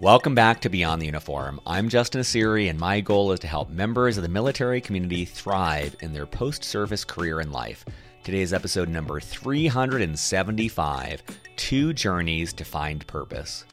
Welcome 0.00 0.34
back 0.34 0.60
to 0.60 0.68
Beyond 0.68 1.00
the 1.00 1.06
Uniform. 1.06 1.58
I'm 1.66 1.88
Justin 1.88 2.20
Nassiri, 2.20 2.68
and 2.68 2.78
my 2.78 3.00
goal 3.00 3.32
is 3.32 3.40
to 3.40 3.46
help 3.46 3.70
members 3.70 4.18
of 4.18 4.22
the 4.22 4.28
military 4.28 4.78
community 4.78 5.24
thrive 5.24 5.96
in 6.00 6.12
their 6.12 6.26
post 6.26 6.64
service 6.64 7.02
career 7.02 7.40
and 7.40 7.50
life. 7.50 7.82
Today's 8.22 8.52
episode 8.52 8.90
number 8.90 9.20
375 9.20 11.22
Two 11.56 11.94
Journeys 11.94 12.52
to 12.52 12.62
Find 12.62 13.06
Purpose. 13.06 13.64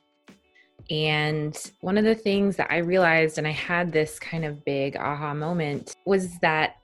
And 0.90 1.58
one 1.82 1.98
of 1.98 2.05
the 2.05 2.16
things 2.16 2.55
that 2.55 2.71
I 2.71 2.78
realized, 2.78 3.38
and 3.38 3.46
I 3.46 3.52
had 3.52 3.92
this 3.92 4.18
kind 4.18 4.46
of 4.46 4.64
big 4.64 4.96
aha 4.96 5.34
moment, 5.34 5.98
was 6.05 6.40
that 6.40 6.78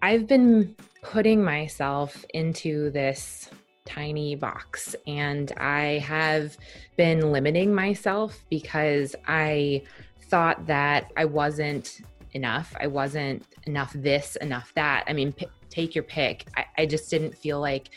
I've 0.00 0.26
been 0.26 0.74
putting 1.02 1.44
myself 1.44 2.24
into 2.32 2.90
this 2.90 3.50
tiny 3.86 4.34
box. 4.34 4.94
And 5.06 5.52
I 5.52 5.98
have 5.98 6.56
been 6.96 7.32
limiting 7.32 7.74
myself 7.74 8.44
because 8.50 9.14
I 9.26 9.82
thought 10.28 10.66
that 10.66 11.12
I 11.16 11.24
wasn't 11.24 12.00
enough. 12.32 12.74
I 12.78 12.86
wasn't 12.86 13.46
enough 13.64 13.92
this, 13.94 14.36
enough 14.36 14.72
that. 14.74 15.04
I 15.06 15.12
mean, 15.12 15.32
p- 15.32 15.46
take 15.70 15.94
your 15.94 16.04
pick. 16.04 16.46
I, 16.56 16.64
I 16.78 16.86
just 16.86 17.08
didn't 17.10 17.36
feel 17.36 17.60
like 17.60 17.90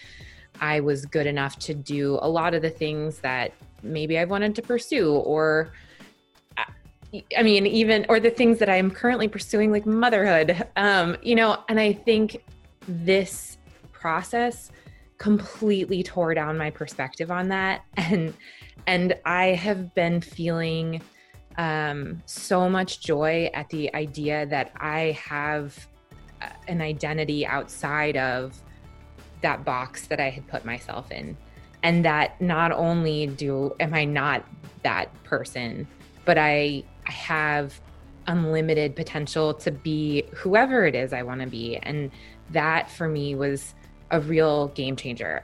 I 0.61 0.79
was 0.79 1.05
good 1.05 1.27
enough 1.27 1.59
to 1.59 1.73
do 1.73 2.19
a 2.21 2.29
lot 2.29 2.53
of 2.53 2.61
the 2.61 2.69
things 2.69 3.19
that 3.19 3.53
maybe 3.83 4.17
I 4.17 4.25
wanted 4.25 4.55
to 4.55 4.61
pursue 4.61 5.13
or. 5.13 5.73
I 7.35 7.41
mean, 7.41 7.65
even 7.65 8.05
or 8.07 8.19
the 8.19 8.29
things 8.29 8.59
that 8.59 8.69
I'm 8.69 8.91
currently 8.91 9.27
pursuing, 9.27 9.71
like 9.71 9.87
motherhood, 9.87 10.67
um, 10.75 11.17
you 11.23 11.33
know, 11.33 11.57
and 11.67 11.79
I 11.79 11.91
think 11.91 12.43
this 12.87 13.57
process 13.91 14.71
completely 15.19 16.01
tore 16.01 16.33
down 16.33 16.57
my 16.57 16.71
perspective 16.71 17.29
on 17.29 17.49
that. 17.49 17.83
And 17.97 18.33
and 18.87 19.15
I 19.25 19.47
have 19.47 19.93
been 19.93 20.21
feeling 20.21 21.01
um, 21.57 22.23
so 22.25 22.69
much 22.69 23.01
joy 23.01 23.51
at 23.53 23.69
the 23.69 23.93
idea 23.93 24.47
that 24.47 24.71
I 24.77 25.17
have 25.23 25.87
uh, 26.41 26.47
an 26.67 26.81
identity 26.81 27.45
outside 27.45 28.17
of 28.17 28.59
that 29.41 29.63
box 29.63 30.07
that 30.07 30.19
I 30.19 30.29
had 30.29 30.47
put 30.47 30.65
myself 30.65 31.11
in. 31.11 31.37
And 31.83 32.03
that 32.05 32.41
not 32.41 32.71
only 32.71 33.27
do 33.27 33.75
am 33.79 33.93
I 33.93 34.05
not 34.05 34.43
that 34.83 35.11
person 35.23 35.87
but 36.29 36.37
I 36.37 36.83
I 37.07 37.11
have 37.11 37.81
unlimited 38.27 38.95
potential 38.95 39.55
to 39.55 39.71
be 39.71 40.25
whoever 40.35 40.85
it 40.85 40.93
is 40.93 41.11
I 41.11 41.23
want 41.23 41.41
to 41.41 41.47
be. 41.47 41.77
And 41.77 42.11
that 42.51 42.91
for 42.91 43.07
me 43.07 43.33
was 43.33 43.73
a 44.11 44.21
real 44.21 44.69
game 44.69 44.95
changer. 44.95 45.43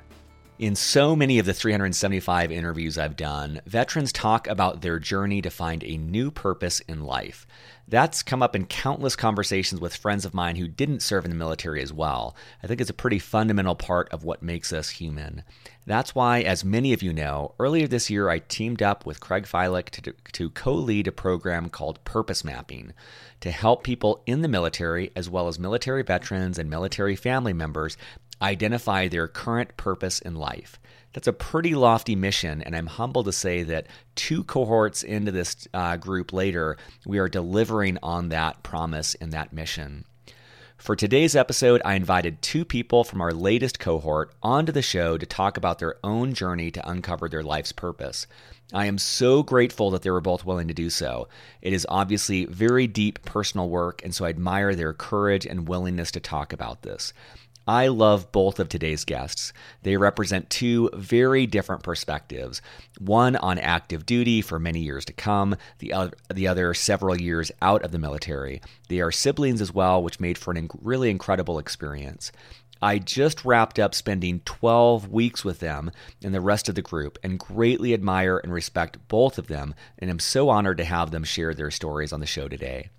In 0.57 0.73
so 0.73 1.17
many 1.17 1.37
of 1.37 1.45
the 1.45 1.53
375 1.53 2.49
interviews 2.49 2.97
I've 2.97 3.17
done, 3.17 3.59
veterans 3.65 4.13
talk 4.13 4.47
about 4.47 4.81
their 4.81 4.99
journey 4.99 5.41
to 5.41 5.49
find 5.49 5.83
a 5.83 5.97
new 5.97 6.31
purpose 6.31 6.79
in 6.81 7.03
life. 7.03 7.45
That's 7.89 8.23
come 8.23 8.41
up 8.41 8.55
in 8.55 8.65
countless 8.65 9.17
conversations 9.17 9.81
with 9.81 9.95
friends 9.95 10.23
of 10.23 10.33
mine 10.33 10.55
who 10.55 10.69
didn't 10.69 11.01
serve 11.01 11.25
in 11.25 11.29
the 11.29 11.37
military 11.37 11.83
as 11.83 11.91
well. 11.91 12.37
I 12.63 12.67
think 12.67 12.79
it's 12.79 12.89
a 12.89 12.93
pretty 12.93 13.19
fundamental 13.19 13.75
part 13.75 14.07
of 14.13 14.23
what 14.23 14.41
makes 14.41 14.71
us 14.71 14.89
human. 14.89 15.43
That's 15.85 16.15
why, 16.15 16.41
as 16.41 16.65
many 16.65 16.93
of 16.93 17.03
you 17.03 17.13
know, 17.13 17.53
earlier 17.59 17.85
this 17.85 18.09
year 18.09 18.29
I 18.29 18.39
teamed 18.39 18.81
up 18.81 19.05
with 19.05 19.19
Craig 19.19 19.45
Filick 19.45 19.91
to, 19.91 20.13
to 20.31 20.49
co 20.49 20.73
lead 20.73 21.07
a 21.07 21.11
program 21.11 21.69
called 21.69 22.03
Purpose 22.05 22.43
Mapping 22.43 22.93
to 23.41 23.51
help 23.51 23.83
people 23.83 24.23
in 24.25 24.41
the 24.41 24.47
military, 24.47 25.11
as 25.15 25.29
well 25.29 25.47
as 25.47 25.59
military 25.59 26.01
veterans 26.01 26.57
and 26.57 26.67
military 26.67 27.15
family 27.15 27.53
members, 27.53 27.97
identify 28.41 29.07
their 29.07 29.27
current 29.27 29.77
purpose 29.77 30.19
in 30.19 30.35
life. 30.35 30.79
That's 31.13 31.27
a 31.27 31.33
pretty 31.33 31.75
lofty 31.75 32.15
mission, 32.15 32.61
and 32.61 32.75
I'm 32.75 32.87
humbled 32.87 33.27
to 33.27 33.31
say 33.31 33.63
that 33.63 33.87
two 34.15 34.43
cohorts 34.43 35.01
into 35.01 35.31
this 35.31 35.67
uh, 35.73 35.95
group 35.95 36.33
later, 36.33 36.77
we 37.05 37.19
are 37.19 37.29
delivering 37.29 37.97
on 38.03 38.29
that 38.29 38.63
promise 38.63 39.15
and 39.15 39.31
that 39.31 39.53
mission. 39.53 40.03
For 40.77 40.93
today's 40.93 41.35
episode, 41.35 41.81
I 41.85 41.95
invited 41.95 42.41
two 42.41 42.65
people 42.65 43.05
from 43.05 43.21
our 43.21 43.31
latest 43.31 43.79
cohort 43.79 44.35
onto 44.43 44.73
the 44.73 44.81
show 44.81 45.17
to 45.17 45.25
talk 45.25 45.55
about 45.55 45.79
their 45.79 45.95
own 46.03 46.33
journey 46.33 46.69
to 46.71 46.89
uncover 46.89 47.29
their 47.29 47.43
life's 47.43 47.71
purpose. 47.71 48.27
I 48.73 48.85
am 48.87 48.97
so 48.97 49.41
grateful 49.41 49.91
that 49.91 50.01
they 50.01 50.11
were 50.11 50.21
both 50.21 50.45
willing 50.45 50.67
to 50.67 50.73
do 50.73 50.89
so. 50.89 51.29
It 51.61 51.71
is 51.71 51.87
obviously 51.87 52.45
very 52.45 52.87
deep 52.87 53.23
personal 53.23 53.69
work, 53.69 54.03
and 54.03 54.13
so 54.13 54.25
I 54.25 54.29
admire 54.29 54.75
their 54.75 54.93
courage 54.93 55.45
and 55.45 55.67
willingness 55.67 56.11
to 56.11 56.19
talk 56.19 56.51
about 56.51 56.81
this. 56.81 57.13
I 57.67 57.87
love 57.87 58.31
both 58.31 58.59
of 58.59 58.69
today's 58.69 59.05
guests. 59.05 59.51
They 59.81 59.97
represent 59.97 60.51
two 60.51 60.89
very 60.93 61.47
different 61.47 61.81
perspectives 61.81 62.61
one 62.99 63.35
on 63.37 63.57
active 63.57 64.05
duty 64.05 64.41
for 64.41 64.59
many 64.59 64.81
years 64.81 65.03
to 65.05 65.13
come, 65.13 65.55
the 65.79 65.91
other, 65.91 66.13
the 66.31 66.47
other 66.47 66.73
several 66.75 67.19
years 67.19 67.51
out 67.61 67.83
of 67.83 67.91
the 67.91 67.97
military. 67.97 68.61
They 68.87 68.99
are 68.99 69.11
siblings 69.11 69.61
as 69.61 69.73
well, 69.73 70.03
which 70.03 70.19
made 70.19 70.37
for 70.37 70.51
an 70.51 70.69
really 70.79 71.09
incredible 71.09 71.57
experience. 71.57 72.31
I 72.81 72.99
just 72.99 73.43
wrapped 73.43 73.79
up 73.79 73.95
spending 73.95 74.41
12 74.45 75.09
weeks 75.09 75.43
with 75.43 75.59
them 75.59 75.89
and 76.23 76.35
the 76.35 76.41
rest 76.41 76.69
of 76.69 76.75
the 76.75 76.83
group 76.83 77.17
and 77.23 77.39
greatly 77.39 77.95
admire 77.95 78.37
and 78.37 78.53
respect 78.53 79.07
both 79.07 79.39
of 79.39 79.47
them, 79.47 79.73
and 79.97 80.11
am 80.11 80.19
so 80.19 80.49
honored 80.49 80.77
to 80.77 80.85
have 80.85 81.09
them 81.09 81.23
share 81.23 81.55
their 81.55 81.71
stories 81.71 82.13
on 82.13 82.19
the 82.19 82.27
show 82.27 82.47
today. 82.47 82.89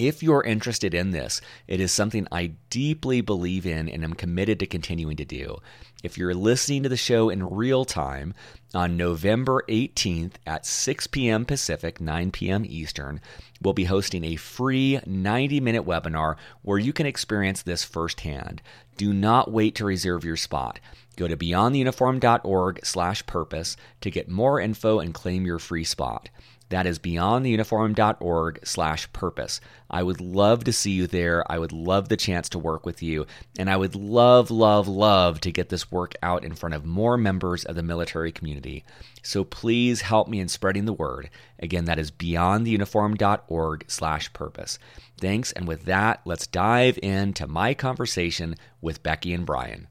If 0.00 0.22
you're 0.22 0.42
interested 0.42 0.94
in 0.94 1.10
this, 1.10 1.42
it 1.68 1.78
is 1.78 1.92
something 1.92 2.26
I 2.32 2.52
deeply 2.70 3.20
believe 3.20 3.66
in 3.66 3.86
and 3.86 4.02
am 4.02 4.14
committed 4.14 4.58
to 4.60 4.66
continuing 4.66 5.18
to 5.18 5.26
do. 5.26 5.58
If 6.02 6.16
you're 6.16 6.32
listening 6.32 6.84
to 6.84 6.88
the 6.88 6.96
show 6.96 7.28
in 7.28 7.46
real 7.46 7.84
time 7.84 8.32
on 8.72 8.96
November 8.96 9.62
18th 9.68 10.36
at 10.46 10.64
6 10.64 11.06
p.m. 11.08 11.44
Pacific, 11.44 12.00
9 12.00 12.30
p.m. 12.30 12.64
Eastern, 12.66 13.20
we'll 13.60 13.74
be 13.74 13.84
hosting 13.84 14.24
a 14.24 14.36
free 14.36 15.00
90 15.04 15.60
minute 15.60 15.84
webinar 15.84 16.36
where 16.62 16.78
you 16.78 16.94
can 16.94 17.04
experience 17.04 17.60
this 17.60 17.84
firsthand. 17.84 18.62
Do 18.96 19.12
not 19.12 19.52
wait 19.52 19.74
to 19.74 19.84
reserve 19.84 20.24
your 20.24 20.38
spot. 20.38 20.80
Go 21.16 21.28
to 21.28 21.36
beyondtheuniform.org/purpose 21.36 23.76
to 24.00 24.10
get 24.10 24.30
more 24.30 24.60
info 24.60 24.98
and 24.98 25.12
claim 25.12 25.44
your 25.44 25.58
free 25.58 25.84
spot. 25.84 26.30
That 26.70 26.86
is 26.86 27.00
beyondtheuniform.org 27.00 28.60
slash 28.64 29.12
purpose. 29.12 29.60
I 29.90 30.04
would 30.04 30.20
love 30.20 30.64
to 30.64 30.72
see 30.72 30.92
you 30.92 31.08
there. 31.08 31.44
I 31.50 31.58
would 31.58 31.72
love 31.72 32.08
the 32.08 32.16
chance 32.16 32.48
to 32.50 32.60
work 32.60 32.86
with 32.86 33.02
you. 33.02 33.26
And 33.58 33.68
I 33.68 33.76
would 33.76 33.96
love, 33.96 34.52
love, 34.52 34.86
love 34.86 35.40
to 35.40 35.50
get 35.50 35.68
this 35.68 35.90
work 35.90 36.14
out 36.22 36.44
in 36.44 36.54
front 36.54 36.76
of 36.76 36.84
more 36.86 37.16
members 37.16 37.64
of 37.64 37.74
the 37.74 37.82
military 37.82 38.30
community. 38.30 38.84
So 39.22 39.42
please 39.42 40.02
help 40.02 40.28
me 40.28 40.38
in 40.38 40.48
spreading 40.48 40.84
the 40.84 40.92
word. 40.92 41.28
Again, 41.58 41.86
that 41.86 41.98
is 41.98 42.12
beyondtheuniform.org 42.12 43.84
slash 43.88 44.32
purpose. 44.32 44.78
Thanks. 45.20 45.50
And 45.52 45.66
with 45.66 45.86
that, 45.86 46.20
let's 46.24 46.46
dive 46.46 47.00
into 47.02 47.48
my 47.48 47.74
conversation 47.74 48.54
with 48.80 49.02
Becky 49.02 49.34
and 49.34 49.44
Brian. 49.44 49.88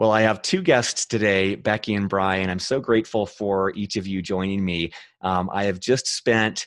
Well, 0.00 0.12
I 0.12 0.22
have 0.22 0.40
two 0.40 0.62
guests 0.62 1.04
today, 1.04 1.56
Becky 1.56 1.94
and 1.94 2.08
Brian. 2.08 2.48
I'm 2.48 2.58
so 2.58 2.80
grateful 2.80 3.26
for 3.26 3.70
each 3.74 3.96
of 3.96 4.06
you 4.06 4.22
joining 4.22 4.64
me. 4.64 4.92
Um, 5.20 5.50
I 5.52 5.64
have 5.64 5.78
just 5.78 6.06
spent 6.06 6.66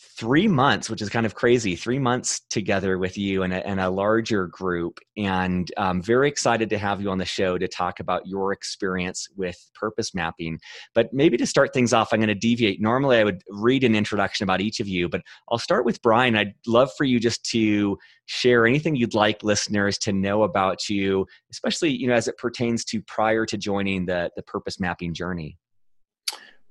three 0.00 0.46
months, 0.46 0.88
which 0.88 1.02
is 1.02 1.08
kind 1.08 1.26
of 1.26 1.34
crazy, 1.34 1.74
three 1.74 1.98
months 1.98 2.40
together 2.50 2.98
with 2.98 3.18
you 3.18 3.42
and 3.42 3.52
a, 3.52 3.88
larger 3.88 4.46
group. 4.46 4.98
And 5.16 5.70
I'm 5.76 6.00
very 6.02 6.28
excited 6.28 6.70
to 6.70 6.78
have 6.78 7.00
you 7.00 7.10
on 7.10 7.18
the 7.18 7.24
show 7.24 7.58
to 7.58 7.66
talk 7.66 7.98
about 7.98 8.26
your 8.26 8.52
experience 8.52 9.28
with 9.36 9.56
purpose 9.74 10.14
mapping. 10.14 10.60
But 10.94 11.12
maybe 11.12 11.36
to 11.38 11.46
start 11.46 11.72
things 11.72 11.92
off, 11.92 12.12
I'm 12.12 12.20
going 12.20 12.28
to 12.28 12.34
deviate. 12.34 12.80
Normally, 12.80 13.16
I 13.16 13.24
would 13.24 13.42
read 13.48 13.82
an 13.82 13.94
introduction 13.94 14.44
about 14.44 14.60
each 14.60 14.78
of 14.78 14.86
you, 14.86 15.08
but 15.08 15.22
I'll 15.50 15.58
start 15.58 15.84
with 15.84 16.00
Brian. 16.02 16.36
I'd 16.36 16.54
love 16.66 16.90
for 16.96 17.04
you 17.04 17.18
just 17.18 17.44
to 17.50 17.98
share 18.26 18.66
anything 18.66 18.94
you'd 18.94 19.14
like 19.14 19.42
listeners 19.42 19.98
to 19.98 20.12
know 20.12 20.42
about 20.42 20.88
you, 20.88 21.26
especially 21.50 21.90
you 21.90 22.06
know 22.06 22.14
as 22.14 22.28
it 22.28 22.36
pertains 22.36 22.84
to 22.86 23.02
prior 23.02 23.46
to 23.46 23.56
joining 23.56 24.06
the 24.06 24.30
the 24.36 24.42
purpose 24.42 24.78
mapping 24.78 25.14
journey. 25.14 25.56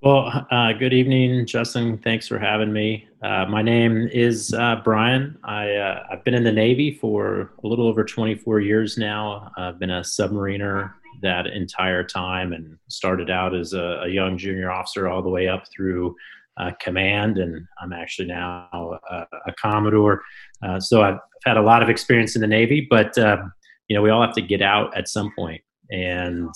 Well, 0.03 0.45
uh, 0.51 0.73
good 0.73 0.93
evening, 0.93 1.47
Justin. 1.47 1.97
Thanks 1.97 2.27
for 2.27 2.37
having 2.37 2.71
me. 2.71 3.07
Uh, 3.23 3.47
my 3.47 3.63
name 3.63 4.07
is 4.13 4.53
uh, 4.53 4.75
Brian. 4.83 5.39
I, 5.43 5.73
uh, 5.73 6.21
been 6.23 6.35
in 6.35 6.43
the 6.43 6.51
Navy 6.51 6.93
for 6.93 7.51
a 7.63 7.67
little 7.67 7.87
over 7.87 8.05
24 8.05 8.59
years 8.59 8.99
now. 8.99 9.51
I've 9.57 9.79
been 9.79 9.89
a 9.89 10.01
submariner 10.01 10.93
that 11.23 11.47
entire 11.47 12.03
time 12.03 12.53
and 12.53 12.77
started 12.89 13.31
out 13.31 13.55
as 13.55 13.73
a, 13.73 14.01
a 14.03 14.07
young 14.07 14.37
junior 14.37 14.69
officer 14.69 15.07
all 15.07 15.23
the 15.23 15.29
way 15.29 15.47
up 15.47 15.63
through 15.75 16.15
uh, 16.57 16.73
command. 16.79 17.39
And 17.39 17.65
I'm 17.81 17.91
actually 17.91 18.27
now 18.27 18.99
a, 19.09 19.25
a 19.47 19.53
Commodore. 19.59 20.21
Uh, 20.61 20.79
so 20.79 21.01
I've, 21.01 21.19
had 21.45 21.57
a 21.57 21.61
lot 21.61 21.81
of 21.81 21.87
experience 21.89 22.35
in 22.35 22.41
the 22.41 22.47
Navy, 22.47 22.85
but, 22.89 23.15
you 23.15 23.95
know, 23.95 24.01
we 24.01 24.09
all 24.09 24.21
have 24.21 24.33
to 24.33 24.41
get 24.41 24.61
out 24.61 24.95
at 24.97 25.07
some 25.07 25.31
point. 25.37 25.61
And 25.91 26.49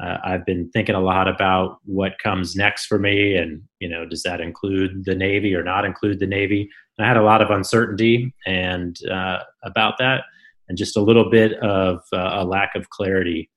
uh, 0.00 0.18
I've 0.24 0.46
been 0.46 0.70
thinking 0.70 0.94
a 0.94 1.00
lot 1.00 1.28
about 1.28 1.78
what 1.84 2.18
comes 2.18 2.56
next 2.56 2.86
for 2.86 2.98
me, 2.98 3.36
and 3.36 3.62
you 3.78 3.88
know, 3.88 4.06
does 4.06 4.22
that 4.22 4.40
include 4.40 5.04
the 5.04 5.14
Navy 5.14 5.54
or 5.54 5.62
not 5.62 5.84
include 5.84 6.18
the 6.18 6.26
Navy? 6.26 6.68
And 6.96 7.04
I 7.04 7.08
had 7.08 7.16
a 7.16 7.22
lot 7.22 7.42
of 7.42 7.50
uncertainty 7.50 8.34
and 8.46 8.96
uh, 9.10 9.40
about 9.64 9.98
that, 9.98 10.24
and 10.68 10.78
just 10.78 10.96
a 10.96 11.02
little 11.02 11.30
bit 11.30 11.54
of 11.58 12.00
uh, 12.12 12.30
a 12.32 12.44
lack 12.44 12.74
of 12.74 12.88
clarity. 12.90 13.50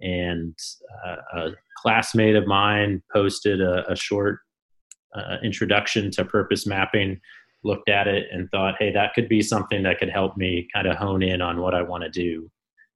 And 0.00 0.58
uh, 1.06 1.16
a 1.34 1.50
classmate 1.76 2.36
of 2.36 2.46
mine 2.46 3.02
posted 3.12 3.60
a, 3.60 3.90
a 3.90 3.94
short 3.94 4.40
uh, 5.14 5.36
introduction 5.44 6.10
to 6.12 6.24
purpose 6.24 6.66
mapping, 6.66 7.20
looked 7.64 7.88
at 7.88 8.08
it 8.08 8.26
and 8.32 8.48
thought, 8.50 8.76
hey, 8.78 8.90
that 8.92 9.14
could 9.14 9.28
be 9.28 9.42
something 9.42 9.82
that 9.82 9.98
could 9.98 10.08
help 10.08 10.36
me 10.36 10.66
kind 10.74 10.86
of 10.86 10.96
hone 10.96 11.22
in 11.22 11.42
on 11.42 11.60
what 11.60 11.74
I 11.74 11.82
want 11.82 12.02
to 12.02 12.10
do. 12.10 12.50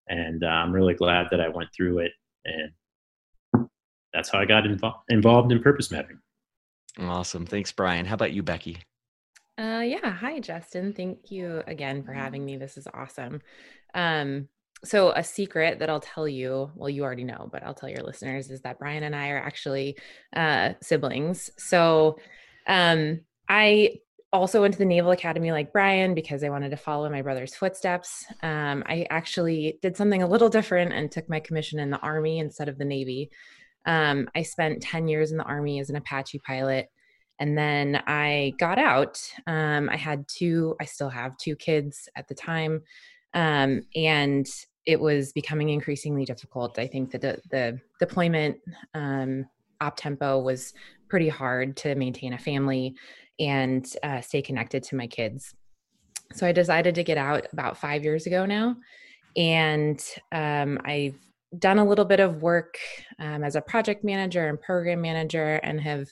And 0.09 0.43
uh, 0.43 0.49
I'm 0.49 0.73
really 0.73 0.95
glad 0.95 1.27
that 1.31 1.41
I 1.41 1.49
went 1.49 1.69
through 1.77 1.99
it. 1.99 2.13
And 2.45 2.71
that's 4.12 4.31
how 4.31 4.38
I 4.38 4.44
got 4.44 4.64
invo- 4.64 5.00
involved 5.08 5.53
in 5.53 5.62
purpose 5.62 5.91
mapping. 5.91 6.19
Awesome. 6.99 7.47
Thanks, 7.47 7.73
Brian. 7.73 8.06
How 8.06 8.14
about 8.14 8.32
you, 8.32 8.43
Becky? 8.43 8.79
Uh, 9.58 9.82
yeah. 9.85 10.11
Hi, 10.11 10.41
Justin. 10.41 10.93
Thank 10.93 11.31
you 11.31 11.62
again 11.67 12.03
for 12.03 12.12
having 12.12 12.44
me. 12.44 12.56
This 12.56 12.76
is 12.76 12.87
awesome. 12.93 13.41
Um, 13.94 14.49
so 14.85 15.11
a 15.11 15.25
secret 15.25 15.79
that 15.79 15.88
I'll 15.88 16.00
tell 16.00 16.29
you, 16.29 16.70
well, 16.75 16.91
you 16.91 17.03
already 17.03 17.25
know, 17.25 17.49
but 17.50 17.62
I'll 17.62 17.75
tell 17.75 17.88
your 17.88 18.03
listeners 18.03 18.50
is 18.50 18.61
that 18.62 18.79
Brian 18.79 19.03
and 19.03 19.17
I 19.17 19.31
are 19.31 19.38
actually 19.38 19.97
uh, 20.35 20.75
siblings. 20.82 21.50
So 21.56 22.19
um, 22.67 23.20
I 23.49 23.97
also 24.32 24.61
went 24.61 24.75
to 24.75 24.79
the 24.79 24.85
Naval 24.85 25.12
Academy 25.12 25.50
like 25.52 25.73
Brian 25.73 26.14
because 26.14 26.44
I 26.44 26.50
wanted 26.50 26.70
to 26.70 26.76
follow 26.76 27.09
my 27.09 27.23
brother's 27.23 27.55
footsteps. 27.55 28.26
Um, 28.43 28.85
I 28.87 29.06
actually 29.09 29.79
did 29.81 29.97
something 29.97 30.23
a 30.23 30.29
little 30.29 30.50
different 30.50 30.93
and 30.93 31.11
took 31.11 31.29
my 31.29 31.41
commission 31.41 31.79
in 31.79 31.91
the 31.91 32.00
Army 32.00 32.38
instead 32.38 32.69
of 32.69 32.76
the 32.76 32.85
Navy. 32.85 33.31
Um, 33.87 34.29
I 34.35 34.43
spent 34.43 34.83
10 34.83 35.09
years 35.09 35.33
in 35.33 35.38
the 35.38 35.44
Army 35.44 35.81
as 35.81 35.91
an 35.91 35.97
Apache 35.97 36.41
pilot. 36.41 36.88
And 37.38 37.56
then 37.56 38.03
I 38.06 38.55
got 38.59 38.79
out. 38.79 39.21
Um, 39.47 39.88
I 39.91 39.97
had 39.97 40.27
two, 40.29 40.75
I 40.81 40.85
still 40.85 41.11
have 41.11 41.37
two 41.37 41.55
kids 41.55 42.09
at 42.17 42.29
the 42.29 42.35
time. 42.35 42.83
Um, 43.35 43.83
and 43.94 44.47
it 44.87 44.99
was 45.00 45.33
becoming 45.33 45.69
increasingly 45.69 46.25
difficult. 46.25 46.79
I 46.79 46.87
think 46.87 47.11
that 47.11 47.21
the, 47.21 47.41
the 47.50 47.81
deployment 48.00 48.59
um, 48.94 49.47
op 49.81 49.97
tempo 49.97 50.41
was 50.41 50.73
pretty 51.09 51.29
hard 51.29 51.77
to 51.79 51.94
maintain 51.94 52.33
a 52.33 52.38
family 52.38 52.94
and 53.38 53.87
uh, 54.03 54.21
stay 54.21 54.41
connected 54.41 54.83
to 54.85 54.97
my 54.97 55.06
kids. 55.06 55.55
So 56.33 56.47
I 56.47 56.53
decided 56.53 56.94
to 56.94 57.05
get 57.05 57.19
out 57.19 57.47
about 57.53 57.77
five 57.77 58.03
years 58.03 58.27
ago 58.27 58.47
now. 58.47 58.77
And 59.37 60.03
um, 60.33 60.79
I've 60.85 61.19
done 61.58 61.79
a 61.79 61.85
little 61.85 62.05
bit 62.05 62.20
of 62.20 62.43
work 62.43 62.79
um, 63.19 63.44
as 63.44 63.56
a 63.56 63.61
project 63.61 64.05
manager 64.05 64.49
and 64.49 64.61
program 64.61 65.00
manager 65.00 65.56
and 65.56 65.81
have 65.81 66.08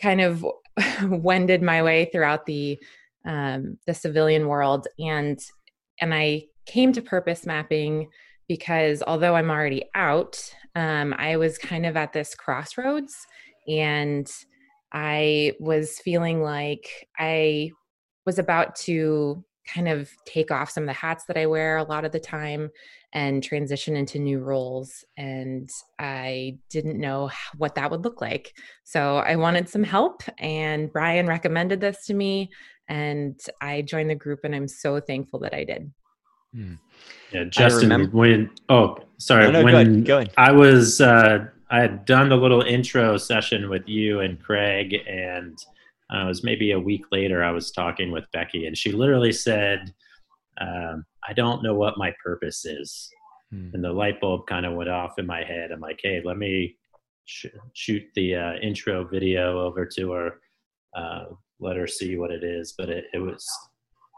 kind 0.00 0.20
of 0.20 0.44
wended 1.04 1.62
my 1.62 1.82
way 1.82 2.08
throughout 2.12 2.46
the 2.46 2.78
um, 3.24 3.78
the 3.86 3.94
civilian 3.94 4.48
world. 4.48 4.88
And 4.98 5.38
and 6.00 6.12
I 6.14 6.44
came 6.66 6.92
to 6.92 7.02
purpose 7.02 7.46
mapping 7.46 8.08
because 8.48 9.02
although 9.06 9.36
I'm 9.36 9.50
already 9.50 9.84
out, 9.94 10.52
um, 10.74 11.14
I 11.16 11.36
was 11.36 11.58
kind 11.58 11.86
of 11.86 11.96
at 11.96 12.12
this 12.12 12.34
crossroads 12.34 13.14
and 13.68 14.30
I 14.92 15.54
was 15.60 15.98
feeling 16.00 16.42
like 16.42 17.08
I 17.18 17.70
was 18.26 18.38
about 18.38 18.74
to 18.76 19.44
kind 19.72 19.88
of 19.88 20.10
take 20.26 20.50
off 20.50 20.70
some 20.70 20.84
of 20.84 20.88
the 20.88 20.92
hats 20.92 21.24
that 21.26 21.36
I 21.36 21.46
wear 21.46 21.76
a 21.76 21.84
lot 21.84 22.04
of 22.04 22.12
the 22.12 22.20
time 22.20 22.70
and 23.14 23.42
transition 23.42 23.96
into 23.96 24.18
new 24.18 24.40
roles. 24.40 25.04
And 25.16 25.68
I 25.98 26.58
didn't 26.70 27.00
know 27.00 27.30
what 27.58 27.74
that 27.74 27.90
would 27.90 28.04
look 28.04 28.20
like. 28.20 28.54
So 28.84 29.18
I 29.18 29.36
wanted 29.36 29.68
some 29.68 29.84
help, 29.84 30.22
and 30.38 30.92
Brian 30.92 31.26
recommended 31.26 31.80
this 31.80 32.06
to 32.06 32.14
me. 32.14 32.50
And 32.88 33.38
I 33.60 33.82
joined 33.82 34.10
the 34.10 34.14
group, 34.14 34.40
and 34.44 34.54
I'm 34.54 34.68
so 34.68 35.00
thankful 35.00 35.40
that 35.40 35.54
I 35.54 35.64
did. 35.64 35.90
Hmm. 36.54 36.74
Yeah, 37.32 37.44
Justin, 37.44 37.90
remember- 37.90 38.16
when, 38.16 38.50
oh, 38.68 38.98
sorry, 39.18 39.44
no, 39.46 39.52
no, 39.52 39.64
when 39.64 39.72
go 39.72 39.78
ahead, 39.80 40.04
go 40.04 40.18
ahead. 40.18 40.30
I 40.36 40.52
was, 40.52 41.00
uh, 41.00 41.46
I 41.70 41.80
had 41.80 42.04
done 42.04 42.28
the 42.28 42.36
little 42.36 42.60
intro 42.60 43.16
session 43.16 43.70
with 43.70 43.88
you 43.88 44.20
and 44.20 44.42
Craig, 44.42 44.94
and 45.08 45.56
uh, 46.12 46.24
it 46.24 46.26
was 46.26 46.44
maybe 46.44 46.72
a 46.72 46.80
week 46.80 47.04
later. 47.10 47.42
I 47.42 47.50
was 47.52 47.70
talking 47.70 48.10
with 48.10 48.24
Becky, 48.32 48.66
and 48.66 48.76
she 48.76 48.92
literally 48.92 49.32
said, 49.32 49.94
um, 50.60 51.04
"I 51.28 51.32
don't 51.32 51.62
know 51.62 51.74
what 51.74 51.98
my 51.98 52.12
purpose 52.22 52.64
is," 52.64 53.08
hmm. 53.50 53.70
and 53.74 53.84
the 53.84 53.92
light 53.92 54.20
bulb 54.20 54.46
kind 54.46 54.66
of 54.66 54.74
went 54.74 54.90
off 54.90 55.18
in 55.18 55.26
my 55.26 55.44
head. 55.44 55.70
I'm 55.70 55.80
like, 55.80 56.00
"Hey, 56.02 56.20
let 56.24 56.36
me 56.36 56.76
sh- 57.24 57.46
shoot 57.74 58.02
the 58.14 58.34
uh, 58.34 58.54
intro 58.62 59.04
video 59.04 59.60
over 59.60 59.86
to 59.86 60.12
her, 60.12 60.40
uh, 60.96 61.24
let 61.60 61.76
her 61.76 61.86
see 61.86 62.16
what 62.16 62.30
it 62.30 62.44
is." 62.44 62.74
But 62.76 62.88
it, 62.88 63.04
it 63.14 63.18
was 63.18 63.46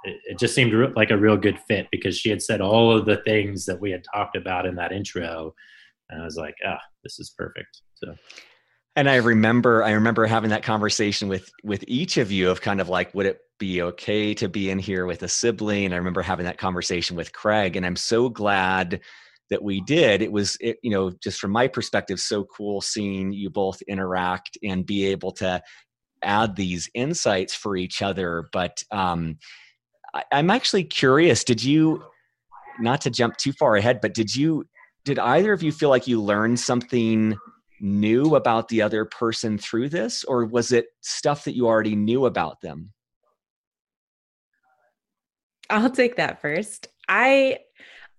it, 0.04 0.20
it 0.24 0.38
just 0.38 0.54
seemed 0.54 0.72
re- 0.72 0.92
like 0.94 1.10
a 1.10 1.16
real 1.16 1.36
good 1.36 1.58
fit 1.66 1.88
because 1.90 2.16
she 2.16 2.30
had 2.30 2.42
said 2.42 2.60
all 2.60 2.96
of 2.96 3.06
the 3.06 3.18
things 3.18 3.66
that 3.66 3.80
we 3.80 3.90
had 3.90 4.04
talked 4.14 4.36
about 4.36 4.66
in 4.66 4.76
that 4.76 4.92
intro 4.92 5.54
and 6.10 6.20
i 6.20 6.24
was 6.24 6.36
like 6.36 6.54
ah 6.66 6.78
this 7.02 7.18
is 7.18 7.34
perfect 7.36 7.82
so 7.94 8.14
and 8.96 9.08
i 9.08 9.16
remember 9.16 9.82
i 9.82 9.92
remember 9.92 10.26
having 10.26 10.50
that 10.50 10.62
conversation 10.62 11.28
with 11.28 11.50
with 11.62 11.84
each 11.86 12.16
of 12.16 12.30
you 12.30 12.50
of 12.50 12.60
kind 12.60 12.80
of 12.80 12.88
like 12.88 13.14
would 13.14 13.26
it 13.26 13.38
be 13.58 13.82
okay 13.82 14.34
to 14.34 14.48
be 14.48 14.70
in 14.70 14.78
here 14.78 15.06
with 15.06 15.22
a 15.22 15.28
sibling 15.28 15.92
i 15.92 15.96
remember 15.96 16.22
having 16.22 16.44
that 16.44 16.58
conversation 16.58 17.16
with 17.16 17.32
craig 17.32 17.76
and 17.76 17.86
i'm 17.86 17.96
so 17.96 18.28
glad 18.28 19.00
that 19.50 19.62
we 19.62 19.80
did 19.82 20.22
it 20.22 20.32
was 20.32 20.56
it, 20.60 20.78
you 20.82 20.90
know 20.90 21.10
just 21.22 21.40
from 21.40 21.50
my 21.50 21.68
perspective 21.68 22.18
so 22.18 22.44
cool 22.44 22.80
seeing 22.80 23.32
you 23.32 23.50
both 23.50 23.80
interact 23.82 24.58
and 24.62 24.86
be 24.86 25.06
able 25.06 25.30
to 25.30 25.62
add 26.22 26.56
these 26.56 26.88
insights 26.94 27.54
for 27.54 27.76
each 27.76 28.02
other 28.02 28.46
but 28.52 28.82
um 28.90 29.36
I, 30.14 30.24
I'm 30.32 30.50
actually 30.50 30.84
curious. 30.84 31.44
Did 31.44 31.62
you, 31.62 32.02
not 32.80 33.00
to 33.02 33.10
jump 33.10 33.36
too 33.36 33.52
far 33.52 33.76
ahead, 33.76 34.00
but 34.00 34.14
did 34.14 34.34
you, 34.34 34.64
did 35.04 35.18
either 35.18 35.52
of 35.52 35.62
you 35.62 35.72
feel 35.72 35.90
like 35.90 36.06
you 36.06 36.22
learned 36.22 36.58
something 36.58 37.36
new 37.84 38.34
about 38.34 38.68
the 38.68 38.82
other 38.82 39.04
person 39.04 39.58
through 39.58 39.90
this, 39.90 40.24
or 40.24 40.44
was 40.46 40.72
it 40.72 40.86
stuff 41.02 41.44
that 41.44 41.54
you 41.54 41.66
already 41.66 41.94
knew 41.94 42.26
about 42.26 42.60
them? 42.60 42.92
I'll 45.70 45.90
take 45.90 46.16
that 46.16 46.40
first. 46.40 46.88
I 47.08 47.58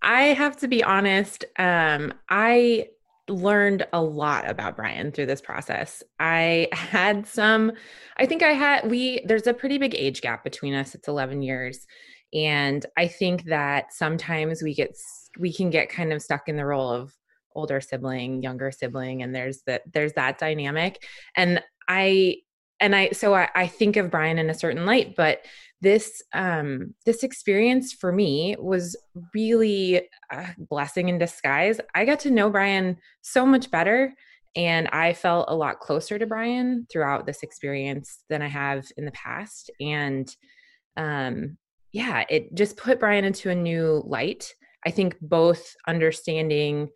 I 0.01 0.21
have 0.33 0.57
to 0.57 0.67
be 0.67 0.83
honest. 0.83 1.45
Um, 1.57 2.13
I 2.29 2.87
learned 3.27 3.87
a 3.91 4.01
lot 4.01 4.49
about 4.49 4.75
Brian 4.75 5.11
through 5.11 5.25
this 5.25 5.41
process. 5.41 6.03
I 6.19 6.67
had 6.71 7.25
some, 7.25 7.71
I 8.17 8.27
think 8.27 8.43
I 8.43 8.51
had, 8.51 8.89
we, 8.89 9.21
there's 9.25 9.47
a 9.47 9.53
pretty 9.53 9.79
big 9.79 9.95
age 9.95 10.21
gap 10.21 10.43
between 10.43 10.75
us. 10.75 10.93
It's 10.93 11.07
11 11.07 11.41
years. 11.41 11.87
And 12.33 12.85
I 12.97 13.07
think 13.07 13.45
that 13.45 13.93
sometimes 13.93 14.61
we 14.61 14.75
get, 14.75 14.95
we 15.39 15.51
can 15.51 15.71
get 15.71 15.89
kind 15.89 16.13
of 16.13 16.21
stuck 16.21 16.47
in 16.47 16.55
the 16.55 16.65
role 16.65 16.89
of 16.89 17.13
older 17.55 17.81
sibling, 17.81 18.43
younger 18.43 18.71
sibling, 18.71 19.23
and 19.23 19.33
there's 19.33 19.61
that, 19.67 19.81
there's 19.91 20.13
that 20.13 20.37
dynamic. 20.37 21.03
And 21.35 21.61
I, 21.87 22.37
and 22.79 22.95
I, 22.95 23.11
so 23.11 23.33
I, 23.33 23.49
I 23.55 23.67
think 23.67 23.95
of 23.95 24.11
Brian 24.11 24.37
in 24.37 24.49
a 24.49 24.53
certain 24.53 24.85
light, 24.85 25.15
but 25.15 25.39
this 25.81 26.23
um 26.33 26.95
this 27.05 27.21
experience 27.23 27.93
for 27.93 28.11
me 28.11 28.55
was 28.59 28.95
really 29.33 30.01
a 30.31 30.47
blessing 30.57 31.09
in 31.09 31.17
disguise. 31.17 31.79
I 31.93 32.05
got 32.05 32.19
to 32.21 32.31
know 32.31 32.49
brian 32.49 32.97
so 33.21 33.45
much 33.45 33.69
better 33.69 34.13
and 34.55 34.87
i 34.93 35.13
felt 35.13 35.45
a 35.49 35.55
lot 35.55 35.79
closer 35.79 36.17
to 36.17 36.25
brian 36.25 36.87
throughout 36.91 37.25
this 37.25 37.43
experience 37.43 38.23
than 38.29 38.41
i 38.41 38.47
have 38.47 38.85
in 38.97 39.05
the 39.05 39.11
past. 39.11 39.69
And 39.79 40.33
um 40.97 41.57
yeah 41.91 42.23
it 42.29 42.53
just 42.55 42.77
put 42.77 42.99
brian 42.99 43.23
into 43.23 43.49
a 43.49 43.55
new 43.55 44.01
light. 44.07 44.53
I 44.87 44.91
think 44.91 45.17
both 45.21 45.75
understanding 45.87 46.89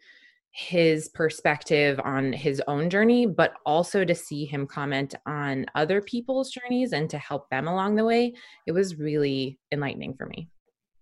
his 0.52 1.10
perspective 1.10 2.00
on 2.04 2.34
his 2.34 2.62
own 2.68 2.90
journey, 2.90 3.26
but 3.26 3.54
also 3.66 4.04
to 4.04 4.16
see 4.16 4.46
him 4.46 4.66
comment 4.66 5.16
on 5.26 5.66
other 5.76 6.02
people's 6.02 6.52
journeys 6.52 6.92
and 6.92 7.10
to 7.10 7.18
help 7.18 7.50
them 7.50 7.68
along 7.68 7.96
the 7.96 8.06
way. 8.06 8.34
It 8.66 8.72
was 8.72 8.98
really 8.98 9.60
enlightening 9.72 10.16
for 10.16 10.26
me. 10.26 10.50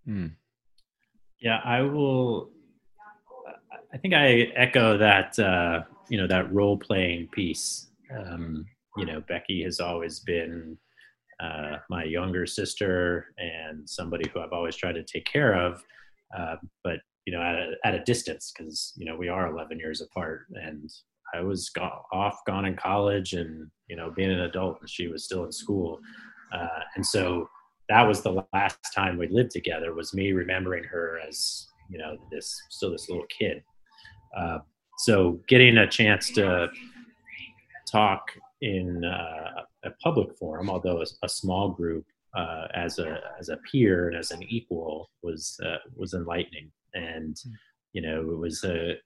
Hmm. 0.04 0.26
Yeah, 1.40 1.60
I 1.64 1.82
will. 1.82 2.50
I 3.92 3.96
think 3.96 4.12
I 4.12 4.52
echo 4.54 4.98
that, 4.98 5.38
uh, 5.38 5.82
you 6.10 6.18
know, 6.18 6.26
that 6.26 6.52
role 6.52 6.76
playing 6.76 7.28
piece. 7.28 7.88
Um, 8.14 8.66
you 8.96 9.06
know, 9.06 9.22
Becky 9.28 9.62
has 9.62 9.80
always 9.80 10.20
been 10.20 10.76
uh, 11.40 11.76
my 11.88 12.04
younger 12.04 12.46
sister 12.46 13.26
and 13.38 13.88
somebody 13.88 14.28
who 14.28 14.40
I've 14.40 14.52
always 14.52 14.76
tried 14.76 14.94
to 14.94 15.04
take 15.04 15.24
care 15.24 15.54
of. 15.54 15.82
Uh, 16.36 16.56
but 16.84 16.98
you 17.28 17.36
know, 17.36 17.42
at 17.42 17.56
a, 17.56 17.72
at 17.84 17.94
a 17.94 18.02
distance 18.04 18.54
because, 18.56 18.94
you 18.96 19.04
know, 19.04 19.14
we 19.14 19.28
are 19.28 19.52
11 19.52 19.78
years 19.78 20.00
apart 20.00 20.46
and 20.54 20.90
I 21.34 21.42
was 21.42 21.68
go- 21.68 22.00
off, 22.10 22.38
gone 22.46 22.64
in 22.64 22.74
college 22.74 23.34
and, 23.34 23.70
you 23.86 23.96
know, 23.96 24.10
being 24.10 24.30
an 24.30 24.40
adult 24.40 24.78
and 24.80 24.88
she 24.88 25.08
was 25.08 25.24
still 25.24 25.44
in 25.44 25.52
school. 25.52 26.00
Uh, 26.54 26.80
and 26.96 27.04
so 27.04 27.46
that 27.90 28.00
was 28.08 28.22
the 28.22 28.42
last 28.54 28.78
time 28.94 29.18
we 29.18 29.28
lived 29.28 29.50
together 29.50 29.92
was 29.92 30.14
me 30.14 30.32
remembering 30.32 30.84
her 30.84 31.20
as, 31.28 31.66
you 31.90 31.98
know, 31.98 32.16
this, 32.32 32.58
still 32.70 32.92
this 32.92 33.10
little 33.10 33.26
kid. 33.38 33.62
Uh, 34.34 34.60
so 34.96 35.38
getting 35.48 35.76
a 35.76 35.86
chance 35.86 36.30
to 36.30 36.68
talk 37.92 38.22
in 38.62 39.04
uh, 39.04 39.64
a 39.84 39.90
public 40.02 40.34
forum, 40.38 40.70
although 40.70 41.02
a, 41.02 41.06
a 41.22 41.28
small 41.28 41.68
group, 41.68 42.06
uh, 42.34 42.68
as 42.74 42.98
a 42.98 43.20
as 43.38 43.48
a 43.48 43.56
peer 43.70 44.08
and 44.08 44.16
as 44.16 44.30
an 44.30 44.42
equal 44.44 45.10
was 45.22 45.58
uh, 45.64 45.76
was 45.96 46.14
enlightening. 46.14 46.70
And 46.94 47.36
hmm. 47.42 47.52
you 47.92 48.02
know, 48.02 48.20
it 48.20 48.38
was 48.38 48.64
a 48.64 48.96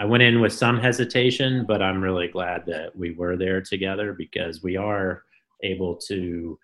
I 0.00 0.06
went 0.06 0.22
in 0.22 0.40
with 0.40 0.54
some 0.54 0.80
hesitation, 0.80 1.66
but 1.68 1.82
I'm 1.82 2.02
really 2.02 2.28
glad 2.28 2.64
that 2.66 2.96
we 2.96 3.12
were 3.12 3.36
there 3.36 3.60
together 3.60 4.14
because 4.14 4.62
we 4.62 4.78
are 4.78 5.24
able 5.62 5.96
to, 6.08 6.58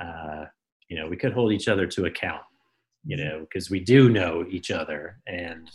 uh, 0.00 0.44
you 0.88 0.96
know, 0.96 1.08
we 1.08 1.16
could 1.16 1.32
hold 1.32 1.52
each 1.52 1.66
other 1.66 1.88
to 1.88 2.04
account, 2.04 2.42
you 3.04 3.16
mm-hmm. 3.16 3.26
know, 3.26 3.40
because 3.40 3.68
we 3.68 3.80
do 3.80 4.08
know 4.08 4.44
each 4.48 4.70
other. 4.70 5.18
And, 5.26 5.68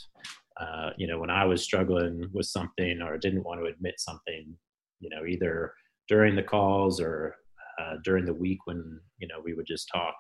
uh, 0.58 0.92
you 0.96 1.06
know, 1.06 1.20
when 1.20 1.30
I 1.30 1.44
was 1.44 1.62
struggling 1.62 2.30
with 2.32 2.46
something 2.46 3.02
or 3.02 3.18
didn't 3.18 3.44
want 3.44 3.60
to 3.60 3.70
admit 3.70 3.96
something, 4.00 4.56
you 5.02 5.10
know, 5.10 5.26
either 5.26 5.74
during 6.08 6.38
the 6.38 6.44
calls 6.44 7.02
or 7.02 7.36
uh, 7.82 7.96
during 8.06 8.24
the 8.24 8.34
week 8.34 8.60
when, 8.64 9.02
you 9.18 9.28
know, 9.28 9.42
we 9.44 9.54
would 9.54 9.68
just 9.68 9.90
talk, 9.94 10.16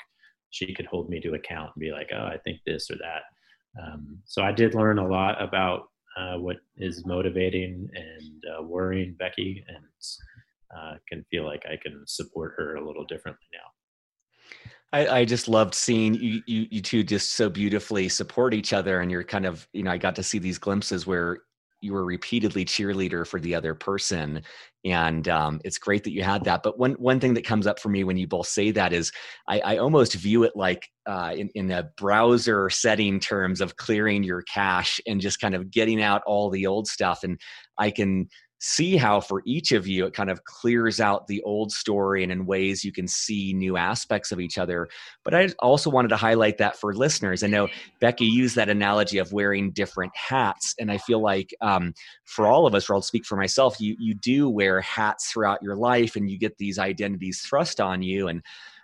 she 0.49 0.73
could 0.73 0.87
hold 0.87 1.09
me 1.09 1.21
to 1.21 1.35
account 1.35 1.71
and 1.73 1.81
be 1.81 1.91
like, 1.91 2.09
oh, 2.13 2.25
I 2.25 2.39
think 2.43 2.59
this 2.65 2.91
or 2.91 2.95
that. 2.95 3.21
Um, 3.81 4.19
so 4.25 4.43
I 4.43 4.51
did 4.51 4.75
learn 4.75 4.99
a 4.99 5.07
lot 5.07 5.41
about 5.41 5.89
uh, 6.17 6.37
what 6.37 6.57
is 6.77 7.05
motivating 7.05 7.89
and 7.95 8.43
uh, 8.53 8.63
worrying 8.63 9.15
Becky, 9.17 9.63
and 9.67 9.83
uh, 10.77 10.95
can 11.07 11.25
feel 11.31 11.45
like 11.45 11.63
I 11.65 11.77
can 11.81 12.03
support 12.05 12.53
her 12.57 12.75
a 12.75 12.85
little 12.85 13.05
differently 13.05 13.47
now. 13.53 13.69
I, 14.91 15.19
I, 15.19 15.25
just 15.25 15.47
loved 15.47 15.73
seeing 15.73 16.13
you, 16.13 16.43
you, 16.45 16.67
you 16.69 16.81
two 16.81 17.03
just 17.03 17.31
so 17.31 17.49
beautifully 17.49 18.09
support 18.09 18.53
each 18.53 18.73
other, 18.73 19.01
and 19.01 19.09
you're 19.09 19.23
kind 19.23 19.47
of, 19.47 19.67
you 19.73 19.81
know, 19.81 19.91
I 19.91 19.97
got 19.97 20.15
to 20.17 20.23
see 20.23 20.37
these 20.37 20.59
glimpses 20.59 21.07
where 21.07 21.39
you 21.83 21.93
were 21.93 22.05
repeatedly 22.05 22.65
cheerleader 22.65 23.27
for 23.27 23.39
the 23.39 23.53
other 23.53 23.75
person 23.75 24.41
and 24.85 25.27
um, 25.29 25.61
it's 25.63 25.77
great 25.77 26.03
that 26.03 26.11
you 26.11 26.23
had 26.23 26.43
that 26.43 26.63
but 26.63 26.79
one 26.79 26.93
one 26.93 27.19
thing 27.19 27.33
that 27.33 27.45
comes 27.45 27.67
up 27.67 27.79
for 27.79 27.89
me 27.89 28.03
when 28.03 28.17
you 28.17 28.27
both 28.27 28.47
say 28.47 28.71
that 28.71 28.93
is 28.93 29.11
i, 29.47 29.59
I 29.59 29.77
almost 29.77 30.13
view 30.13 30.43
it 30.43 30.53
like 30.55 30.87
uh, 31.05 31.33
in, 31.35 31.49
in 31.55 31.71
a 31.71 31.89
browser 31.97 32.69
setting 32.69 33.19
terms 33.19 33.61
of 33.61 33.75
clearing 33.75 34.23
your 34.23 34.41
cache 34.43 35.01
and 35.05 35.19
just 35.19 35.39
kind 35.39 35.55
of 35.55 35.69
getting 35.69 36.01
out 36.01 36.21
all 36.25 36.49
the 36.49 36.65
old 36.65 36.87
stuff 36.87 37.23
and 37.23 37.39
i 37.77 37.91
can 37.91 38.27
see 38.65 38.95
how 38.95 39.19
for 39.19 39.41
each 39.45 39.73
of 39.73 39.85
you 39.85 40.05
it 40.05 40.13
kind 40.13 40.29
of 40.29 40.45
clears 40.45 41.01
out 41.01 41.27
the 41.27 41.43
old 41.43 41.69
story 41.69 42.23
and 42.23 42.31
in 42.31 42.45
ways 42.45 42.81
you 42.81 42.93
can 42.93 43.05
see 43.05 43.51
new 43.51 43.75
aspects 43.75 44.31
of 44.31 44.39
each 44.39 44.57
other. 44.57 44.87
But 45.25 45.33
i 45.33 45.49
also 45.59 45.89
wanted 45.89 46.07
to 46.09 46.15
highlight 46.15 46.57
that 46.59 46.77
for 46.77 46.93
listeners. 46.93 47.43
I 47.43 47.47
know 47.47 47.67
becky 47.99 48.25
used 48.25 48.55
that 48.55 48.69
analogy 48.69 49.17
of 49.17 49.33
wearing 49.33 49.71
different 49.71 50.15
hats. 50.15 50.75
And 50.79 50.89
i 50.89 50.97
feel 50.97 51.21
like 51.21 51.53
um, 51.59 51.93
for 52.23 52.47
all 52.47 52.65
of 52.65 52.73
us 52.73 52.89
or 52.89 52.95
i'll 52.95 53.01
speak 53.01 53.25
for 53.25 53.35
myself 53.35 53.81
you 53.81 53.97
you 53.99 54.13
do 54.13 54.49
wear 54.49 54.79
hats 54.79 55.29
throughout 55.29 55.61
your 55.61 55.75
life 55.75 56.15
and 56.15 56.31
you 56.31 56.39
get 56.39 56.57
these 56.57 56.79
identities 56.79 57.41
thrust 57.41 57.81
on 57.81 58.01
you. 58.01 58.29
And 58.29 58.41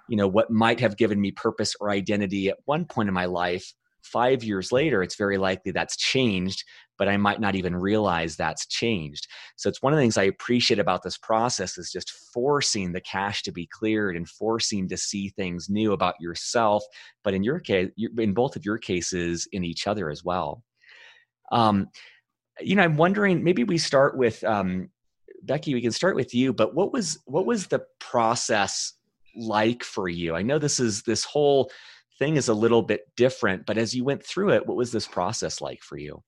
you 0.09 0.17
know 0.17 0.27
what 0.27 0.51
might 0.51 0.81
have 0.81 0.97
given 0.97 1.21
me 1.21 1.31
purpose 1.31 1.73
or 1.79 1.89
identity 1.89 2.49
at 2.49 2.57
one 2.65 2.83
point 2.83 3.07
in 3.07 3.13
my 3.13 3.25
life 3.27 3.73
five 4.01 4.43
years 4.43 4.71
later, 4.71 5.03
it's 5.03 5.15
very 5.15 5.37
likely 5.37 5.71
that's 5.71 5.95
changed, 5.95 6.63
but 6.99 7.07
I 7.07 7.17
might 7.17 7.39
not 7.39 7.55
even 7.55 7.75
realize 7.75 8.35
that's 8.35 8.67
changed. 8.67 9.27
So 9.55 9.69
it's 9.69 9.81
one 9.81 9.93
of 9.93 9.97
the 9.97 10.03
things 10.03 10.17
I 10.17 10.23
appreciate 10.23 10.79
about 10.79 11.01
this 11.01 11.17
process 11.17 11.77
is 11.77 11.91
just 11.91 12.11
forcing 12.11 12.91
the 12.91 13.01
cache 13.01 13.41
to 13.43 13.51
be 13.51 13.65
cleared 13.65 14.17
and 14.17 14.29
forcing 14.29 14.87
to 14.89 14.97
see 14.97 15.29
things 15.29 15.69
new 15.69 15.93
about 15.93 16.15
yourself, 16.19 16.83
but 17.23 17.33
in 17.33 17.41
your 17.41 17.59
case, 17.59 17.89
in 18.17 18.33
both 18.33 18.55
of 18.57 18.65
your 18.65 18.77
cases, 18.77 19.47
in 19.53 19.63
each 19.63 19.87
other 19.87 20.09
as 20.09 20.23
well. 20.23 20.61
Um, 21.51 21.87
you 22.59 22.75
know, 22.75 22.83
I'm 22.83 22.97
wondering. 22.97 23.43
Maybe 23.43 23.63
we 23.63 23.77
start 23.77 24.17
with 24.17 24.43
um, 24.43 24.89
Becky. 25.43 25.73
We 25.73 25.81
can 25.81 25.93
start 25.93 26.15
with 26.15 26.35
you. 26.35 26.51
But 26.51 26.75
what 26.75 26.91
was 26.91 27.19
what 27.25 27.45
was 27.45 27.67
the 27.67 27.83
process 27.99 28.93
like 29.35 29.83
for 29.83 30.09
you? 30.09 30.35
I 30.35 30.41
know 30.41 30.59
this 30.59 30.79
is 30.79 31.03
this 31.03 31.23
whole 31.23 31.71
thing 32.19 32.35
is 32.35 32.49
a 32.49 32.53
little 32.53 32.81
bit 32.81 33.07
different, 33.15 33.65
but 33.65 33.77
as 33.77 33.95
you 33.95 34.03
went 34.03 34.25
through 34.25 34.51
it, 34.51 34.67
what 34.67 34.75
was 34.75 34.91
this 34.91 35.07
process 35.07 35.61
like 35.61 35.81
for 35.81 35.97
you? 35.97 36.21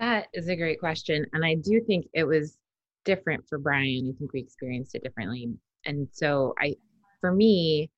That 0.00 0.28
is 0.32 0.48
a 0.48 0.56
great 0.56 0.80
question. 0.80 1.26
And 1.34 1.44
I 1.44 1.54
do 1.56 1.80
think 1.86 2.06
it 2.14 2.24
was 2.24 2.56
different 3.04 3.46
for 3.48 3.58
Brian. 3.58 4.12
I 4.14 4.18
think 4.18 4.32
we 4.32 4.40
experienced 4.40 4.94
it 4.94 5.04
differently. 5.04 5.48
And 5.84 6.08
so 6.12 6.54
I 6.58 6.76
for 7.20 7.32
me, 7.32 7.90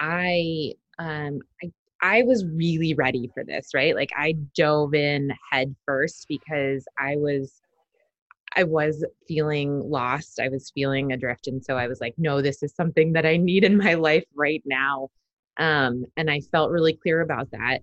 I 0.00 0.72
um 0.98 1.40
I 1.62 1.70
I 2.02 2.22
was 2.22 2.46
really 2.46 2.94
ready 2.94 3.30
for 3.34 3.44
this, 3.44 3.74
right? 3.74 3.94
Like 3.94 4.10
I 4.16 4.32
dove 4.56 4.94
in 4.94 5.32
head 5.52 5.76
first 5.86 6.26
because 6.28 6.86
I 6.98 7.16
was 7.16 7.60
I 8.56 8.64
was 8.64 9.04
feeling 9.28 9.80
lost. 9.80 10.40
I 10.40 10.48
was 10.48 10.72
feeling 10.74 11.12
adrift. 11.12 11.46
And 11.46 11.64
so 11.64 11.76
I 11.76 11.86
was 11.86 12.00
like, 12.00 12.14
no, 12.18 12.42
this 12.42 12.62
is 12.62 12.74
something 12.74 13.12
that 13.12 13.26
I 13.26 13.36
need 13.36 13.64
in 13.64 13.76
my 13.76 13.94
life 13.94 14.24
right 14.34 14.62
now. 14.64 15.08
Um, 15.58 16.04
and 16.16 16.30
I 16.30 16.40
felt 16.40 16.70
really 16.70 16.94
clear 16.94 17.20
about 17.20 17.50
that. 17.52 17.82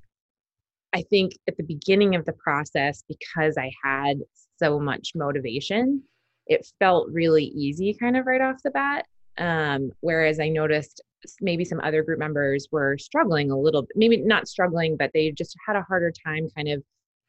I 0.94 1.02
think 1.04 1.34
at 1.48 1.58
the 1.58 1.64
beginning 1.64 2.16
of 2.16 2.26
the 2.26 2.34
process, 2.34 3.04
because 3.08 3.58
I 3.58 3.72
had 3.84 4.20
so 4.58 4.80
much 4.80 5.12
motivation, 5.16 6.04
it 6.48 6.66
felt 6.80 7.10
really 7.12 7.46
easy 7.46 7.94
kind 7.94 8.18
of 8.18 8.26
right 8.26 8.42
off 8.42 8.64
the 8.64 8.72
bat. 8.72 9.06
Um, 9.38 9.92
whereas 10.00 10.40
I 10.40 10.50
noticed 10.50 11.02
maybe 11.42 11.66
some 11.66 11.80
other 11.82 12.04
group 12.04 12.20
members 12.20 12.68
were 12.72 12.98
struggling 12.98 13.52
a 13.52 13.58
little 13.58 13.84
bit, 13.84 13.92
maybe 13.96 14.18
not 14.18 14.48
struggling, 14.48 14.98
but 14.98 15.12
they 15.14 15.32
just 15.32 15.56
had 15.66 15.76
a 15.76 15.84
harder 15.84 16.12
time 16.26 16.50
kind 16.56 16.70
of, 16.70 16.84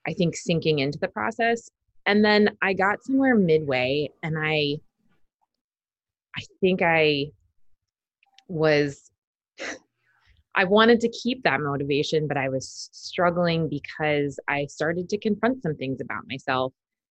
I 0.07 0.15
think, 0.15 0.37
sinking 0.37 0.79
into 0.79 0.99
the 0.99 1.09
process. 1.09 1.69
And 2.07 2.25
then 2.25 2.57
I 2.63 2.73
got 2.73 3.05
somewhere 3.05 3.35
midway 3.35 4.09
and 4.23 4.37
I, 4.39 4.77
I 6.37 6.43
think 6.61 6.81
I 6.83 7.27
was 8.47 9.11
I 10.59 10.65
wanted 10.65 10.99
to 11.03 11.09
keep 11.09 11.45
that 11.45 11.61
motivation, 11.61 12.27
but 12.27 12.37
I 12.37 12.49
was 12.49 12.91
struggling 12.93 13.69
because 13.69 14.41
I 14.49 14.67
started 14.67 15.09
to 15.11 15.19
confront 15.19 15.63
some 15.63 15.77
things 15.77 16.01
about 16.01 16.25
myself 16.29 16.73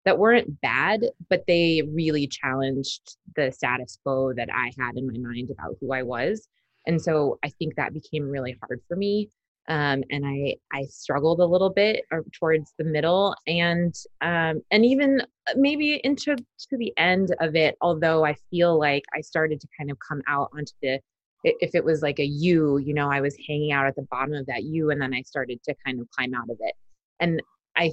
that 0.05 0.19
weren't 0.19 0.61
bad, 0.61 1.05
but 1.27 1.45
they 1.47 1.81
really 1.91 2.27
challenged 2.27 3.17
the 3.35 3.51
status 3.51 3.97
quo 4.03 4.31
that 4.33 4.49
I 4.53 4.71
had 4.77 4.95
in 4.95 5.07
my 5.07 5.17
mind 5.17 5.49
about 5.49 5.75
who 5.81 5.91
I 5.91 6.03
was. 6.03 6.47
And 6.85 7.01
so 7.01 7.39
I 7.43 7.49
think 7.49 7.75
that 7.75 7.95
became 7.95 8.29
really 8.29 8.55
hard 8.61 8.79
for 8.87 8.95
me. 8.95 9.29
Um, 9.67 10.03
and 10.11 10.23
I 10.23 10.57
I 10.71 10.85
struggled 10.85 11.39
a 11.39 11.45
little 11.45 11.71
bit 11.71 12.03
uh, 12.11 12.17
towards 12.39 12.73
the 12.77 12.83
middle 12.83 13.35
and 13.47 13.95
um, 14.21 14.61
and 14.69 14.85
even 14.85 15.21
maybe 15.55 15.99
into 16.03 16.35
to 16.35 16.77
the 16.77 16.93
end 16.97 17.35
of 17.39 17.55
it. 17.55 17.75
Although 17.81 18.23
I 18.23 18.35
feel 18.51 18.77
like 18.77 19.03
I 19.15 19.21
started 19.21 19.59
to 19.61 19.67
kind 19.75 19.89
of 19.89 19.97
come 20.07 20.21
out 20.27 20.49
onto 20.55 20.73
the 20.83 20.99
if 21.43 21.73
it 21.73 21.83
was 21.83 22.01
like 22.01 22.19
a 22.19 22.25
U, 22.25 22.77
you 22.77 22.93
know, 22.93 23.09
I 23.11 23.21
was 23.21 23.35
hanging 23.47 23.71
out 23.71 23.87
at 23.87 23.95
the 23.95 24.07
bottom 24.11 24.33
of 24.33 24.45
that 24.45 24.63
U 24.63 24.91
and 24.91 25.01
then 25.01 25.13
I 25.13 25.21
started 25.23 25.61
to 25.63 25.75
kind 25.85 25.99
of 25.99 26.09
climb 26.11 26.33
out 26.33 26.49
of 26.49 26.57
it. 26.59 26.75
And 27.19 27.41
I, 27.75 27.91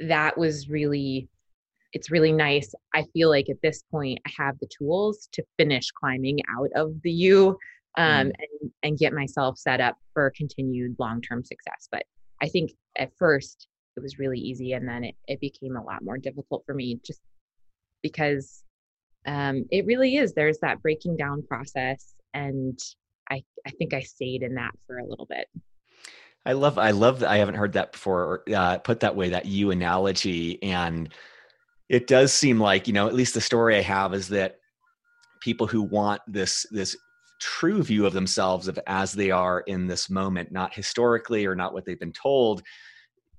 that 0.00 0.38
was 0.38 0.68
really, 0.68 1.28
it's 1.92 2.10
really 2.10 2.32
nice. 2.32 2.74
I 2.94 3.04
feel 3.12 3.28
like 3.28 3.48
at 3.48 3.60
this 3.62 3.82
point 3.90 4.20
I 4.26 4.30
have 4.36 4.58
the 4.60 4.68
tools 4.68 5.28
to 5.32 5.42
finish 5.56 5.90
climbing 5.90 6.38
out 6.56 6.70
of 6.76 6.94
the 7.02 7.10
U 7.10 7.58
um, 7.96 8.28
mm. 8.28 8.32
and, 8.38 8.70
and 8.82 8.98
get 8.98 9.12
myself 9.12 9.58
set 9.58 9.80
up 9.80 9.96
for 10.12 10.32
continued 10.36 10.96
long 10.98 11.20
term 11.20 11.44
success. 11.44 11.88
But 11.90 12.04
I 12.40 12.48
think 12.48 12.72
at 12.98 13.10
first 13.18 13.66
it 13.96 14.00
was 14.00 14.18
really 14.18 14.38
easy 14.38 14.74
and 14.74 14.86
then 14.86 15.04
it, 15.04 15.14
it 15.26 15.40
became 15.40 15.76
a 15.76 15.82
lot 15.82 16.04
more 16.04 16.18
difficult 16.18 16.62
for 16.66 16.74
me 16.74 17.00
just 17.04 17.20
because 18.02 18.62
um, 19.26 19.64
it 19.72 19.86
really 19.86 20.16
is. 20.16 20.34
There's 20.34 20.58
that 20.58 20.82
breaking 20.82 21.16
down 21.16 21.42
process 21.42 22.15
and 22.36 22.78
I 23.30 23.42
I 23.66 23.70
think 23.70 23.94
I 23.94 24.00
stayed 24.00 24.42
in 24.42 24.54
that 24.54 24.72
for 24.86 24.98
a 24.98 25.06
little 25.06 25.26
bit. 25.26 25.48
I 26.44 26.52
love 26.52 26.78
I 26.78 26.92
love 26.92 27.20
that. 27.20 27.30
I 27.30 27.38
haven't 27.38 27.56
heard 27.56 27.72
that 27.72 27.92
before 27.92 28.42
uh, 28.54 28.78
put 28.78 29.00
that 29.00 29.16
way 29.16 29.30
that 29.30 29.46
you 29.46 29.70
analogy 29.70 30.62
and 30.62 31.12
it 31.88 32.06
does 32.06 32.32
seem 32.32 32.60
like 32.60 32.86
you 32.86 32.92
know 32.92 33.08
at 33.08 33.14
least 33.14 33.34
the 33.34 33.40
story 33.40 33.76
I 33.76 33.82
have 33.82 34.14
is 34.14 34.28
that 34.28 34.58
people 35.40 35.66
who 35.66 35.82
want 35.82 36.20
this 36.28 36.66
this 36.70 36.96
true 37.40 37.82
view 37.82 38.06
of 38.06 38.12
themselves 38.12 38.68
of 38.68 38.78
as 38.86 39.12
they 39.12 39.30
are 39.30 39.60
in 39.60 39.86
this 39.86 40.08
moment 40.08 40.52
not 40.52 40.74
historically 40.74 41.44
or 41.46 41.54
not 41.54 41.74
what 41.74 41.84
they've 41.84 42.00
been 42.00 42.12
told 42.12 42.62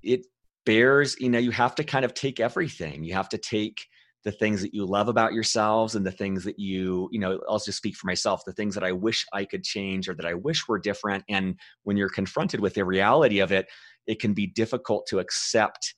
it 0.04 0.26
bears 0.66 1.16
you 1.20 1.30
know 1.30 1.40
you 1.40 1.50
have 1.50 1.74
to 1.74 1.84
kind 1.84 2.06
of 2.06 2.14
take 2.14 2.40
everything 2.40 3.04
you 3.04 3.14
have 3.14 3.30
to 3.30 3.40
take 3.40 3.88
the 4.24 4.32
things 4.32 4.62
that 4.62 4.74
you 4.74 4.86
love 4.86 5.08
about 5.08 5.34
yourselves 5.34 5.96
and 5.96 6.06
the 6.06 6.12
things 6.12 6.44
that 6.44 6.60
you 6.60 7.08
you 7.12 7.20
know 7.20 7.40
i'll 7.50 7.60
just 7.60 7.78
speak 7.78 7.96
for 7.96 8.08
myself 8.08 8.44
the 8.46 8.54
things 8.54 8.74
that 8.74 8.84
i 8.84 8.92
wish 8.92 9.26
i 9.34 9.46
could 9.46 9.64
change 9.64 10.10
or 10.10 10.14
that 10.14 10.26
i 10.26 10.34
wish 10.34 10.68
were 10.68 10.80
different. 10.80 11.24
And 11.30 11.56
when 11.84 11.98
you're 11.98 12.10
confronted 12.10 12.60
with 12.60 12.74
the 12.74 12.86
reality 12.86 13.40
of 13.40 13.52
it 13.52 13.68
it 14.06 14.20
can 14.20 14.34
be 14.34 14.48
difficult 14.48 15.06
to 15.08 15.20
accept 15.20 15.96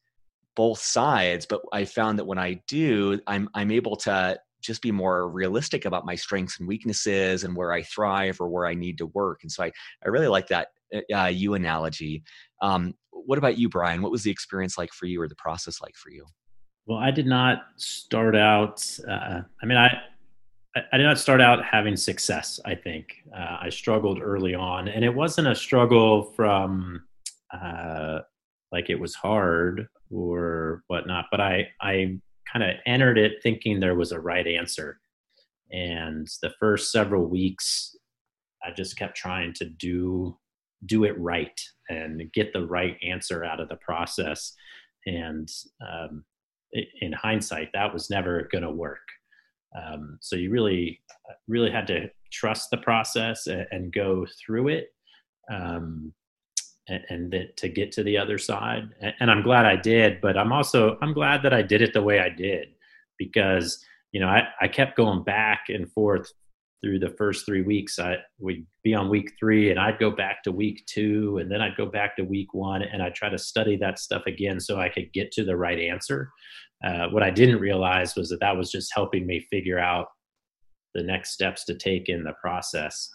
both 0.56 0.80
sides. 0.80 1.46
But 1.46 1.62
i 1.74 1.86
found 1.86 2.20
that 2.20 2.26
when 2.26 2.38
i 2.38 2.62
do 2.68 3.20
i'm 3.28 3.50
i'm 3.54 3.72
able 3.72 3.96
to 3.98 4.38
just 4.62 4.82
be 4.82 4.92
more 4.92 5.30
realistic 5.30 5.86
about 5.86 6.06
my 6.06 6.16
strengths 6.16 6.60
and 6.60 6.68
weaknesses 6.68 7.46
and 7.46 7.56
where 7.56 7.72
i 7.72 7.82
thrive 7.82 8.38
or 8.42 8.50
where 8.50 8.66
i 8.68 8.74
need 8.74 8.98
to 8.98 9.08
work. 9.08 9.40
And 9.44 9.52
so 9.52 9.64
i, 9.64 9.72
I 10.06 10.10
really 10.10 10.28
like 10.28 10.48
that 10.48 10.70
uh, 11.14 11.26
you 11.26 11.54
analogy. 11.54 12.24
Um, 12.62 12.96
what 13.12 13.38
about 13.38 13.58
you 13.58 13.70
brian? 13.70 14.02
What 14.02 14.12
was 14.12 14.24
the 14.24 14.32
experience 14.32 14.78
like 14.78 14.92
for 14.92 15.06
you 15.06 15.22
or 15.22 15.28
the 15.28 15.36
process 15.36 15.82
like 15.82 15.96
for 15.96 16.10
you 16.10 16.26
well, 16.86 16.98
I 16.98 17.12
did 17.12 17.28
not 17.28 17.64
start 17.76 18.36
out. 18.36 18.86
Uh, 19.08 19.42
I 19.62 19.66
mean, 19.66 19.78
I 19.78 20.02
I 20.92 20.98
did 20.98 21.04
not 21.04 21.18
start 21.18 21.42
out 21.42 21.66
having 21.66 21.96
success. 21.96 22.60
I 22.66 22.76
think 22.76 23.16
uh, 23.36 23.58
I 23.62 23.70
struggled 23.70 24.22
early 24.22 24.54
on, 24.54 24.88
and 24.88 25.04
it 25.04 25.14
wasn't 25.14 25.48
a 25.48 25.56
struggle 25.56 26.24
from 26.24 27.04
uh, 27.54 28.20
like 28.72 28.90
it 28.90 29.00
was 29.00 29.16
hard 29.16 29.88
or 30.12 30.84
whatnot. 30.88 31.26
But 31.32 31.42
I 31.42 31.70
I 31.82 32.20
kind 32.52 32.64
of 32.64 32.76
entered 32.86 33.18
it 33.18 33.42
thinking 33.44 33.80
there 33.80 33.96
was 33.96 34.12
a 34.12 34.20
right 34.20 34.46
answer, 34.46 35.00
and 35.72 36.28
the 36.42 36.54
first 36.60 36.92
several 36.92 37.26
weeks, 37.26 37.96
I 38.64 38.72
just 38.72 38.98
kept 38.98 39.18
trying 39.18 39.54
to 39.56 39.66
do 39.66 40.38
do 40.86 41.04
it 41.04 41.20
right 41.20 41.60
and 41.90 42.32
get 42.34 42.54
the 42.54 42.66
right 42.66 42.96
answer 43.04 43.44
out 43.44 43.60
of 43.60 43.70
the 43.70 43.76
process. 43.78 44.54
And 45.06 45.50
um, 45.82 46.24
in 46.74 47.14
hindsight, 47.14 47.70
that 47.74 47.94
was 47.94 48.10
never 48.10 48.48
going 48.52 48.64
to 48.64 48.72
work. 48.72 49.00
Um, 49.76 50.18
so 50.22 50.36
you 50.36 50.52
really, 50.52 51.00
really 51.48 51.72
had 51.72 51.88
to 51.88 52.10
trust 52.32 52.70
the 52.70 52.78
process 52.78 53.48
and, 53.48 53.68
and 53.72 53.94
go 53.94 54.26
through 54.44 54.70
it, 54.70 54.94
um, 55.52 56.14
and, 56.88 57.04
and 57.10 57.32
that 57.32 57.58
to 57.58 57.70
get 57.70 57.92
to 57.94 58.04
the 58.04 58.18
other 58.18 58.38
side. 58.38 58.90
And, 59.02 59.14
and 59.20 59.32
I'm 59.32 59.44
glad 59.44 59.66
I 59.66 59.76
did, 59.76 60.22
but 60.22 60.38
I'm 60.38 60.52
also 60.52 60.98
I'm 61.02 61.14
glad 61.14 61.44
that 61.44 61.54
I 61.54 61.62
did 61.62 61.82
it 61.82 61.94
the 61.94 62.02
way 62.02 62.20
I 62.20 62.30
did 62.30 62.70
because 63.18 63.84
you 64.12 64.20
know 64.20 64.28
I, 64.28 64.48
I 64.62 64.68
kept 64.68 64.98
going 64.98 65.24
back 65.24 65.66
and 65.70 65.92
forth 65.92 66.32
through 66.82 67.00
the 67.00 67.14
first 67.18 67.46
three 67.46 67.62
weeks. 67.62 68.00
I 68.00 68.18
would 68.40 68.66
be 68.84 68.94
on 68.94 69.10
week 69.10 69.34
three, 69.40 69.70
and 69.70 69.80
I'd 69.80 70.00
go 70.00 70.12
back 70.12 70.44
to 70.44 70.52
week 70.52 70.86
two, 70.86 71.38
and 71.40 71.52
then 71.52 71.62
I'd 71.62 71.78
go 71.78 71.86
back 71.86 72.16
to 72.16 72.24
week 72.24 72.54
one, 72.54 72.82
and 72.82 73.02
I'd 73.02 73.16
try 73.16 73.30
to 73.30 73.38
study 73.38 73.76
that 73.78 74.00
stuff 74.00 74.24
again 74.28 74.60
so 74.60 74.80
I 74.80 74.90
could 74.90 75.12
get 75.14 75.32
to 75.34 75.44
the 75.44 75.58
right 75.58 75.80
answer. 75.80 76.30
Uh, 76.84 77.08
what 77.10 77.24
I 77.24 77.32
didn't 77.32 77.60
realize 77.60 78.16
was 78.16 78.30
that 78.30 78.40
that 78.40 78.56
was 78.56 78.72
just 78.72 78.92
helping 78.96 79.28
me 79.28 79.46
figure 79.52 79.80
out 79.80 80.08
the 80.96 81.04
next 81.04 81.32
steps 81.32 81.66
to 81.66 81.76
take 81.76 82.10
in 82.10 82.24
the 82.24 82.34
process. 82.42 83.10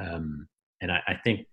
Um, 0.00 0.46
and 0.82 0.92
I, 0.92 1.00
I 1.08 1.14
think 1.24 1.46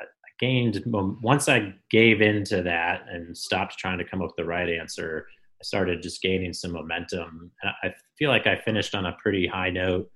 I 0.00 0.04
gained 0.38 0.82
once 0.86 1.48
I 1.48 1.74
gave 1.90 2.20
into 2.20 2.62
that 2.62 3.02
and 3.10 3.36
stopped 3.36 3.76
trying 3.78 3.98
to 3.98 4.04
come 4.04 4.22
up 4.22 4.28
with 4.28 4.36
the 4.36 4.44
right 4.44 4.68
answer. 4.68 5.26
I 5.60 5.64
started 5.64 6.02
just 6.02 6.22
gaining 6.22 6.52
some 6.52 6.72
momentum. 6.72 7.50
I 7.82 7.92
feel 8.16 8.30
like 8.30 8.46
I 8.46 8.60
finished 8.60 8.94
on 8.94 9.06
a 9.06 9.16
pretty 9.20 9.48
high 9.48 9.70
note. 9.70 10.08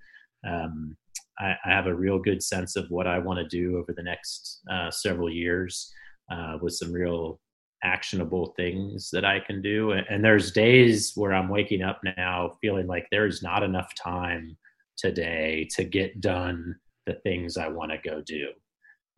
Um, 0.46 0.96
I, 1.38 1.54
I, 1.64 1.70
have 1.70 1.86
a 1.86 1.94
real 1.94 2.18
good 2.18 2.42
sense 2.42 2.76
of 2.76 2.90
what 2.90 3.06
I 3.06 3.18
want 3.18 3.38
to 3.38 3.46
do 3.46 3.78
over 3.78 3.92
the 3.92 4.02
next 4.02 4.60
uh, 4.70 4.90
several 4.90 5.30
years 5.30 5.92
uh, 6.30 6.58
with 6.60 6.74
some 6.74 6.92
real 6.92 7.40
actionable 7.84 8.54
things 8.56 9.10
that 9.12 9.24
I 9.24 9.40
can 9.40 9.60
do. 9.60 9.92
And 9.92 10.24
there's 10.24 10.52
days 10.52 11.12
where 11.14 11.32
I'm 11.32 11.48
waking 11.48 11.82
up 11.82 12.00
now 12.16 12.56
feeling 12.60 12.86
like 12.86 13.06
there's 13.10 13.42
not 13.42 13.62
enough 13.62 13.92
time 13.94 14.56
today 14.96 15.68
to 15.74 15.84
get 15.84 16.20
done 16.20 16.76
the 17.06 17.14
things 17.14 17.56
I 17.56 17.68
want 17.68 17.90
to 17.90 17.98
go 17.98 18.22
do. 18.22 18.48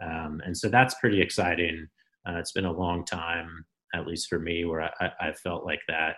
Um, 0.02 0.40
and 0.45 0.57
so 0.57 0.69
that's 0.69 0.95
pretty 0.95 1.21
exciting. 1.21 1.88
Uh, 2.26 2.38
it's 2.38 2.52
been 2.52 2.64
a 2.64 2.73
long 2.73 3.04
time, 3.04 3.64
at 3.95 4.07
least 4.07 4.28
for 4.28 4.38
me, 4.38 4.64
where 4.64 4.83
I, 4.83 5.11
I 5.21 5.33
felt 5.33 5.64
like 5.64 5.83
that. 5.88 6.16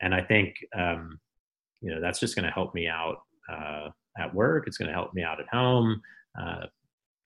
And 0.00 0.14
I 0.14 0.22
think, 0.22 0.54
um, 0.76 1.18
you 1.80 1.92
know, 1.92 2.00
that's 2.00 2.20
just 2.20 2.36
going 2.36 2.46
to 2.46 2.52
help 2.52 2.74
me 2.74 2.86
out 2.86 3.18
uh, 3.52 3.88
at 4.28 4.34
work. 4.34 4.66
It's 4.66 4.78
going 4.78 4.88
to 4.88 4.94
help 4.94 5.14
me 5.14 5.22
out 5.22 5.40
at 5.40 5.48
home. 5.48 6.00
Uh, 6.40 6.66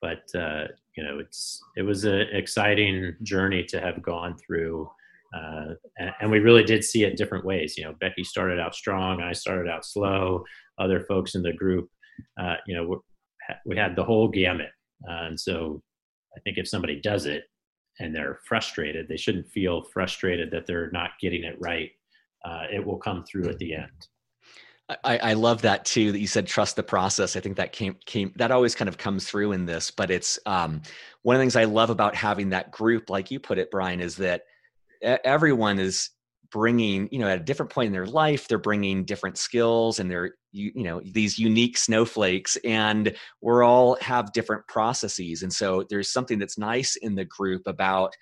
but 0.03 0.23
uh, 0.35 0.65
you 0.97 1.05
know, 1.05 1.19
it's 1.19 1.63
it 1.77 1.83
was 1.83 2.05
an 2.05 2.27
exciting 2.33 3.15
journey 3.23 3.65
to 3.65 3.81
have 3.81 4.03
gone 4.03 4.37
through, 4.37 4.91
uh, 5.35 5.75
and, 5.99 6.11
and, 6.21 6.31
we 6.31 6.41
really 6.41 6.65
did 6.65 6.85
see 6.85 7.05
it 7.05 7.17
different 7.17 7.45
ways. 7.45 7.79
You 7.79 7.85
know, 7.85 7.95
Becky 8.01 8.25
started 8.25 8.59
out 8.59 8.75
strong, 8.75 9.23
I 9.23 9.33
started 9.33 9.71
out 9.71 9.87
slow. 9.87 10.45
Other 10.79 11.05
folks 11.05 11.35
in 11.35 11.43
the 11.43 11.53
group, 11.53 11.89
uh, 12.41 12.57
you 12.67 12.75
know, 12.75 13.03
we 13.65 13.77
had 13.77 13.95
the 13.95 14.05
whole 14.05 14.29
gamut, 14.29 14.71
uh, 15.09 15.27
and 15.27 15.41
so 15.41 15.81
I 16.37 16.41
think 16.41 16.59
if 16.59 16.69
somebody 16.69 17.01
does 17.01 17.27
it 17.27 17.45
and 18.01 18.15
they're 18.15 18.41
frustrated, 18.47 19.07
they 19.07 19.17
shouldn't 19.17 19.49
feel 19.49 19.85
frustrated 19.93 20.51
that 20.51 20.67
they're 20.67 20.91
not 20.91 21.11
getting 21.21 21.45
it 21.45 21.57
right. 21.61 21.91
Uh, 22.45 22.65
it 22.73 22.85
will 22.85 22.99
come 22.99 23.23
through 23.25 23.49
at 23.49 23.59
the 23.59 23.75
end. 23.75 24.09
I, 25.05 25.19
I 25.19 25.33
love 25.35 25.63
that 25.63 25.85
too 25.85 26.13
that 26.13 26.19
you 26.19 26.27
said 26.27 26.47
trust 26.47 26.77
the 26.77 26.83
process. 26.83 27.37
I 27.37 27.41
think 27.41 27.57
that 27.57 27.73
came 27.73 27.97
came 28.05 28.33
that 28.37 28.51
always 28.51 28.75
kind 28.75 28.89
of 28.89 28.99
comes 28.99 29.27
through 29.27 29.53
in 29.53 29.65
this, 29.65 29.91
but 29.91 30.11
it's 30.11 30.39
um, 30.47 30.83
one 31.23 31.37
of 31.37 31.41
the 31.41 31.43
things 31.43 31.57
I 31.57 31.65
love 31.65 31.91
about 31.91 32.15
having 32.15 32.51
that 32.51 32.71
group, 32.71 33.09
like 33.09 33.31
you 33.31 33.41
put 33.41 33.59
it, 33.59 33.71
Brian, 33.71 34.01
is 34.01 34.17
that 34.17 34.43
everyone 35.03 35.79
is 35.79 36.11
bringing 36.51 37.09
you 37.11 37.19
know 37.19 37.29
at 37.29 37.41
a 37.41 37.43
different 37.43 37.73
point 37.73 37.87
in 37.87 37.93
their 37.93 38.07
life 38.07 38.47
they're 38.47 38.59
bringing 38.59 39.05
different 39.05 39.39
skills 39.39 39.99
and 39.99 40.11
they're 40.11 40.35
you, 40.53 40.71
you 40.75 40.85
know 40.85 41.01
these 41.13 41.39
unique 41.39 41.79
snowflakes 41.79 42.57
and 42.63 43.15
we're 43.41 43.65
all 43.65 43.97
have 44.03 44.35
different 44.35 44.65
processes 44.69 45.43
and 45.43 45.53
so 45.53 45.83
there's 45.89 46.13
something 46.13 46.39
that's 46.39 46.59
nice 46.59 46.95
in 46.97 47.15
the 47.15 47.25
group 47.25 47.63
about 47.67 48.15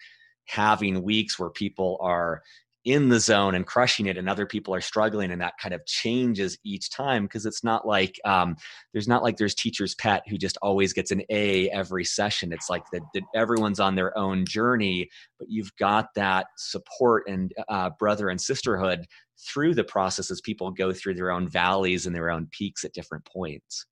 having 0.45 1.03
weeks 1.03 1.41
where 1.41 1.51
people 1.51 1.99
are 2.01 2.41
in 2.85 3.09
the 3.09 3.21
zone 3.21 3.55
and 3.55 3.67
crushing 3.67 4.07
it 4.07 4.17
and 4.17 4.29
other 4.29 4.47
people 4.47 4.75
are 4.75 4.81
struggling 4.81 5.31
and 5.31 5.41
that 5.41 5.55
kind 5.61 5.75
of 5.75 5.85
changes 5.87 6.57
each 6.65 6.91
time 6.91 7.25
because 7.25 7.45
it's 7.45 7.63
not 7.63 7.87
like 7.87 8.19
um, 8.25 8.57
there's 8.93 9.09
not 9.09 9.23
like 9.23 9.37
there's 9.37 9.55
teacher's 9.55 9.95
pet 9.97 10.23
who 10.29 10.39
just 10.39 10.57
always 10.63 10.93
gets 10.93 11.11
an 11.11 11.23
a 11.31 11.69
every 11.71 12.05
session. 12.05 12.53
It's 12.53 12.71
like 12.71 12.85
that, 12.93 13.03
that 13.15 13.23
everyone's 13.35 13.81
on 13.81 13.95
their 13.95 14.17
own 14.17 14.47
journey 14.47 15.09
but 15.41 15.49
you've 15.51 15.75
got 15.77 16.15
that 16.15 16.47
support 16.57 17.25
and 17.27 17.53
uh, 17.69 17.91
brother 17.99 18.29
and 18.29 18.41
sisterhood 18.41 19.07
through 19.39 19.75
the 19.75 19.83
process 19.83 20.31
as 20.31 20.41
people 20.41 20.71
go 20.71 20.93
through 20.93 21.15
their 21.15 21.31
own 21.31 21.49
valleys 21.49 22.07
and 22.07 22.15
their 22.15 22.31
own 22.31 22.47
peaks 22.53 22.85
at 22.85 22.93
different 22.93 23.25
points. 23.25 23.87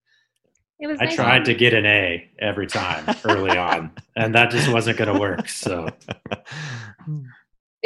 I 0.81 1.07
nice 1.07 1.15
tried 1.17 1.45
to 1.47 1.55
get 1.55 1.75
an 1.75 1.87
A 1.87 2.31
every 2.39 2.69
time 2.69 3.17
early 3.25 3.57
on, 3.57 3.91
and 4.15 4.33
that 4.37 4.51
just 4.51 4.71
wasn't 4.71 4.99
going 4.99 5.13
to 5.13 5.19
work. 5.19 5.49
So 5.49 5.89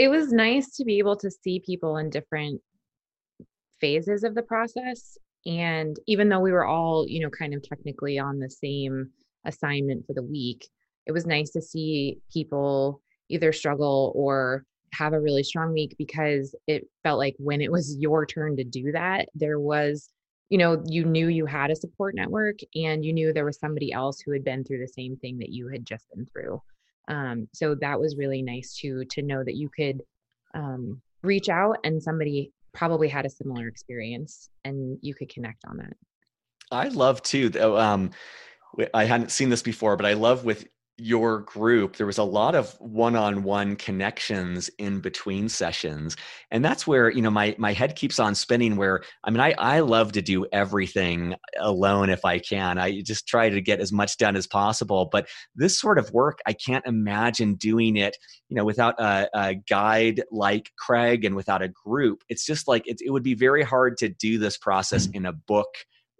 it 0.02 0.08
was 0.08 0.32
nice 0.32 0.74
to 0.74 0.84
be 0.84 0.98
able 0.98 1.16
to 1.16 1.30
see 1.30 1.62
people 1.64 1.98
in 1.98 2.10
different 2.10 2.60
phases 3.80 4.24
of 4.24 4.34
the 4.34 4.42
process. 4.42 5.16
And 5.46 5.96
even 6.08 6.28
though 6.28 6.40
we 6.40 6.50
were 6.50 6.64
all 6.64 7.06
you 7.08 7.20
know 7.20 7.30
kind 7.30 7.54
of 7.54 7.62
technically 7.62 8.18
on 8.18 8.40
the 8.40 8.50
same 8.50 9.10
assignment 9.44 10.04
for 10.06 10.12
the 10.12 10.22
week 10.22 10.68
it 11.06 11.12
was 11.12 11.26
nice 11.26 11.50
to 11.50 11.60
see 11.60 12.18
people 12.32 13.00
either 13.28 13.52
struggle 13.52 14.12
or 14.14 14.64
have 14.92 15.14
a 15.14 15.20
really 15.20 15.42
strong 15.42 15.72
week 15.72 15.96
because 15.98 16.54
it 16.68 16.86
felt 17.02 17.18
like 17.18 17.34
when 17.38 17.60
it 17.60 17.72
was 17.72 17.96
your 17.98 18.24
turn 18.24 18.56
to 18.56 18.62
do 18.62 18.92
that 18.92 19.28
there 19.34 19.58
was 19.58 20.10
you 20.48 20.58
know 20.58 20.80
you 20.86 21.04
knew 21.04 21.26
you 21.26 21.44
had 21.44 21.72
a 21.72 21.76
support 21.76 22.14
network 22.14 22.58
and 22.76 23.04
you 23.04 23.12
knew 23.12 23.32
there 23.32 23.44
was 23.44 23.58
somebody 23.58 23.92
else 23.92 24.20
who 24.20 24.32
had 24.32 24.44
been 24.44 24.62
through 24.62 24.78
the 24.78 24.86
same 24.86 25.16
thing 25.16 25.38
that 25.38 25.50
you 25.50 25.66
had 25.68 25.84
just 25.84 26.06
been 26.14 26.24
through 26.26 26.60
um, 27.08 27.48
so 27.52 27.74
that 27.76 27.98
was 27.98 28.16
really 28.16 28.42
nice 28.42 28.74
to 28.76 29.04
to 29.06 29.22
know 29.22 29.42
that 29.44 29.56
you 29.56 29.68
could 29.68 30.02
um, 30.54 31.00
reach 31.22 31.48
out 31.48 31.78
and 31.84 32.02
somebody 32.02 32.52
probably 32.72 33.08
had 33.08 33.26
a 33.26 33.30
similar 33.30 33.68
experience 33.68 34.48
and 34.64 34.98
you 35.02 35.14
could 35.14 35.28
connect 35.28 35.64
on 35.66 35.76
that. 35.76 35.92
I 36.70 36.88
love 36.88 37.22
too 37.22 37.50
um, 37.60 38.10
i 38.94 39.04
hadn't 39.04 39.30
seen 39.30 39.50
this 39.50 39.62
before 39.62 39.96
but 39.96 40.06
i 40.06 40.14
love 40.14 40.44
with 40.44 40.66
your 40.98 41.40
group 41.40 41.96
there 41.96 42.06
was 42.06 42.18
a 42.18 42.22
lot 42.22 42.54
of 42.54 42.76
one-on-one 42.78 43.74
connections 43.76 44.68
in 44.78 45.00
between 45.00 45.48
sessions 45.48 46.16
and 46.50 46.62
that's 46.62 46.86
where 46.86 47.10
you 47.10 47.22
know 47.22 47.30
my 47.30 47.56
my 47.58 47.72
head 47.72 47.96
keeps 47.96 48.18
on 48.18 48.34
spinning 48.34 48.76
where 48.76 49.02
i 49.24 49.30
mean 49.30 49.40
i 49.40 49.54
i 49.56 49.80
love 49.80 50.12
to 50.12 50.20
do 50.20 50.46
everything 50.52 51.34
alone 51.58 52.10
if 52.10 52.26
i 52.26 52.38
can 52.38 52.76
i 52.78 53.00
just 53.00 53.26
try 53.26 53.48
to 53.48 53.60
get 53.62 53.80
as 53.80 53.90
much 53.90 54.18
done 54.18 54.36
as 54.36 54.46
possible 54.46 55.08
but 55.10 55.26
this 55.56 55.78
sort 55.78 55.98
of 55.98 56.12
work 56.12 56.40
i 56.46 56.52
can't 56.52 56.84
imagine 56.86 57.54
doing 57.54 57.96
it 57.96 58.16
you 58.50 58.54
know 58.54 58.64
without 58.64 58.94
a, 59.00 59.28
a 59.34 59.54
guide 59.54 60.22
like 60.30 60.70
craig 60.78 61.24
and 61.24 61.34
without 61.34 61.62
a 61.62 61.68
group 61.68 62.22
it's 62.28 62.44
just 62.44 62.68
like 62.68 62.86
it, 62.86 62.98
it 63.00 63.10
would 63.10 63.22
be 63.22 63.34
very 63.34 63.62
hard 63.62 63.96
to 63.96 64.10
do 64.10 64.38
this 64.38 64.58
process 64.58 65.06
mm. 65.06 65.16
in 65.16 65.26
a 65.26 65.32
book 65.32 65.68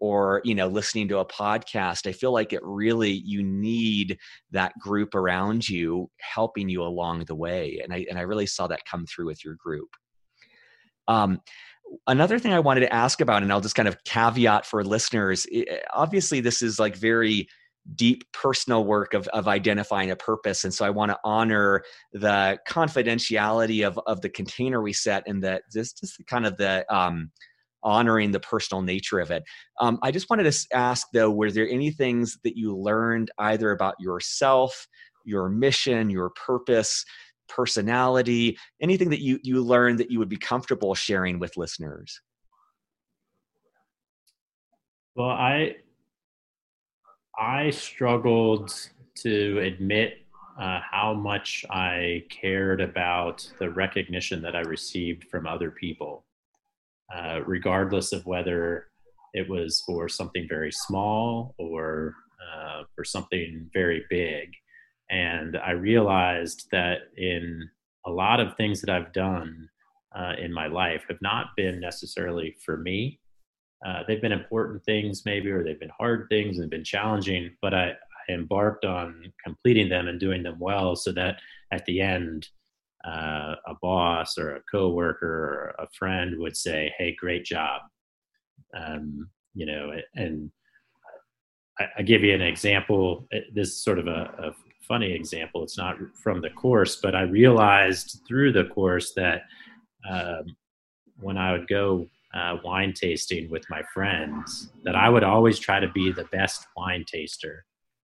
or 0.02 0.42
you 0.44 0.52
know 0.52 0.66
listening 0.66 1.06
to 1.06 1.18
a 1.18 1.24
podcast 1.24 2.08
i 2.08 2.12
feel 2.12 2.32
like 2.32 2.52
it 2.52 2.60
really 2.64 3.12
you 3.24 3.40
need 3.40 4.18
that 4.50 4.76
group 4.80 5.14
around 5.14 5.66
you 5.68 6.10
helping 6.18 6.68
you 6.68 6.82
along 6.82 7.24
the 7.26 7.34
way 7.34 7.80
and 7.84 7.94
i 7.94 8.04
and 8.10 8.18
i 8.18 8.22
really 8.22 8.44
saw 8.44 8.66
that 8.66 8.84
come 8.84 9.06
through 9.06 9.26
with 9.26 9.44
your 9.44 9.54
group. 9.54 9.88
Um, 11.06 11.40
another 12.08 12.38
thing 12.38 12.52
i 12.52 12.58
wanted 12.58 12.80
to 12.80 12.92
ask 12.92 13.20
about 13.20 13.42
and 13.42 13.52
i'll 13.52 13.60
just 13.60 13.76
kind 13.76 13.88
of 13.88 13.96
caveat 14.04 14.66
for 14.66 14.82
listeners 14.84 15.46
obviously 15.92 16.40
this 16.40 16.62
is 16.62 16.80
like 16.80 16.96
very 16.96 17.46
deep 17.96 18.24
personal 18.32 18.84
work 18.84 19.12
of, 19.14 19.28
of 19.28 19.46
identifying 19.46 20.10
a 20.10 20.16
purpose 20.16 20.64
and 20.64 20.72
so 20.72 20.84
i 20.84 20.90
want 20.90 21.10
to 21.10 21.18
honor 21.22 21.82
the 22.12 22.58
confidentiality 22.68 23.86
of, 23.86 24.00
of 24.06 24.20
the 24.20 24.28
container 24.30 24.80
we 24.80 24.92
set 24.92 25.22
and 25.26 25.42
that 25.42 25.62
this 25.72 25.92
just 25.92 26.20
kind 26.26 26.46
of 26.46 26.56
the 26.56 26.84
um, 26.92 27.30
honoring 27.82 28.30
the 28.30 28.40
personal 28.40 28.82
nature 28.82 29.20
of 29.20 29.30
it. 29.30 29.42
Um, 29.80 29.98
I 30.02 30.10
just 30.10 30.30
wanted 30.30 30.50
to 30.50 30.66
ask 30.72 31.06
though, 31.12 31.30
were 31.30 31.50
there 31.50 31.68
any 31.68 31.90
things 31.90 32.38
that 32.44 32.56
you 32.56 32.76
learned 32.76 33.30
either 33.38 33.70
about 33.70 33.94
yourself, 33.98 34.86
your 35.24 35.48
mission, 35.48 36.10
your 36.10 36.30
purpose, 36.30 37.04
personality, 37.48 38.56
anything 38.80 39.10
that 39.10 39.20
you 39.20 39.38
you 39.42 39.62
learned 39.62 39.98
that 39.98 40.10
you 40.10 40.18
would 40.18 40.28
be 40.28 40.36
comfortable 40.36 40.94
sharing 40.94 41.38
with 41.38 41.56
listeners? 41.56 42.20
Well, 45.14 45.28
I 45.28 45.76
I 47.38 47.70
struggled 47.70 48.72
to 49.16 49.58
admit 49.58 50.18
uh, 50.58 50.80
how 50.90 51.14
much 51.14 51.64
I 51.70 52.24
cared 52.30 52.80
about 52.80 53.50
the 53.58 53.70
recognition 53.70 54.42
that 54.42 54.54
I 54.54 54.60
received 54.60 55.24
from 55.24 55.46
other 55.46 55.70
people, 55.70 56.24
uh, 57.14 57.40
regardless 57.46 58.12
of 58.12 58.26
whether 58.26 58.88
it 59.34 59.48
was 59.48 59.82
for 59.86 60.08
something 60.08 60.46
very 60.48 60.72
small 60.72 61.54
or 61.58 62.14
uh, 62.42 62.82
for 62.94 63.04
something 63.04 63.70
very 63.72 64.04
big. 64.10 64.52
And 65.10 65.56
I 65.56 65.72
realized 65.72 66.68
that 66.72 66.98
in 67.16 67.68
a 68.06 68.10
lot 68.10 68.40
of 68.40 68.56
things 68.56 68.80
that 68.80 68.90
I've 68.90 69.12
done 69.12 69.68
uh, 70.14 70.34
in 70.38 70.52
my 70.52 70.66
life 70.66 71.04
have 71.08 71.20
not 71.22 71.48
been 71.56 71.80
necessarily 71.80 72.56
for 72.64 72.76
me. 72.76 73.20
Uh, 73.86 74.02
they've 74.06 74.20
been 74.20 74.32
important 74.32 74.84
things, 74.84 75.22
maybe, 75.24 75.50
or 75.50 75.64
they've 75.64 75.80
been 75.80 75.90
hard 75.98 76.26
things 76.28 76.58
and 76.58 76.70
been 76.70 76.84
challenging, 76.84 77.50
but 77.60 77.74
I, 77.74 77.90
I 77.90 78.32
embarked 78.32 78.84
on 78.84 79.32
completing 79.44 79.88
them 79.88 80.08
and 80.08 80.20
doing 80.20 80.42
them 80.42 80.58
well 80.58 80.94
so 80.94 81.12
that 81.12 81.40
at 81.72 81.84
the 81.86 82.00
end, 82.00 82.48
uh, 83.04 83.56
a 83.66 83.74
boss 83.80 84.38
or 84.38 84.56
a 84.56 84.62
coworker 84.70 85.26
or 85.26 85.74
a 85.78 85.88
friend 85.98 86.38
would 86.38 86.56
say, 86.56 86.92
"Hey, 86.98 87.14
great 87.18 87.44
job," 87.44 87.82
um, 88.76 89.28
you 89.54 89.66
know. 89.66 89.92
And 90.14 90.50
I, 91.78 91.86
I, 91.98 92.02
give 92.02 92.22
you 92.22 92.34
an 92.34 92.42
example. 92.42 93.26
This 93.52 93.68
is 93.68 93.82
sort 93.82 93.98
of 93.98 94.06
a, 94.06 94.32
a, 94.38 94.52
funny 94.86 95.12
example. 95.12 95.62
It's 95.62 95.78
not 95.78 95.96
from 96.14 96.40
the 96.40 96.50
course, 96.50 96.96
but 96.96 97.14
I 97.14 97.22
realized 97.22 98.20
through 98.26 98.52
the 98.52 98.64
course 98.64 99.12
that 99.14 99.42
um, 100.08 100.44
when 101.20 101.38
I 101.38 101.52
would 101.52 101.68
go 101.68 102.08
uh, 102.34 102.56
wine 102.64 102.92
tasting 102.92 103.48
with 103.48 103.64
my 103.70 103.82
friends, 103.94 104.72
that 104.84 104.96
I 104.96 105.08
would 105.08 105.22
always 105.22 105.58
try 105.58 105.78
to 105.78 105.88
be 105.88 106.10
the 106.10 106.24
best 106.24 106.66
wine 106.76 107.04
taster 107.06 107.64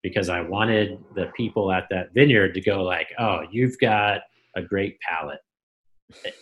because 0.01 0.29
I 0.29 0.41
wanted 0.41 1.03
the 1.15 1.31
people 1.35 1.71
at 1.71 1.87
that 1.89 2.13
vineyard 2.13 2.53
to 2.53 2.61
go 2.61 2.83
like, 2.83 3.13
"Oh, 3.19 3.41
you've 3.51 3.77
got 3.79 4.21
a 4.55 4.61
great 4.61 4.97
palate." 5.01 5.39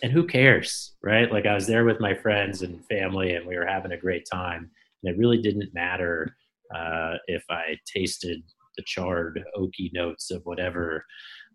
And 0.02 0.12
who 0.12 0.26
cares, 0.26 0.94
right? 1.02 1.30
Like 1.30 1.46
I 1.46 1.54
was 1.54 1.66
there 1.66 1.84
with 1.84 2.00
my 2.00 2.14
friends 2.14 2.62
and 2.62 2.84
family, 2.86 3.34
and 3.34 3.46
we 3.46 3.56
were 3.56 3.66
having 3.66 3.92
a 3.92 3.96
great 3.96 4.26
time. 4.30 4.70
And 5.02 5.14
it 5.14 5.18
really 5.18 5.40
didn't 5.40 5.74
matter 5.74 6.36
uh, 6.74 7.14
if 7.26 7.44
I 7.50 7.76
tasted 7.86 8.42
the 8.76 8.84
charred 8.86 9.42
oaky 9.56 9.92
notes 9.92 10.30
of 10.30 10.42
whatever 10.44 11.04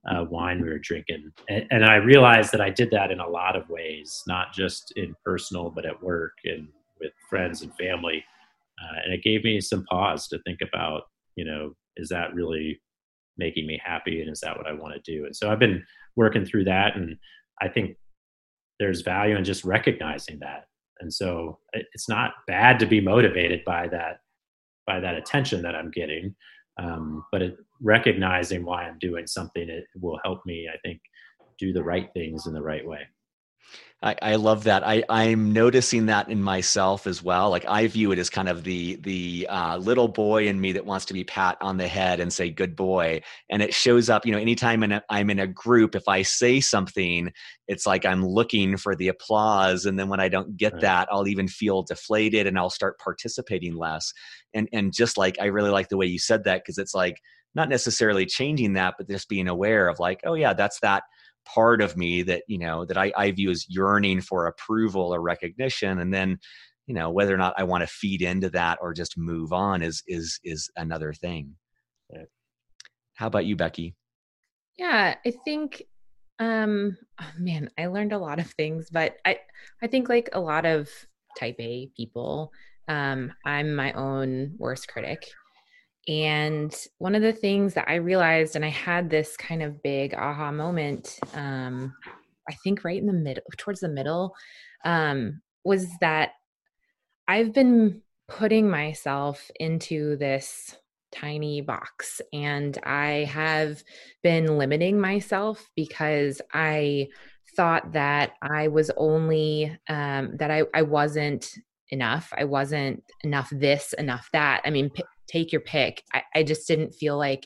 uh, 0.09 0.25
wine 0.29 0.61
we 0.61 0.69
were 0.69 0.79
drinking. 0.79 1.31
And, 1.49 1.65
and, 1.71 1.85
I 1.85 1.95
realized 1.95 2.51
that 2.53 2.61
I 2.61 2.69
did 2.69 2.91
that 2.91 3.11
in 3.11 3.19
a 3.19 3.27
lot 3.27 3.55
of 3.55 3.69
ways, 3.69 4.23
not 4.27 4.53
just 4.53 4.93
in 4.95 5.15
personal, 5.25 5.69
but 5.69 5.85
at 5.85 6.01
work 6.01 6.33
and 6.45 6.67
with 6.99 7.11
friends 7.29 7.61
and 7.61 7.73
family. 7.75 8.23
Uh, 8.81 8.99
and 9.03 9.13
it 9.13 9.23
gave 9.23 9.43
me 9.43 9.59
some 9.59 9.83
pause 9.85 10.27
to 10.27 10.39
think 10.43 10.59
about, 10.61 11.03
you 11.35 11.43
know, 11.43 11.73
is 11.97 12.09
that 12.09 12.33
really 12.33 12.79
making 13.37 13.67
me 13.67 13.79
happy 13.83 14.21
and 14.21 14.31
is 14.31 14.41
that 14.41 14.57
what 14.57 14.67
I 14.67 14.73
want 14.73 14.93
to 14.93 15.11
do? 15.11 15.25
And 15.25 15.35
so 15.35 15.51
I've 15.51 15.59
been 15.59 15.83
working 16.15 16.45
through 16.45 16.65
that. 16.65 16.95
And 16.95 17.17
I 17.61 17.67
think 17.67 17.97
there's 18.79 19.01
value 19.01 19.35
in 19.35 19.43
just 19.43 19.63
recognizing 19.63 20.39
that. 20.39 20.65
And 20.99 21.13
so 21.13 21.59
it's 21.73 22.09
not 22.09 22.33
bad 22.47 22.79
to 22.79 22.85
be 22.85 22.99
motivated 23.01 23.63
by 23.65 23.87
that 23.89 24.19
by 24.85 24.99
that 25.01 25.15
attention 25.15 25.61
that 25.61 25.75
I'm 25.75 25.91
getting. 25.91 26.33
Um, 26.79 27.25
but 27.31 27.41
it, 27.41 27.57
recognizing 27.81 28.63
why 28.63 28.83
I'm 28.83 28.97
doing 28.99 29.27
something, 29.27 29.69
it 29.69 29.85
will 29.99 30.19
help 30.23 30.45
me, 30.45 30.67
I 30.73 30.77
think, 30.77 31.01
do 31.59 31.73
the 31.73 31.83
right 31.83 32.09
things 32.13 32.47
in 32.47 32.53
the 32.53 32.61
right 32.61 32.87
way. 32.87 33.01
I, 34.03 34.15
I 34.21 34.35
love 34.35 34.65
that. 34.65 34.85
I, 34.85 35.03
I'm 35.09 35.53
noticing 35.53 36.05
that 36.05 36.29
in 36.29 36.43
myself 36.43 37.07
as 37.07 37.23
well. 37.23 37.49
Like 37.49 37.65
I 37.67 37.87
view 37.87 38.11
it 38.11 38.19
as 38.19 38.29
kind 38.29 38.47
of 38.47 38.63
the 38.63 38.97
the 38.97 39.47
uh, 39.49 39.77
little 39.77 40.07
boy 40.07 40.47
in 40.47 40.61
me 40.61 40.71
that 40.73 40.85
wants 40.85 41.05
to 41.05 41.15
be 41.15 41.23
pat 41.23 41.57
on 41.61 41.77
the 41.77 41.87
head 41.87 42.19
and 42.19 42.31
say 42.31 42.51
"good 42.51 42.75
boy," 42.75 43.21
and 43.49 43.63
it 43.63 43.73
shows 43.73 44.07
up. 44.07 44.23
You 44.23 44.33
know, 44.33 44.37
anytime 44.37 44.83
in 44.83 44.91
a, 44.91 45.03
I'm 45.09 45.31
in 45.31 45.39
a 45.39 45.47
group, 45.47 45.95
if 45.95 46.07
I 46.07 46.21
say 46.21 46.59
something, 46.59 47.31
it's 47.67 47.87
like 47.87 48.05
I'm 48.05 48.23
looking 48.23 48.77
for 48.77 48.95
the 48.95 49.07
applause, 49.07 49.87
and 49.87 49.97
then 49.97 50.09
when 50.09 50.19
I 50.19 50.29
don't 50.29 50.55
get 50.55 50.73
right. 50.73 50.81
that, 50.83 51.07
I'll 51.11 51.27
even 51.27 51.47
feel 51.47 51.81
deflated 51.81 52.45
and 52.45 52.59
I'll 52.59 52.69
start 52.69 52.99
participating 52.99 53.75
less. 53.75 54.13
And 54.53 54.69
and 54.73 54.93
just 54.93 55.17
like 55.17 55.37
I 55.41 55.45
really 55.45 55.71
like 55.71 55.89
the 55.89 55.97
way 55.97 56.05
you 56.05 56.19
said 56.19 56.43
that 56.43 56.61
because 56.61 56.77
it's 56.77 56.93
like 56.93 57.19
not 57.55 57.67
necessarily 57.67 58.27
changing 58.27 58.73
that, 58.73 58.93
but 58.99 59.09
just 59.09 59.27
being 59.27 59.47
aware 59.47 59.87
of 59.87 59.97
like, 59.97 60.19
oh 60.23 60.35
yeah, 60.35 60.53
that's 60.53 60.79
that 60.81 61.01
part 61.53 61.81
of 61.81 61.97
me 61.97 62.23
that 62.23 62.43
you 62.47 62.57
know 62.57 62.85
that 62.85 62.97
I, 62.97 63.11
I 63.17 63.31
view 63.31 63.49
as 63.51 63.65
yearning 63.69 64.21
for 64.21 64.47
approval 64.47 65.13
or 65.13 65.21
recognition. 65.21 65.99
And 65.99 66.13
then 66.13 66.39
you 66.85 66.93
know 66.93 67.09
whether 67.09 67.33
or 67.33 67.37
not 67.37 67.53
i 67.57 67.63
want 67.63 67.81
to 67.81 67.87
feed 67.87 68.21
into 68.21 68.49
that 68.49 68.79
or 68.81 68.93
just 68.93 69.17
move 69.17 69.51
on 69.53 69.81
is 69.81 70.03
is 70.07 70.39
is 70.43 70.69
another 70.75 71.13
thing. 71.13 71.55
How 73.15 73.27
about 73.27 73.45
you 73.45 73.55
becky? 73.55 73.95
Yeah 74.77 75.15
i 75.25 75.31
think 75.43 75.83
um 76.39 76.95
oh 77.19 77.31
man 77.39 77.69
i 77.79 77.87
learned 77.87 78.13
a 78.13 78.17
lot 78.17 78.39
of 78.39 78.49
things 78.51 78.89
but 78.91 79.17
i 79.25 79.39
i 79.81 79.87
think 79.87 80.07
like 80.07 80.29
a 80.33 80.39
lot 80.39 80.65
of 80.65 80.87
type 81.37 81.55
a 81.59 81.89
people 81.97 82.51
um 82.87 83.33
i'm 83.43 83.73
my 83.73 83.91
own 83.93 84.53
worst 84.57 84.87
critic 84.87 85.31
and 86.07 86.73
one 86.99 87.15
of 87.15 87.21
the 87.21 87.33
things 87.33 87.73
that 87.73 87.89
I 87.89 87.95
realized, 87.95 88.55
and 88.55 88.63
I 88.63 88.69
had 88.69 89.09
this 89.09 89.35
kind 89.35 89.61
of 89.61 89.83
big 89.83 90.13
aha 90.13 90.51
moment, 90.51 91.19
um, 91.33 91.93
I 92.49 92.53
think 92.63 92.83
right 92.83 92.99
in 92.99 93.07
the 93.07 93.13
middle, 93.13 93.43
towards 93.57 93.81
the 93.81 93.89
middle, 93.89 94.33
um, 94.85 95.41
was 95.65 95.87
that 95.99 96.31
I've 97.27 97.53
been 97.53 98.01
putting 98.29 98.69
myself 98.69 99.51
into 99.59 100.15
this 100.15 100.77
tiny 101.11 101.61
box 101.61 102.21
and 102.31 102.77
I 102.83 103.25
have 103.29 103.83
been 104.23 104.57
limiting 104.57 104.99
myself 104.99 105.69
because 105.75 106.41
I 106.53 107.07
thought 107.55 107.93
that 107.93 108.33
I 108.41 108.69
was 108.69 108.91
only, 108.95 109.77
um, 109.89 110.37
that 110.37 110.51
I, 110.51 110.63
I 110.73 110.83
wasn't 110.83 111.49
enough. 111.89 112.31
I 112.37 112.43
wasn't 112.43 113.03
enough 113.23 113.49
this, 113.51 113.93
enough 113.93 114.29
that. 114.33 114.61
I 114.63 114.69
mean, 114.69 114.89
p- 114.89 115.03
take 115.27 115.51
your 115.51 115.61
pick. 115.61 116.03
I, 116.13 116.23
I 116.35 116.43
just 116.43 116.67
didn't 116.67 116.93
feel 116.93 117.17
like 117.17 117.45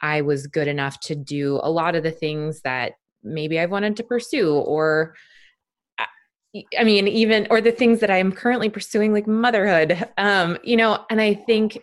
I 0.00 0.20
was 0.22 0.46
good 0.46 0.68
enough 0.68 1.00
to 1.00 1.14
do 1.14 1.60
a 1.62 1.70
lot 1.70 1.94
of 1.94 2.02
the 2.02 2.10
things 2.10 2.60
that 2.62 2.92
maybe 3.22 3.58
I 3.58 3.66
wanted 3.66 3.96
to 3.96 4.02
pursue 4.02 4.54
or 4.54 5.14
I 6.78 6.84
mean, 6.84 7.08
even 7.08 7.48
or 7.50 7.60
the 7.60 7.72
things 7.72 8.00
that 8.00 8.10
I 8.10 8.18
am 8.18 8.30
currently 8.30 8.68
pursuing, 8.68 9.12
like 9.12 9.26
motherhood. 9.26 10.08
Um, 10.16 10.58
you 10.62 10.76
know, 10.76 11.04
and 11.10 11.20
I 11.20 11.34
think 11.34 11.78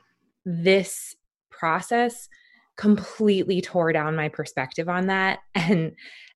this 0.46 1.16
process 1.50 2.30
completely 2.78 3.62
tore 3.62 3.92
down 3.92 4.16
my 4.16 4.30
perspective 4.30 4.90
on 4.90 5.08
that. 5.08 5.40
And 5.56 5.94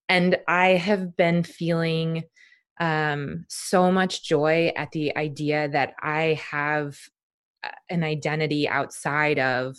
and 0.08 0.38
I 0.48 0.70
have 0.70 1.18
been 1.18 1.44
feeling 1.44 2.24
um 2.80 3.46
so 3.48 3.92
much 3.92 4.24
joy 4.24 4.72
at 4.76 4.92
the 4.92 5.16
idea 5.18 5.70
that 5.70 5.96
I 6.00 6.40
have 6.52 6.98
an 7.90 8.04
identity 8.04 8.68
outside 8.68 9.40
of 9.40 9.78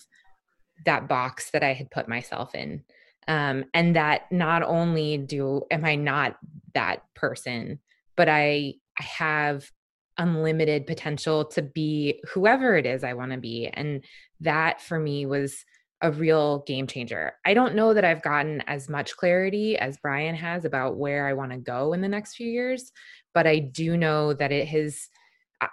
that 0.85 1.09
box 1.09 1.51
that 1.51 1.63
I 1.63 1.73
had 1.73 1.91
put 1.91 2.09
myself 2.09 2.55
in. 2.55 2.83
Um, 3.29 3.65
and 3.75 3.97
that 3.97 4.31
not 4.31 4.63
only 4.63 5.19
do 5.19 5.63
am 5.71 5.85
I 5.85 5.97
not 5.97 6.37
that 6.75 7.03
person, 7.15 7.81
but 8.17 8.29
I 8.29 8.75
I 8.99 9.03
have 9.03 9.71
unlimited 10.19 10.87
potential 10.87 11.45
to 11.45 11.63
be 11.63 12.23
whoever 12.33 12.77
it 12.77 12.87
is 12.87 13.05
I 13.05 13.13
want 13.13 13.33
to 13.33 13.39
be. 13.39 13.69
And 13.73 14.05
that 14.41 14.81
for 14.81 14.99
me 14.99 15.27
was 15.27 15.65
a 16.03 16.11
real 16.11 16.63
game 16.67 16.87
changer. 16.87 17.33
I 17.45 17.55
don't 17.55 17.75
know 17.75 17.95
that 17.95 18.05
I've 18.05 18.23
gotten 18.23 18.63
as 18.67 18.89
much 18.89 19.17
clarity 19.17 19.79
as 19.79 19.99
Brian 19.99 20.35
has 20.35 20.65
about 20.65 20.97
where 20.97 21.27
I 21.27 21.33
want 21.33 21.53
to 21.53 21.59
go 21.59 21.93
in 21.93 22.01
the 22.01 22.09
next 22.09 22.35
few 22.35 22.49
years, 22.49 22.93
but 23.35 23.47
I 23.47 23.59
do 23.59 23.97
know 23.97 24.33
that 24.35 24.53
it 24.53 24.69
has 24.69 25.09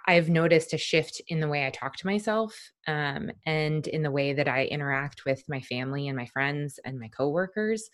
I've 0.06 0.30
noticed 0.30 0.72
a 0.72 0.78
shift 0.78 1.20
in 1.28 1.40
the 1.40 1.48
way 1.48 1.66
I 1.66 1.70
talk 1.70 1.96
to 1.96 2.06
myself 2.06 2.54
um, 2.86 3.30
and 3.44 3.86
in 3.86 4.02
the 4.02 4.10
way 4.10 4.32
that 4.32 4.48
I 4.48 4.64
interact 4.64 5.24
with 5.26 5.42
my 5.48 5.60
family 5.60 6.08
and 6.08 6.16
my 6.16 6.26
friends 6.26 6.78
and 6.84 6.98
my 6.98 7.08
coworkers. 7.08 7.90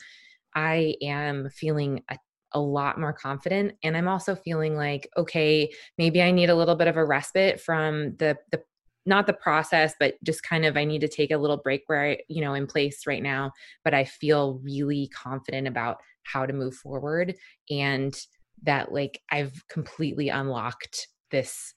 I 0.55 0.95
am 1.03 1.49
feeling 1.51 2.03
a, 2.09 2.17
a 2.53 2.61
lot 2.61 2.99
more 2.99 3.13
confident. 3.13 3.75
And 3.83 3.97
I'm 3.97 4.09
also 4.09 4.35
feeling 4.35 4.77
like, 4.77 5.09
okay, 5.17 5.73
maybe 5.99 6.23
I 6.23 6.31
need 6.31 6.51
a 6.51 6.55
little 6.55 6.77
bit 6.77 6.89
of 6.89 6.97
a 6.97 7.05
respite 7.05 7.61
from 7.61 8.17
the, 8.17 8.37
the, 8.53 8.63
not 9.07 9.27
the 9.27 9.33
process, 9.33 9.95
but 9.99 10.15
just 10.23 10.43
kind 10.43 10.65
of 10.65 10.77
I 10.77 10.85
need 10.85 11.01
to 11.01 11.09
take 11.09 11.31
a 11.31 11.39
little 11.39 11.57
break 11.57 11.83
where 11.87 12.11
I, 12.11 12.19
you 12.29 12.41
know, 12.41 12.55
in 12.55 12.67
place 12.67 13.07
right 13.07 13.23
now. 13.23 13.53
But 13.85 13.95
I 13.95 14.05
feel 14.05 14.61
really 14.63 15.09
confident 15.09 15.67
about 15.67 15.99
how 16.23 16.47
to 16.47 16.53
move 16.53 16.75
forward 16.75 17.35
and 17.69 18.15
that 18.63 18.93
like 18.93 19.21
I've 19.31 19.65
completely 19.69 20.29
unlocked 20.29 21.09
this 21.31 21.75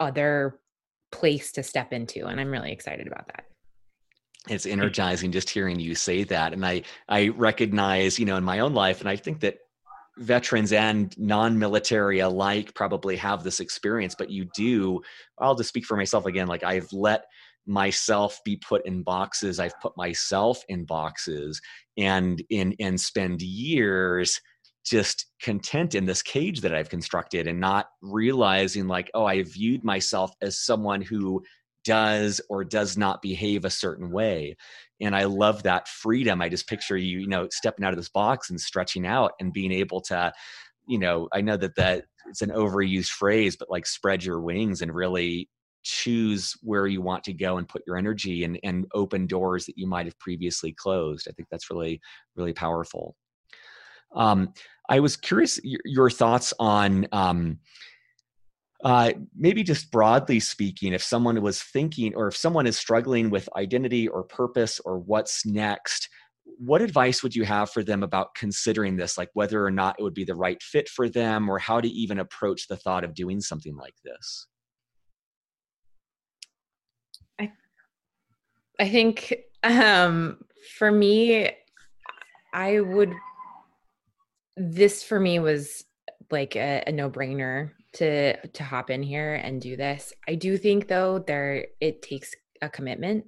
other 0.00 0.58
place 1.12 1.52
to 1.52 1.62
step 1.62 1.92
into 1.92 2.26
and 2.26 2.40
i'm 2.40 2.50
really 2.50 2.72
excited 2.72 3.06
about 3.06 3.26
that. 3.28 3.44
It's 4.48 4.64
energizing 4.64 5.32
just 5.32 5.50
hearing 5.50 5.78
you 5.78 5.94
say 5.94 6.24
that 6.24 6.52
and 6.54 6.64
i 6.64 6.82
i 7.08 7.28
recognize 7.28 8.18
you 8.18 8.24
know 8.24 8.36
in 8.36 8.44
my 8.44 8.60
own 8.60 8.72
life 8.72 9.00
and 9.00 9.08
i 9.08 9.16
think 9.16 9.40
that 9.40 9.58
veterans 10.18 10.72
and 10.72 11.16
non-military 11.18 12.20
alike 12.20 12.74
probably 12.74 13.16
have 13.16 13.42
this 13.42 13.60
experience 13.60 14.14
but 14.18 14.30
you 14.30 14.46
do 14.54 15.00
i'll 15.38 15.54
just 15.54 15.68
speak 15.68 15.84
for 15.84 15.96
myself 15.96 16.26
again 16.26 16.46
like 16.46 16.64
i've 16.64 16.90
let 16.92 17.26
myself 17.66 18.40
be 18.44 18.56
put 18.56 18.84
in 18.86 19.02
boxes. 19.02 19.60
I've 19.60 19.78
put 19.80 19.96
myself 19.96 20.62
in 20.68 20.84
boxes 20.84 21.60
and 21.96 22.42
in 22.50 22.74
and 22.80 23.00
spend 23.00 23.42
years 23.42 24.40
just 24.84 25.26
content 25.42 25.94
in 25.94 26.06
this 26.06 26.22
cage 26.22 26.60
that 26.60 26.74
i've 26.74 26.88
constructed 26.88 27.46
and 27.46 27.60
not 27.60 27.86
realizing 28.02 28.86
like 28.86 29.10
oh 29.14 29.24
i 29.24 29.42
viewed 29.42 29.84
myself 29.84 30.32
as 30.40 30.58
someone 30.58 31.02
who 31.02 31.42
does 31.84 32.40
or 32.48 32.64
does 32.64 32.96
not 32.96 33.22
behave 33.22 33.64
a 33.64 33.70
certain 33.70 34.10
way. 34.10 34.56
And 35.00 35.16
i 35.16 35.24
love 35.24 35.62
that 35.62 35.88
freedom. 35.88 36.42
I 36.42 36.48
just 36.48 36.68
picture 36.68 36.96
you 36.96 37.20
you 37.20 37.26
know 37.26 37.48
stepping 37.50 37.84
out 37.84 37.92
of 37.92 37.98
this 37.98 38.08
box 38.08 38.50
and 38.50 38.60
stretching 38.60 39.06
out 39.06 39.32
and 39.40 39.52
being 39.52 39.72
able 39.72 40.00
to 40.02 40.32
you 40.86 40.98
know 40.98 41.28
i 41.32 41.40
know 41.40 41.56
that 41.56 41.76
that 41.76 42.04
it's 42.28 42.42
an 42.42 42.50
overused 42.50 43.08
phrase 43.08 43.56
but 43.56 43.70
like 43.70 43.86
spread 43.86 44.24
your 44.24 44.40
wings 44.40 44.82
and 44.82 44.94
really 44.94 45.48
choose 45.82 46.54
where 46.62 46.86
you 46.86 47.00
want 47.00 47.24
to 47.24 47.32
go 47.32 47.56
and 47.56 47.68
put 47.68 47.82
your 47.86 47.96
energy 47.96 48.44
and 48.44 48.58
and 48.62 48.86
open 48.94 49.26
doors 49.26 49.64
that 49.66 49.78
you 49.78 49.86
might 49.86 50.06
have 50.06 50.18
previously 50.18 50.72
closed. 50.72 51.26
I 51.28 51.32
think 51.32 51.48
that's 51.50 51.70
really 51.70 52.00
really 52.36 52.52
powerful 52.52 53.16
um, 54.14 54.52
i 54.88 55.00
was 55.00 55.16
curious 55.16 55.60
your, 55.62 56.10
thoughts 56.10 56.52
on 56.58 57.06
um, 57.12 57.58
uh, 58.82 59.12
maybe 59.36 59.62
just 59.62 59.90
broadly 59.90 60.40
speaking, 60.40 60.92
if 60.92 61.02
someone 61.02 61.40
was 61.42 61.62
thinking 61.62 62.14
or 62.14 62.28
if 62.28 62.36
someone 62.36 62.66
is 62.66 62.78
struggling 62.78 63.28
with 63.28 63.48
identity 63.56 64.08
or 64.08 64.22
purpose 64.22 64.80
or 64.80 64.98
what's 64.98 65.44
next, 65.44 66.08
what 66.58 66.80
advice 66.80 67.22
would 67.22 67.34
you 67.34 67.44
have 67.44 67.70
for 67.70 67.82
them 67.82 68.02
about 68.02 68.34
considering 68.34 68.96
this, 68.96 69.18
like 69.18 69.28
whether 69.34 69.64
or 69.64 69.70
not 69.70 69.96
it 69.98 70.02
would 70.02 70.14
be 70.14 70.24
the 70.24 70.34
right 70.34 70.62
fit 70.62 70.88
for 70.88 71.08
them 71.08 71.48
or 71.48 71.58
how 71.58 71.80
to 71.80 71.88
even 71.88 72.18
approach 72.20 72.68
the 72.68 72.76
thought 72.76 73.04
of 73.04 73.14
doing 73.14 73.40
something 73.40 73.76
like 73.76 73.94
this? 74.02 74.46
I, 77.38 77.52
I 78.78 78.88
think 78.88 79.34
um, 79.62 80.38
for 80.78 80.90
me, 80.90 81.50
I 82.54 82.80
would, 82.80 83.12
this 84.60 85.02
for 85.02 85.18
me 85.18 85.38
was 85.38 85.84
like 86.30 86.54
a, 86.54 86.84
a 86.86 86.92
no 86.92 87.10
brainer 87.10 87.70
to 87.94 88.36
to 88.48 88.62
hop 88.62 88.90
in 88.90 89.02
here 89.02 89.34
and 89.34 89.60
do 89.60 89.74
this. 89.74 90.12
I 90.28 90.34
do 90.34 90.58
think 90.58 90.86
though 90.86 91.24
there 91.26 91.66
it 91.80 92.02
takes 92.02 92.32
a 92.60 92.68
commitment. 92.68 93.24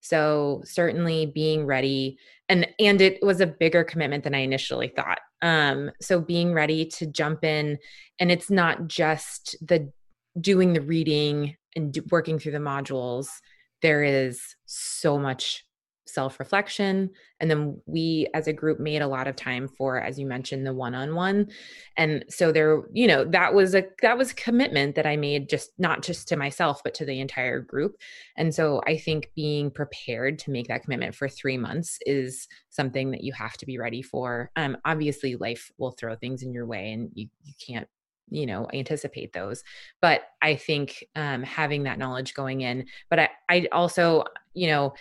So 0.00 0.62
certainly 0.64 1.26
being 1.26 1.66
ready 1.66 2.18
and 2.48 2.68
and 2.78 3.00
it 3.00 3.18
was 3.22 3.40
a 3.40 3.46
bigger 3.46 3.82
commitment 3.82 4.22
than 4.22 4.36
I 4.36 4.38
initially 4.38 4.92
thought. 4.94 5.18
Um 5.42 5.90
so 6.00 6.20
being 6.20 6.54
ready 6.54 6.86
to 6.86 7.06
jump 7.06 7.44
in 7.44 7.78
and 8.20 8.30
it's 8.30 8.50
not 8.50 8.86
just 8.86 9.56
the 9.60 9.92
doing 10.40 10.74
the 10.74 10.80
reading 10.80 11.56
and 11.74 11.92
do, 11.92 12.02
working 12.10 12.38
through 12.38 12.52
the 12.52 12.58
modules. 12.58 13.26
There 13.82 14.04
is 14.04 14.40
so 14.66 15.18
much 15.18 15.64
self 16.08 16.38
reflection. 16.40 17.10
And 17.40 17.50
then 17.50 17.80
we 17.86 18.28
as 18.34 18.46
a 18.48 18.52
group 18.52 18.80
made 18.80 19.02
a 19.02 19.06
lot 19.06 19.28
of 19.28 19.36
time 19.36 19.68
for, 19.68 20.00
as 20.00 20.18
you 20.18 20.26
mentioned, 20.26 20.66
the 20.66 20.72
one 20.72 20.94
on 20.94 21.14
one. 21.14 21.48
And 21.96 22.24
so 22.28 22.50
there, 22.50 22.82
you 22.92 23.06
know, 23.06 23.24
that 23.24 23.54
was 23.54 23.74
a, 23.74 23.84
that 24.02 24.18
was 24.18 24.32
a 24.32 24.36
commitment 24.36 24.94
that 24.96 25.06
I 25.06 25.16
made 25.16 25.48
just 25.48 25.70
not 25.78 26.02
just 26.02 26.28
to 26.28 26.36
myself, 26.36 26.82
but 26.82 26.94
to 26.94 27.04
the 27.04 27.20
entire 27.20 27.60
group. 27.60 27.96
And 28.36 28.54
so 28.54 28.80
I 28.86 28.96
think 28.96 29.30
being 29.36 29.70
prepared 29.70 30.38
to 30.40 30.50
make 30.50 30.68
that 30.68 30.82
commitment 30.82 31.14
for 31.14 31.28
three 31.28 31.58
months 31.58 31.98
is 32.06 32.48
something 32.70 33.10
that 33.10 33.22
you 33.22 33.32
have 33.34 33.56
to 33.58 33.66
be 33.66 33.78
ready 33.78 34.02
for. 34.02 34.50
Um, 34.56 34.76
obviously, 34.84 35.36
life 35.36 35.70
will 35.78 35.92
throw 35.92 36.16
things 36.16 36.42
in 36.42 36.52
your 36.52 36.66
way 36.66 36.92
and 36.92 37.10
you, 37.14 37.28
you 37.44 37.54
can't 37.64 37.88
you 38.30 38.46
know 38.46 38.68
anticipate 38.72 39.32
those 39.32 39.62
but 40.00 40.22
i 40.42 40.54
think 40.54 41.04
um, 41.16 41.42
having 41.42 41.84
that 41.84 41.98
knowledge 41.98 42.34
going 42.34 42.60
in 42.60 42.84
but 43.10 43.18
i 43.18 43.28
i 43.48 43.66
also 43.72 44.24
you 44.54 44.66
know 44.66 44.92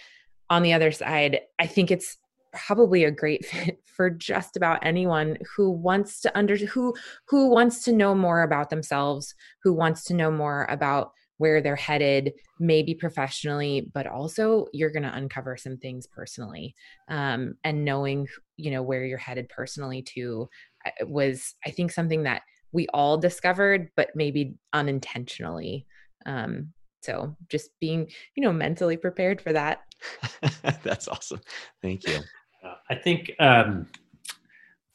on 0.50 0.64
the 0.64 0.74
other 0.74 0.92
side, 0.92 1.42
I 1.60 1.68
think 1.68 1.92
it's 1.92 2.18
probably 2.54 3.04
a 3.04 3.12
great 3.12 3.46
fit 3.48 3.80
for 3.86 4.10
just 4.10 4.56
about 4.56 4.86
anyone 4.86 5.38
who 5.56 5.72
wants 5.72 6.22
to 6.22 6.38
under 6.38 6.56
who 6.56 6.94
who 7.28 7.50
wants 7.50 7.84
to 7.86 7.92
know 7.92 8.14
more 8.16 8.42
about 8.42 8.70
themselves, 8.70 9.34
who 9.64 9.74
wants 9.74 10.04
to 10.06 10.14
know 10.14 10.32
more 10.32 10.66
about 10.70 11.12
where 11.38 11.62
they're 11.62 11.76
headed, 11.76 12.34
maybe 12.60 12.96
professionally, 12.96 13.92
but 13.94 14.08
also 14.08 14.66
you're 14.74 14.92
going 14.92 15.04
to 15.04 15.16
uncover 15.16 15.56
some 15.56 15.78
things 15.78 16.08
personally. 16.08 16.76
Um, 17.10 17.56
and 17.64 17.86
knowing, 17.86 18.28
you 18.56 18.72
know, 18.72 18.82
where 18.82 19.06
you're 19.06 19.20
headed 19.20 19.48
personally 19.50 20.02
too 20.02 20.50
uh, 20.86 21.06
was, 21.06 21.56
I 21.66 21.70
think, 21.70 21.92
something 21.92 22.24
that 22.24 22.42
we 22.72 22.88
all 22.94 23.18
discovered, 23.18 23.90
but 23.96 24.10
maybe 24.16 24.56
unintentionally. 24.74 25.86
Um, 26.26 26.74
so 27.02 27.36
just 27.50 27.72
being, 27.80 28.10
you 28.36 28.44
know, 28.44 28.54
mentally 28.54 28.98
prepared 28.98 29.42
for 29.42 29.54
that. 29.54 29.84
That's 30.84 31.08
awesome. 31.08 31.42
Thank 31.82 32.08
you. 32.08 32.20
Uh, 32.64 32.76
I 32.90 32.96
think 32.96 33.32
um, 33.40 33.88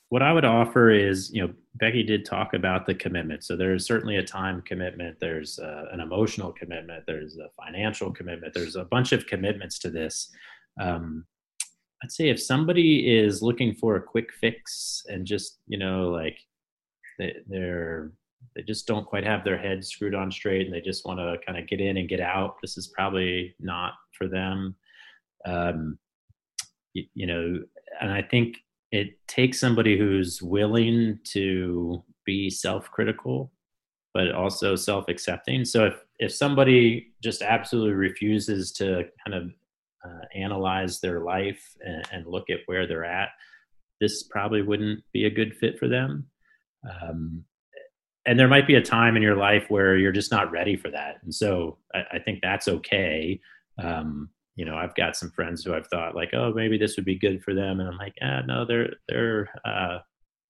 what 0.09 0.23
I 0.23 0.33
would 0.33 0.45
offer 0.45 0.91
is, 0.91 1.31
you 1.33 1.41
know, 1.41 1.55
Becky 1.77 2.03
did 2.03 2.25
talk 2.25 2.53
about 2.53 2.85
the 2.85 2.95
commitment. 2.95 3.45
So 3.45 3.57
there's 3.57 3.87
certainly 3.87 4.17
a 4.17 4.23
time 4.23 4.63
commitment, 4.63 5.19
there's 5.21 5.59
uh, 5.59 5.87
an 5.91 6.01
emotional 6.01 6.53
commitment, 6.53 7.05
there's 7.07 7.39
a 7.39 7.49
financial 7.57 8.13
commitment, 8.13 8.53
there's 8.53 8.77
a 8.77 8.85
bunch 8.85 9.13
of 9.13 9.27
commitments 9.27 9.79
to 9.79 9.91
this. 9.91 10.31
Um, 10.79 11.25
I'd 12.03 12.13
say 12.13 12.29
if 12.29 12.43
somebody 12.43 13.17
is 13.17 13.43
looking 13.43 13.75
for 13.75 13.97
a 13.97 14.03
quick 14.03 14.33
fix 14.35 15.03
and 15.09 15.25
just, 15.25 15.61
you 15.67 15.79
know, 15.79 16.11
like 16.11 16.39
they, 17.19 17.37
they're 17.47 18.13
they 18.55 18.63
just 18.63 18.87
don't 18.87 19.07
quite 19.07 19.25
have 19.25 19.45
their 19.45 19.59
head 19.59 19.85
screwed 19.85 20.15
on 20.15 20.31
straight 20.31 20.67
and 20.67 20.75
they 20.75 20.81
just 20.81 21.07
want 21.07 21.19
to 21.19 21.37
kind 21.47 21.59
of 21.59 21.69
get 21.69 21.81
in 21.81 21.97
and 21.97 22.09
get 22.09 22.21
out. 22.21 22.57
This 22.61 22.77
is 22.77 22.89
probably 22.89 23.55
not 23.61 23.95
for 24.17 24.29
them. 24.29 24.77
Um, 25.45 25.99
you, 26.95 27.05
you 27.15 27.27
know 27.27 27.59
and 28.01 28.13
i 28.13 28.21
think 28.23 28.59
it 28.91 29.17
takes 29.27 29.59
somebody 29.59 29.99
who's 29.99 30.43
willing 30.43 31.19
to 31.25 32.05
be 32.25 32.51
self-critical 32.51 33.51
but 34.15 34.31
also 34.33 34.77
self-accepting. 34.77 35.65
So 35.65 35.87
if 35.87 35.95
if 36.19 36.33
somebody 36.35 37.13
just 37.23 37.43
absolutely 37.43 37.95
refuses 37.95 38.71
to 38.73 39.05
kind 39.25 39.35
of 39.35 39.55
uh, 40.05 40.25
analyze 40.35 41.01
their 41.01 41.21
life 41.21 41.63
and, 41.81 42.05
and, 42.13 42.27
look 42.27 42.51
at 42.51 42.59
where 42.67 42.87
they're 42.87 43.05
at 43.05 43.31
this 44.01 44.25
probably 44.25 44.63
wouldn't 44.63 45.03
be 45.13 45.27
a 45.27 45.31
good 45.31 45.57
fit 45.57 45.79
for 45.79 45.87
them. 45.87 46.27
Um, 46.91 47.45
and 48.25 48.39
there 48.39 48.49
might 48.49 48.67
be 48.67 48.77
a 48.77 48.83
time 48.83 49.17
in 49.17 49.23
your 49.23 49.37
life 49.37 49.65
where 49.69 49.97
you're 49.97 50.13
just 50.13 50.31
not 50.31 50.53
ready 50.53 50.77
for 50.77 50.91
that. 50.91 51.17
And 51.23 51.35
so 51.35 51.79
i, 51.95 52.03
I 52.15 52.19
think 52.19 52.41
that's 52.43 52.69
okay. 52.69 53.41
Um, 53.83 54.31
you 54.57 54.65
know 54.67 54.77
i've 54.77 54.95
got 54.95 55.17
some 55.17 55.31
friends 55.31 55.65
who 55.65 55.75
i've 55.75 55.87
thought 55.87 56.15
like 56.15 56.35
oh 56.35 56.53
maybe 56.55 56.77
this 56.77 56.97
would 56.97 57.07
be 57.07 57.19
good 57.19 57.43
for 57.43 57.55
them. 57.55 57.81
And 57.81 57.89
i'm 57.89 57.97
like 57.97 58.15
ah 58.23 58.43
no 58.47 58.65
they're 58.65 58.91
they're 59.09 59.49
uh, 59.65 59.99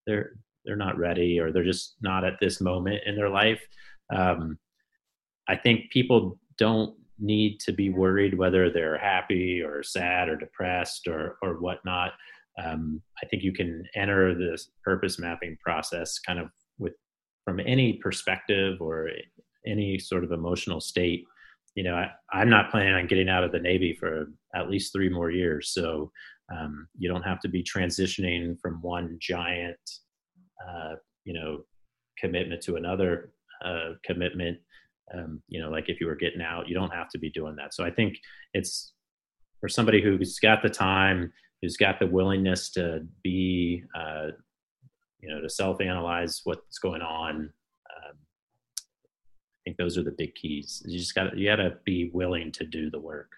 they're 0.05 0.31
they're 0.65 0.75
not 0.75 0.97
ready 0.97 1.39
or 1.39 1.51
they're 1.51 1.63
just 1.63 1.95
not 2.01 2.23
at 2.23 2.39
this 2.39 2.61
moment 2.61 3.01
in 3.05 3.15
their 3.15 3.29
life. 3.29 3.61
Um, 4.13 4.57
i 5.47 5.55
think 5.55 5.91
people 5.91 6.37
don't 6.57 6.95
need 7.19 7.59
to 7.61 7.71
be 7.71 7.89
worried 7.89 8.37
whether 8.37 8.69
they're 8.69 8.97
happy 8.97 9.61
or 9.61 9.83
sad 9.83 10.29
or 10.29 10.35
depressed 10.35 11.07
or 11.07 11.37
or 11.41 11.59
whatnot. 11.59 12.11
Um, 12.63 13.01
i 13.23 13.25
think 13.25 13.43
you 13.43 13.53
can 13.53 13.85
enter 13.95 14.35
this 14.35 14.69
purpose 14.83 15.17
mapping 15.17 15.57
process 15.63 16.19
kind 16.19 16.39
of 16.39 16.49
from 17.45 17.59
any 17.59 17.93
perspective 17.93 18.81
or 18.81 19.09
any 19.65 19.97
sort 19.99 20.23
of 20.23 20.31
emotional 20.31 20.81
state 20.81 21.25
you 21.75 21.83
know 21.83 21.95
I, 21.95 22.41
am 22.41 22.49
not 22.49 22.71
planning 22.71 22.93
on 22.93 23.07
getting 23.07 23.29
out 23.29 23.43
of 23.43 23.51
the 23.51 23.59
navy 23.59 23.95
for 23.99 24.27
at 24.55 24.69
least 24.69 24.93
three 24.93 25.09
more 25.09 25.31
years. 25.31 25.71
So 25.73 26.11
um, 26.53 26.87
you 26.97 27.09
don't 27.09 27.23
have 27.23 27.39
to 27.41 27.47
be 27.47 27.63
transitioning 27.63 28.59
from 28.61 28.81
one 28.81 29.17
giant 29.19 29.77
uh, 30.67 30.95
you 31.25 31.33
know 31.33 31.63
commitment 32.17 32.61
to 32.63 32.75
another 32.75 33.31
uh, 33.63 33.93
commitment. 34.03 34.59
Um, 35.13 35.41
you 35.47 35.61
know 35.61 35.69
like 35.69 35.89
if 35.89 35.99
you 35.99 36.07
were 36.07 36.15
getting 36.15 36.41
out 36.41 36.67
you 36.67 36.75
don't 36.75 36.93
have 36.93 37.09
to 37.09 37.19
be 37.19 37.29
doing 37.29 37.55
that. 37.57 37.73
So 37.73 37.83
i 37.83 37.91
think 37.91 38.17
it's 38.53 38.93
for 39.59 39.67
somebody 39.67 40.01
who's 40.01 40.39
got 40.39 40.61
the 40.63 40.69
time 40.69 41.31
who's 41.61 41.77
got 41.77 41.99
the 41.99 42.07
willingness 42.07 42.71
to 42.71 43.05
be 43.23 43.83
uh, 43.97 44.27
you 45.23 45.33
know 45.33 45.41
to 45.41 45.49
self 45.49 45.79
analyze 45.81 46.41
what's 46.43 46.79
going 46.79 47.01
on. 47.01 47.35
Um, 47.35 48.15
i 48.77 49.59
think 49.63 49.77
those 49.77 49.97
are 49.97 50.03
the 50.03 50.11
big 50.11 50.35
keys. 50.35 50.83
You 50.85 50.99
just 50.99 51.15
got 51.15 51.37
you 51.37 51.49
got 51.49 51.57
to 51.57 51.77
be 51.85 52.11
willing 52.13 52.51
to 52.53 52.65
do 52.65 52.89
the 52.89 52.99
work. 52.99 53.31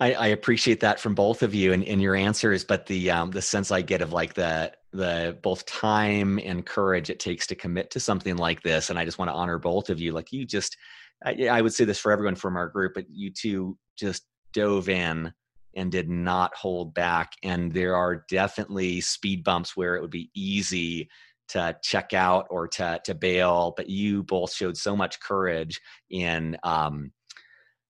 I, 0.00 0.14
I, 0.14 0.26
appreciate 0.28 0.80
that 0.80 0.98
from 0.98 1.14
both 1.14 1.42
of 1.42 1.54
you 1.54 1.74
and 1.74 1.82
in 1.82 2.00
your 2.00 2.14
answers, 2.14 2.64
but 2.64 2.86
the 2.86 3.10
um, 3.10 3.30
the 3.30 3.42
sense 3.42 3.70
I 3.70 3.82
get 3.82 4.00
of 4.00 4.12
like 4.12 4.34
the 4.34 4.72
the 4.92 5.38
both 5.42 5.66
time 5.66 6.40
and 6.42 6.66
courage 6.66 7.10
it 7.10 7.20
takes 7.20 7.46
to 7.48 7.54
commit 7.54 7.90
to 7.92 8.00
something 8.00 8.36
like 8.36 8.62
this, 8.62 8.90
and 8.90 8.98
I 8.98 9.04
just 9.04 9.18
want 9.18 9.28
to 9.28 9.34
honor 9.34 9.58
both 9.58 9.90
of 9.90 10.00
you. 10.00 10.12
Like 10.12 10.32
you 10.32 10.46
just, 10.46 10.76
I, 11.24 11.48
I 11.48 11.60
would 11.60 11.74
say 11.74 11.84
this 11.84 11.98
for 11.98 12.10
everyone 12.10 12.34
from 12.34 12.56
our 12.56 12.68
group, 12.68 12.92
but 12.94 13.04
you 13.10 13.30
two 13.30 13.76
just 13.96 14.24
dove 14.52 14.88
in 14.88 15.32
and 15.74 15.92
did 15.92 16.08
not 16.08 16.54
hold 16.54 16.94
back. 16.94 17.32
And 17.42 17.72
there 17.72 17.96
are 17.96 18.24
definitely 18.28 19.00
speed 19.00 19.44
bumps 19.44 19.76
where 19.76 19.96
it 19.96 20.02
would 20.02 20.10
be 20.10 20.30
easy 20.34 21.08
to 21.48 21.76
check 21.82 22.14
out 22.14 22.46
or 22.48 22.68
to 22.68 23.00
to 23.04 23.14
bail, 23.14 23.74
but 23.76 23.88
you 23.88 24.22
both 24.22 24.52
showed 24.52 24.76
so 24.76 24.96
much 24.96 25.20
courage 25.20 25.80
in 26.08 26.56
um, 26.62 27.12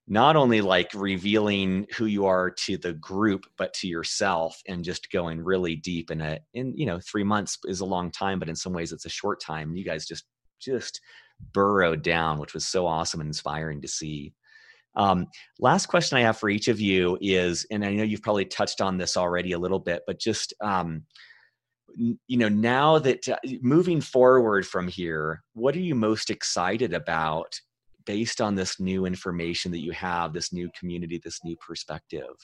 not 0.07 0.35
only 0.35 0.61
like 0.61 0.91
revealing 0.95 1.85
who 1.95 2.05
you 2.05 2.25
are 2.25 2.49
to 2.49 2.77
the 2.77 2.93
group, 2.93 3.45
but 3.57 3.73
to 3.75 3.87
yourself, 3.87 4.59
and 4.67 4.83
just 4.83 5.11
going 5.11 5.39
really 5.41 5.75
deep 5.75 6.09
in 6.09 6.21
a 6.21 6.39
in 6.53 6.75
you 6.75 6.85
know 6.85 6.99
three 6.99 7.23
months 7.23 7.57
is 7.65 7.81
a 7.81 7.85
long 7.85 8.11
time, 8.11 8.39
but 8.39 8.49
in 8.49 8.55
some 8.55 8.73
ways 8.73 8.91
it's 8.91 9.05
a 9.05 9.09
short 9.09 9.39
time. 9.39 9.75
You 9.75 9.85
guys 9.85 10.07
just 10.07 10.25
just 10.59 10.99
burrowed 11.53 12.01
down, 12.03 12.39
which 12.39 12.53
was 12.53 12.67
so 12.67 12.87
awesome 12.87 13.21
and 13.21 13.29
inspiring 13.29 13.81
to 13.81 13.87
see. 13.87 14.33
Um, 14.95 15.27
last 15.59 15.85
question 15.87 16.17
I 16.17 16.21
have 16.21 16.37
for 16.37 16.49
each 16.49 16.67
of 16.67 16.79
you 16.79 17.17
is, 17.21 17.65
and 17.71 17.85
I 17.85 17.93
know 17.93 18.03
you've 18.03 18.21
probably 18.21 18.45
touched 18.45 18.81
on 18.81 18.97
this 18.97 19.15
already 19.15 19.53
a 19.53 19.59
little 19.59 19.79
bit, 19.79 20.03
but 20.05 20.19
just 20.19 20.53
um, 20.61 21.03
you 21.95 22.37
know, 22.37 22.49
now 22.49 22.99
that 22.99 23.27
uh, 23.27 23.37
moving 23.61 24.01
forward 24.01 24.65
from 24.65 24.87
here, 24.87 25.43
what 25.53 25.75
are 25.75 25.81
you 25.81 25.95
most 25.95 26.29
excited 26.29 26.93
about 26.93 27.59
based 28.05 28.41
on 28.41 28.55
this 28.55 28.79
new 28.79 29.05
information 29.05 29.71
that 29.71 29.79
you 29.79 29.91
have, 29.91 30.33
this 30.33 30.53
new 30.53 30.69
community, 30.77 31.19
this 31.23 31.43
new 31.43 31.55
perspective? 31.57 32.35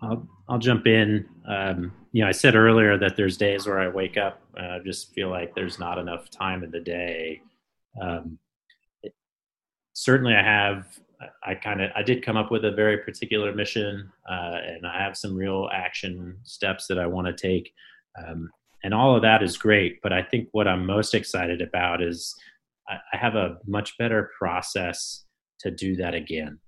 I'll 0.00 0.28
I'll 0.48 0.58
jump 0.58 0.86
in. 0.86 1.26
Um, 1.48 1.92
you 2.12 2.22
know, 2.22 2.28
I 2.28 2.32
said 2.32 2.54
earlier 2.54 2.96
that 2.98 3.16
there's 3.16 3.36
days 3.36 3.66
where 3.66 3.80
I 3.80 3.88
wake 3.88 4.16
up 4.16 4.40
and 4.56 4.72
I 4.72 4.78
just 4.78 5.12
feel 5.12 5.28
like 5.28 5.54
there's 5.54 5.78
not 5.78 5.98
enough 5.98 6.30
time 6.30 6.62
in 6.62 6.70
the 6.70 6.80
day. 6.80 7.42
Um, 8.00 8.38
certainly, 9.98 10.34
I 10.34 10.42
have. 10.42 10.86
I 11.44 11.56
kind 11.56 11.82
of 11.82 11.90
I 11.96 12.04
did 12.04 12.24
come 12.24 12.36
up 12.36 12.52
with 12.52 12.64
a 12.64 12.70
very 12.70 12.98
particular 12.98 13.52
mission, 13.52 14.08
uh, 14.30 14.58
and 14.64 14.86
I 14.86 15.02
have 15.02 15.16
some 15.16 15.34
real 15.34 15.68
action 15.72 16.38
steps 16.44 16.86
that 16.86 16.98
I 16.98 17.06
want 17.06 17.26
to 17.26 17.32
take, 17.32 17.72
um, 18.24 18.48
and 18.84 18.94
all 18.94 19.16
of 19.16 19.22
that 19.22 19.42
is 19.42 19.56
great. 19.56 19.98
But 20.00 20.12
I 20.12 20.22
think 20.22 20.48
what 20.52 20.68
I'm 20.68 20.86
most 20.86 21.14
excited 21.14 21.60
about 21.60 22.00
is 22.02 22.36
I, 22.88 22.98
I 23.12 23.16
have 23.16 23.34
a 23.34 23.58
much 23.66 23.98
better 23.98 24.30
process 24.38 25.24
to 25.60 25.72
do 25.72 25.96
that 25.96 26.14
again. 26.14 26.60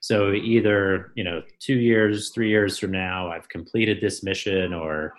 So 0.00 0.32
either, 0.32 1.12
you 1.14 1.24
know, 1.24 1.42
two 1.58 1.78
years, 1.78 2.32
three 2.34 2.50
years 2.50 2.78
from 2.78 2.90
now, 2.90 3.30
I've 3.32 3.48
completed 3.48 3.98
this 4.02 4.22
mission, 4.22 4.74
or 4.74 5.14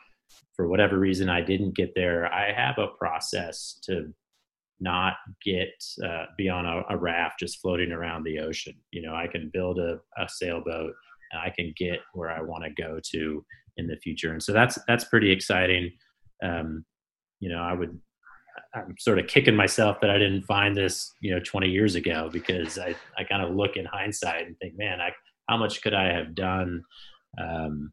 for 0.55 0.67
whatever 0.67 0.99
reason 0.99 1.29
I 1.29 1.41
didn't 1.41 1.75
get 1.75 1.95
there, 1.95 2.31
I 2.31 2.53
have 2.53 2.77
a 2.77 2.95
process 2.99 3.79
to 3.85 4.13
not 4.81 5.13
get 5.43 5.69
uh, 6.03 6.25
be 6.37 6.49
on 6.49 6.65
a, 6.65 6.83
a, 6.89 6.97
raft 6.97 7.39
just 7.39 7.61
floating 7.61 7.91
around 7.91 8.23
the 8.23 8.39
ocean. 8.39 8.73
You 8.91 9.03
know, 9.03 9.15
I 9.15 9.27
can 9.27 9.49
build 9.53 9.79
a, 9.79 9.99
a 10.17 10.27
sailboat 10.27 10.93
and 11.31 11.41
I 11.41 11.51
can 11.51 11.73
get 11.77 11.99
where 12.13 12.31
I 12.31 12.41
want 12.41 12.63
to 12.63 12.81
go 12.81 12.99
to 13.11 13.45
in 13.77 13.87
the 13.87 13.97
future. 13.97 14.31
And 14.31 14.41
so 14.41 14.51
that's 14.51 14.79
that's 14.87 15.05
pretty 15.05 15.31
exciting. 15.31 15.91
Um, 16.43 16.83
you 17.39 17.49
know, 17.49 17.61
I 17.61 17.73
would 17.73 17.97
I'm 18.73 18.95
sort 18.99 19.19
of 19.19 19.27
kicking 19.27 19.55
myself 19.55 19.99
that 20.01 20.09
I 20.09 20.17
didn't 20.17 20.43
find 20.43 20.75
this, 20.75 21.13
you 21.21 21.33
know, 21.33 21.41
20 21.43 21.69
years 21.69 21.95
ago 21.95 22.29
because 22.31 22.77
I, 22.77 22.95
I 23.17 23.23
kind 23.23 23.43
of 23.43 23.55
look 23.55 23.75
in 23.75 23.85
hindsight 23.85 24.47
and 24.47 24.57
think, 24.59 24.77
man, 24.77 25.01
I, 25.01 25.11
how 25.47 25.57
much 25.57 25.81
could 25.81 25.93
I 25.93 26.13
have 26.13 26.35
done, 26.35 26.81
um, 27.41 27.91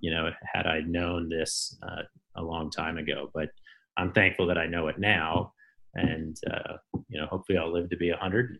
you 0.00 0.10
know, 0.10 0.30
had 0.52 0.66
I 0.66 0.80
known 0.80 1.28
this 1.28 1.76
uh, 1.82 2.02
a 2.36 2.42
long 2.42 2.70
time 2.70 2.98
ago? 2.98 3.30
But 3.34 3.48
I'm 3.96 4.12
thankful 4.12 4.46
that 4.48 4.58
I 4.58 4.66
know 4.66 4.88
it 4.88 4.98
now, 4.98 5.52
and 5.96 6.36
uh, 6.50 6.74
you 7.08 7.20
know, 7.20 7.26
hopefully 7.26 7.58
I'll 7.58 7.72
live 7.72 7.90
to 7.90 7.96
be 7.96 8.10
100. 8.10 8.58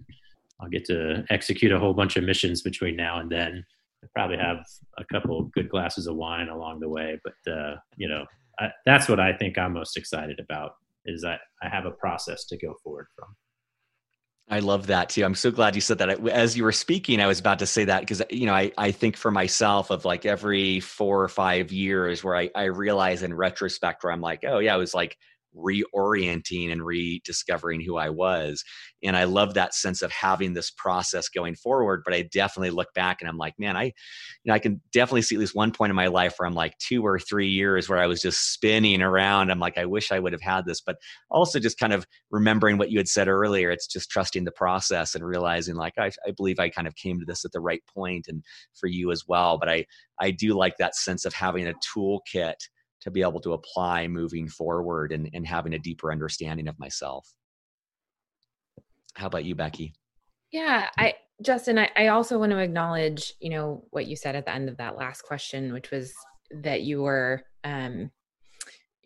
I'll 0.60 0.68
get 0.68 0.84
to 0.86 1.24
execute 1.30 1.72
a 1.72 1.78
whole 1.78 1.94
bunch 1.94 2.16
of 2.16 2.24
missions 2.24 2.62
between 2.62 2.96
now 2.96 3.20
and 3.20 3.30
then. 3.30 3.64
I 4.02 4.06
probably 4.14 4.38
have 4.38 4.58
a 4.98 5.04
couple 5.12 5.50
good 5.54 5.68
glasses 5.68 6.06
of 6.06 6.16
wine 6.16 6.48
along 6.48 6.80
the 6.80 6.88
way, 6.88 7.18
but 7.24 7.52
uh, 7.52 7.76
you 7.96 8.08
know, 8.08 8.24
I, 8.58 8.70
that's 8.84 9.08
what 9.08 9.20
I 9.20 9.32
think 9.36 9.58
I'm 9.58 9.74
most 9.74 9.96
excited 9.96 10.40
about 10.40 10.72
is 11.04 11.22
that 11.22 11.40
I 11.62 11.68
have 11.68 11.86
a 11.86 11.90
process 11.90 12.44
to 12.46 12.56
go 12.56 12.74
forward 12.82 13.06
from. 13.16 13.28
I 14.48 14.60
love 14.60 14.86
that 14.86 15.08
too. 15.08 15.24
I'm 15.24 15.34
so 15.34 15.50
glad 15.50 15.74
you 15.74 15.80
said 15.80 15.98
that. 15.98 16.24
As 16.28 16.56
you 16.56 16.62
were 16.62 16.72
speaking, 16.72 17.20
I 17.20 17.26
was 17.26 17.40
about 17.40 17.58
to 17.58 17.66
say 17.66 17.84
that 17.84 18.00
because 18.00 18.22
you 18.30 18.46
know 18.46 18.54
I 18.54 18.70
I 18.78 18.92
think 18.92 19.16
for 19.16 19.32
myself 19.32 19.90
of 19.90 20.04
like 20.04 20.24
every 20.24 20.78
four 20.78 21.20
or 21.20 21.28
five 21.28 21.72
years 21.72 22.22
where 22.22 22.36
I 22.36 22.50
I 22.54 22.64
realize 22.64 23.24
in 23.24 23.34
retrospect 23.34 24.04
where 24.04 24.12
I'm 24.12 24.20
like 24.20 24.44
oh 24.46 24.60
yeah 24.60 24.74
I 24.74 24.76
was 24.76 24.94
like 24.94 25.16
reorienting 25.56 26.70
and 26.70 26.84
rediscovering 26.84 27.80
who 27.80 27.96
I 27.96 28.10
was. 28.10 28.62
And 29.02 29.16
I 29.16 29.24
love 29.24 29.54
that 29.54 29.74
sense 29.74 30.02
of 30.02 30.12
having 30.12 30.54
this 30.54 30.70
process 30.70 31.28
going 31.28 31.54
forward. 31.54 32.02
But 32.04 32.14
I 32.14 32.28
definitely 32.32 32.70
look 32.70 32.92
back 32.94 33.20
and 33.20 33.28
I'm 33.28 33.38
like, 33.38 33.54
man, 33.58 33.76
I, 33.76 33.84
you 33.84 33.92
know, 34.44 34.54
I 34.54 34.58
can 34.58 34.80
definitely 34.92 35.22
see 35.22 35.36
at 35.36 35.40
least 35.40 35.54
one 35.54 35.72
point 35.72 35.90
in 35.90 35.96
my 35.96 36.08
life 36.08 36.34
where 36.36 36.46
I'm 36.46 36.54
like 36.54 36.76
two 36.78 37.04
or 37.04 37.18
three 37.18 37.48
years 37.48 37.88
where 37.88 37.98
I 37.98 38.06
was 38.06 38.20
just 38.20 38.52
spinning 38.52 39.02
around. 39.02 39.50
I'm 39.50 39.60
like, 39.60 39.78
I 39.78 39.86
wish 39.86 40.12
I 40.12 40.18
would 40.18 40.32
have 40.32 40.42
had 40.42 40.66
this. 40.66 40.80
But 40.80 40.96
also 41.30 41.58
just 41.58 41.78
kind 41.78 41.92
of 41.92 42.06
remembering 42.30 42.78
what 42.78 42.90
you 42.90 42.98
had 42.98 43.08
said 43.08 43.28
earlier. 43.28 43.70
It's 43.70 43.86
just 43.86 44.10
trusting 44.10 44.44
the 44.44 44.52
process 44.52 45.14
and 45.14 45.24
realizing 45.24 45.76
like, 45.76 45.94
I, 45.98 46.10
I 46.26 46.32
believe 46.36 46.58
I 46.58 46.68
kind 46.68 46.88
of 46.88 46.96
came 46.96 47.18
to 47.20 47.26
this 47.26 47.44
at 47.44 47.52
the 47.52 47.60
right 47.60 47.82
point 47.92 48.26
and 48.28 48.42
for 48.74 48.86
you 48.86 49.10
as 49.10 49.24
well. 49.26 49.58
But 49.58 49.68
I, 49.68 49.86
I 50.20 50.30
do 50.30 50.54
like 50.54 50.76
that 50.78 50.96
sense 50.96 51.24
of 51.24 51.34
having 51.34 51.68
a 51.68 51.74
toolkit 51.74 52.54
to 53.02 53.10
be 53.10 53.22
able 53.22 53.40
to 53.40 53.52
apply 53.52 54.08
moving 54.08 54.48
forward 54.48 55.12
and, 55.12 55.28
and 55.32 55.46
having 55.46 55.74
a 55.74 55.78
deeper 55.78 56.10
understanding 56.10 56.68
of 56.68 56.78
myself. 56.78 57.28
How 59.14 59.26
about 59.26 59.44
you, 59.44 59.54
Becky? 59.54 59.94
Yeah, 60.52 60.88
I 60.98 61.14
Justin, 61.42 61.78
I, 61.78 61.90
I 61.96 62.08
also 62.08 62.38
want 62.38 62.52
to 62.52 62.58
acknowledge, 62.58 63.34
you 63.40 63.50
know, 63.50 63.84
what 63.90 64.06
you 64.06 64.16
said 64.16 64.36
at 64.36 64.46
the 64.46 64.54
end 64.54 64.70
of 64.70 64.78
that 64.78 64.96
last 64.96 65.22
question, 65.22 65.72
which 65.72 65.90
was 65.90 66.14
that 66.62 66.82
you 66.82 67.02
were 67.02 67.42
um, 67.64 68.10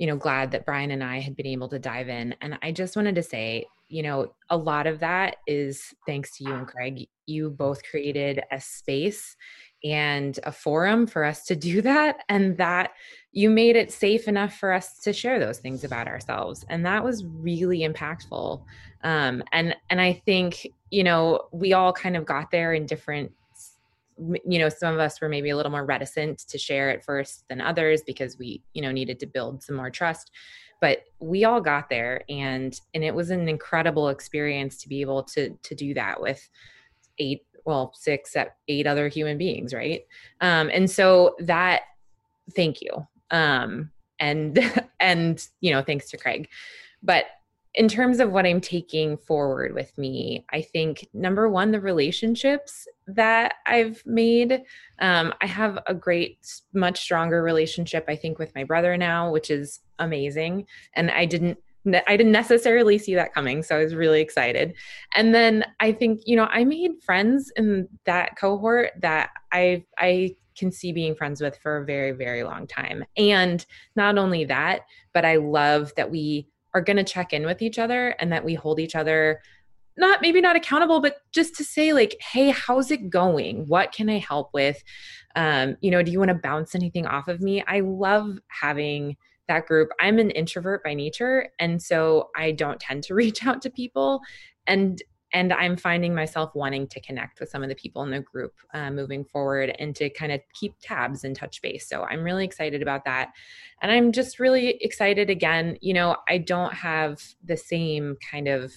you 0.00 0.06
know, 0.06 0.16
glad 0.16 0.50
that 0.50 0.64
Brian 0.64 0.90
and 0.92 1.04
I 1.04 1.20
had 1.20 1.36
been 1.36 1.46
able 1.46 1.68
to 1.68 1.78
dive 1.78 2.08
in. 2.08 2.34
And 2.40 2.58
I 2.62 2.72
just 2.72 2.96
wanted 2.96 3.16
to 3.16 3.22
say, 3.22 3.66
you 3.88 4.02
know, 4.02 4.32
a 4.48 4.56
lot 4.56 4.86
of 4.86 5.00
that 5.00 5.36
is 5.46 5.92
thanks 6.06 6.38
to 6.38 6.44
you 6.44 6.54
and 6.54 6.66
Craig. 6.66 7.06
You 7.26 7.50
both 7.50 7.82
created 7.82 8.40
a 8.50 8.58
space 8.58 9.36
and 9.84 10.38
a 10.44 10.52
forum 10.52 11.06
for 11.06 11.24
us 11.24 11.44
to 11.46 11.56
do 11.56 11.80
that 11.82 12.18
and 12.28 12.56
that 12.58 12.92
you 13.32 13.48
made 13.48 13.76
it 13.76 13.92
safe 13.92 14.28
enough 14.28 14.54
for 14.54 14.72
us 14.72 14.98
to 14.98 15.12
share 15.12 15.38
those 15.38 15.58
things 15.58 15.84
about 15.84 16.08
ourselves 16.08 16.64
and 16.68 16.84
that 16.84 17.02
was 17.02 17.24
really 17.24 17.80
impactful. 17.80 18.62
Um, 19.02 19.42
and 19.52 19.74
and 19.88 20.00
i 20.00 20.12
think 20.12 20.66
you 20.90 21.02
know 21.02 21.48
we 21.52 21.72
all 21.72 21.92
kind 21.92 22.16
of 22.16 22.26
got 22.26 22.50
there 22.50 22.74
in 22.74 22.84
different 22.84 23.32
you 24.46 24.58
know 24.58 24.68
some 24.68 24.92
of 24.92 25.00
us 25.00 25.20
were 25.20 25.28
maybe 25.28 25.50
a 25.50 25.56
little 25.56 25.72
more 25.72 25.84
reticent 25.84 26.38
to 26.40 26.58
share 26.58 26.90
at 26.90 27.04
first 27.04 27.44
than 27.48 27.60
others 27.60 28.02
because 28.06 28.38
we 28.38 28.62
you 28.74 28.82
know 28.82 28.92
needed 28.92 29.18
to 29.20 29.26
build 29.26 29.62
some 29.62 29.76
more 29.76 29.90
trust 29.90 30.30
but 30.80 31.04
we 31.20 31.44
all 31.44 31.60
got 31.60 31.88
there 31.88 32.22
and 32.28 32.80
and 32.94 33.04
it 33.04 33.14
was 33.14 33.30
an 33.30 33.48
incredible 33.48 34.08
experience 34.08 34.76
to 34.76 34.88
be 34.88 35.00
able 35.00 35.22
to 35.22 35.50
to 35.62 35.74
do 35.74 35.94
that 35.94 36.20
with 36.20 36.48
eight 37.18 37.42
well 37.64 37.92
six 37.94 38.36
at 38.36 38.56
eight 38.68 38.86
other 38.86 39.08
human 39.08 39.38
beings 39.38 39.74
right? 39.74 40.02
Um 40.40 40.70
and 40.72 40.90
so 40.90 41.36
that 41.40 41.82
thank 42.54 42.80
you. 42.80 43.06
Um 43.30 43.90
and 44.18 44.58
and 45.00 45.46
you 45.60 45.72
know 45.72 45.82
thanks 45.82 46.10
to 46.10 46.16
craig. 46.16 46.48
But 47.02 47.26
in 47.74 47.88
terms 47.88 48.18
of 48.18 48.32
what 48.32 48.46
i'm 48.46 48.60
taking 48.60 49.16
forward 49.16 49.74
with 49.74 49.96
me 49.96 50.44
i 50.50 50.60
think 50.60 51.06
number 51.14 51.48
one 51.48 51.70
the 51.70 51.80
relationships 51.80 52.86
that 53.06 53.54
i've 53.66 54.02
made. 54.04 54.62
Um, 54.98 55.32
i 55.40 55.46
have 55.46 55.78
a 55.86 55.94
great 55.94 56.60
much 56.72 57.00
stronger 57.00 57.42
relationship 57.42 58.04
i 58.08 58.16
think 58.16 58.38
with 58.38 58.54
my 58.54 58.64
brother 58.64 58.96
now 58.96 59.30
which 59.30 59.50
is 59.50 59.80
amazing. 59.98 60.66
And 60.94 61.10
i 61.10 61.24
didn't 61.24 61.58
I 61.86 62.16
didn't 62.16 62.32
necessarily 62.32 62.98
see 62.98 63.14
that 63.14 63.32
coming, 63.32 63.62
so 63.62 63.76
I 63.76 63.82
was 63.82 63.94
really 63.94 64.20
excited. 64.20 64.74
And 65.14 65.34
then 65.34 65.64
I 65.80 65.92
think, 65.92 66.20
you 66.26 66.36
know, 66.36 66.44
I 66.50 66.64
made 66.64 67.02
friends 67.02 67.50
in 67.56 67.88
that 68.04 68.36
cohort 68.36 68.92
that 69.00 69.30
I 69.52 69.84
I 69.98 70.36
can 70.56 70.70
see 70.70 70.92
being 70.92 71.14
friends 71.14 71.40
with 71.40 71.56
for 71.58 71.78
a 71.78 71.84
very 71.84 72.12
very 72.12 72.42
long 72.44 72.66
time. 72.66 73.04
And 73.16 73.64
not 73.96 74.18
only 74.18 74.44
that, 74.44 74.82
but 75.14 75.24
I 75.24 75.36
love 75.36 75.92
that 75.96 76.10
we 76.10 76.48
are 76.74 76.82
going 76.82 76.98
to 76.98 77.04
check 77.04 77.32
in 77.32 77.46
with 77.46 77.62
each 77.62 77.78
other 77.78 78.10
and 78.20 78.30
that 78.32 78.44
we 78.44 78.54
hold 78.54 78.78
each 78.78 78.94
other 78.94 79.40
not 79.96 80.22
maybe 80.22 80.40
not 80.40 80.56
accountable 80.56 81.00
but 81.00 81.16
just 81.32 81.54
to 81.56 81.64
say 81.64 81.92
like 81.92 82.16
hey 82.20 82.50
how's 82.50 82.90
it 82.90 83.10
going 83.10 83.66
what 83.66 83.92
can 83.92 84.08
i 84.08 84.18
help 84.18 84.48
with 84.54 84.82
um 85.36 85.76
you 85.80 85.90
know 85.90 86.02
do 86.02 86.12
you 86.12 86.18
want 86.18 86.30
to 86.30 86.34
bounce 86.34 86.74
anything 86.74 87.06
off 87.06 87.28
of 87.28 87.40
me 87.40 87.62
i 87.66 87.80
love 87.80 88.38
having 88.48 89.16
that 89.50 89.66
group. 89.66 89.90
I'm 90.00 90.18
an 90.18 90.30
introvert 90.30 90.82
by 90.82 90.94
nature, 90.94 91.48
and 91.58 91.82
so 91.82 92.30
I 92.36 92.52
don't 92.52 92.80
tend 92.80 93.02
to 93.04 93.14
reach 93.22 93.46
out 93.46 93.60
to 93.62 93.70
people. 93.70 94.20
And 94.66 95.02
and 95.32 95.52
I'm 95.52 95.76
finding 95.76 96.12
myself 96.12 96.50
wanting 96.54 96.88
to 96.88 97.00
connect 97.00 97.38
with 97.38 97.50
some 97.50 97.62
of 97.62 97.68
the 97.68 97.76
people 97.76 98.02
in 98.02 98.10
the 98.10 98.20
group 98.20 98.52
uh, 98.74 98.90
moving 98.90 99.24
forward 99.24 99.74
and 99.78 99.94
to 99.94 100.10
kind 100.10 100.32
of 100.32 100.40
keep 100.54 100.74
tabs 100.82 101.22
and 101.22 101.36
touch 101.36 101.62
base. 101.62 101.88
So 101.88 102.02
I'm 102.02 102.24
really 102.24 102.44
excited 102.44 102.82
about 102.82 103.04
that. 103.04 103.30
And 103.80 103.92
I'm 103.92 104.10
just 104.10 104.40
really 104.40 104.70
excited 104.80 105.30
again. 105.30 105.76
You 105.80 105.94
know, 105.94 106.16
I 106.28 106.38
don't 106.38 106.74
have 106.74 107.22
the 107.44 107.56
same 107.56 108.16
kind 108.28 108.48
of, 108.48 108.72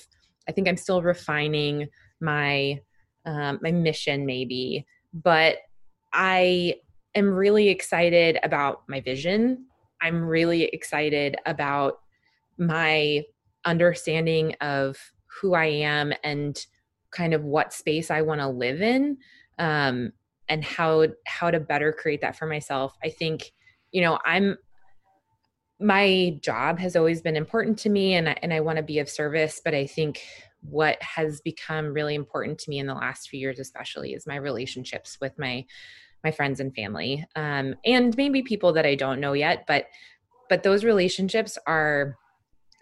I 0.48 0.52
think 0.52 0.68
I'm 0.68 0.78
still 0.78 1.02
refining 1.02 1.88
my 2.22 2.80
um, 3.26 3.60
my 3.62 3.72
mission, 3.72 4.26
maybe. 4.26 4.86
But 5.14 5.58
I 6.12 6.76
am 7.16 7.30
really 7.30 7.70
excited 7.70 8.38
about 8.44 8.84
my 8.88 9.02
vision. 9.02 9.66
I'm 10.04 10.22
really 10.24 10.66
excited 10.66 11.38
about 11.46 12.00
my 12.58 13.24
understanding 13.66 14.54
of 14.62 14.98
who 15.26 15.54
I 15.54 15.66
am 15.66 16.14
and 16.24 16.64
kind 17.12 17.34
of 17.34 17.44
what 17.44 17.74
space 17.74 18.12
I 18.12 18.22
want 18.22 18.42
to 18.42 18.48
live 18.48 18.82
in 18.82 19.18
um, 19.58 20.12
and 20.50 20.64
how 20.64 21.08
how 21.26 21.50
to 21.50 21.60
better 21.60 21.94
create 21.94 22.22
that 22.22 22.36
for 22.36 22.46
myself. 22.46 22.98
I 23.04 23.10
think 23.10 23.54
you 23.92 24.02
know 24.02 24.20
I'm 24.26 24.58
my 25.80 26.38
job 26.42 26.80
has 26.80 26.96
always 26.96 27.22
been 27.22 27.36
important 27.36 27.80
to 27.80 27.90
me 27.90 28.14
and 28.14 28.30
I, 28.30 28.38
and 28.42 28.54
I 28.54 28.60
want 28.60 28.78
to 28.78 28.84
be 28.84 29.00
of 29.00 29.10
service 29.10 29.62
but 29.64 29.74
I 29.74 29.88
think 29.88 30.22
what 30.62 31.02
has 31.02 31.42
become 31.42 31.94
really 31.94 32.16
important 32.16 32.58
to 32.60 32.70
me 32.70 32.80
in 32.80 32.88
the 32.88 32.94
last 32.94 33.28
few 33.28 33.40
years 33.40 33.60
especially 33.60 34.14
is 34.14 34.28
my 34.28 34.36
relationships 34.36 35.18
with 35.20 35.38
my 35.38 35.66
my 36.24 36.32
friends 36.32 36.60
and 36.60 36.74
family 36.76 37.26
um, 37.36 37.76
and 37.86 38.16
maybe 38.18 38.42
people 38.42 38.74
that 38.74 38.86
I 38.86 38.96
don't 38.96 39.20
know 39.20 39.34
yet 39.34 39.66
but 39.68 39.88
but 40.50 40.64
those 40.64 40.84
relationships 40.84 41.58
are 41.66 42.18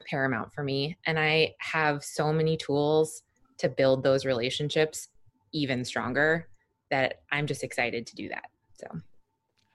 paramount 0.10 0.54
for 0.54 0.64
me 0.64 0.98
and 1.06 1.20
I 1.20 1.54
have 1.60 2.04
so 2.04 2.34
many 2.34 2.58
tools 2.58 3.24
to 3.60 3.70
build 3.70 4.04
those 4.04 4.26
relationships 4.26 5.10
even 5.54 5.86
stronger 5.86 6.48
that 6.90 7.22
I'm 7.32 7.48
just 7.48 7.64
excited 7.64 8.08
to 8.08 8.16
do 8.16 8.30
that 8.30 8.46
so 8.74 8.88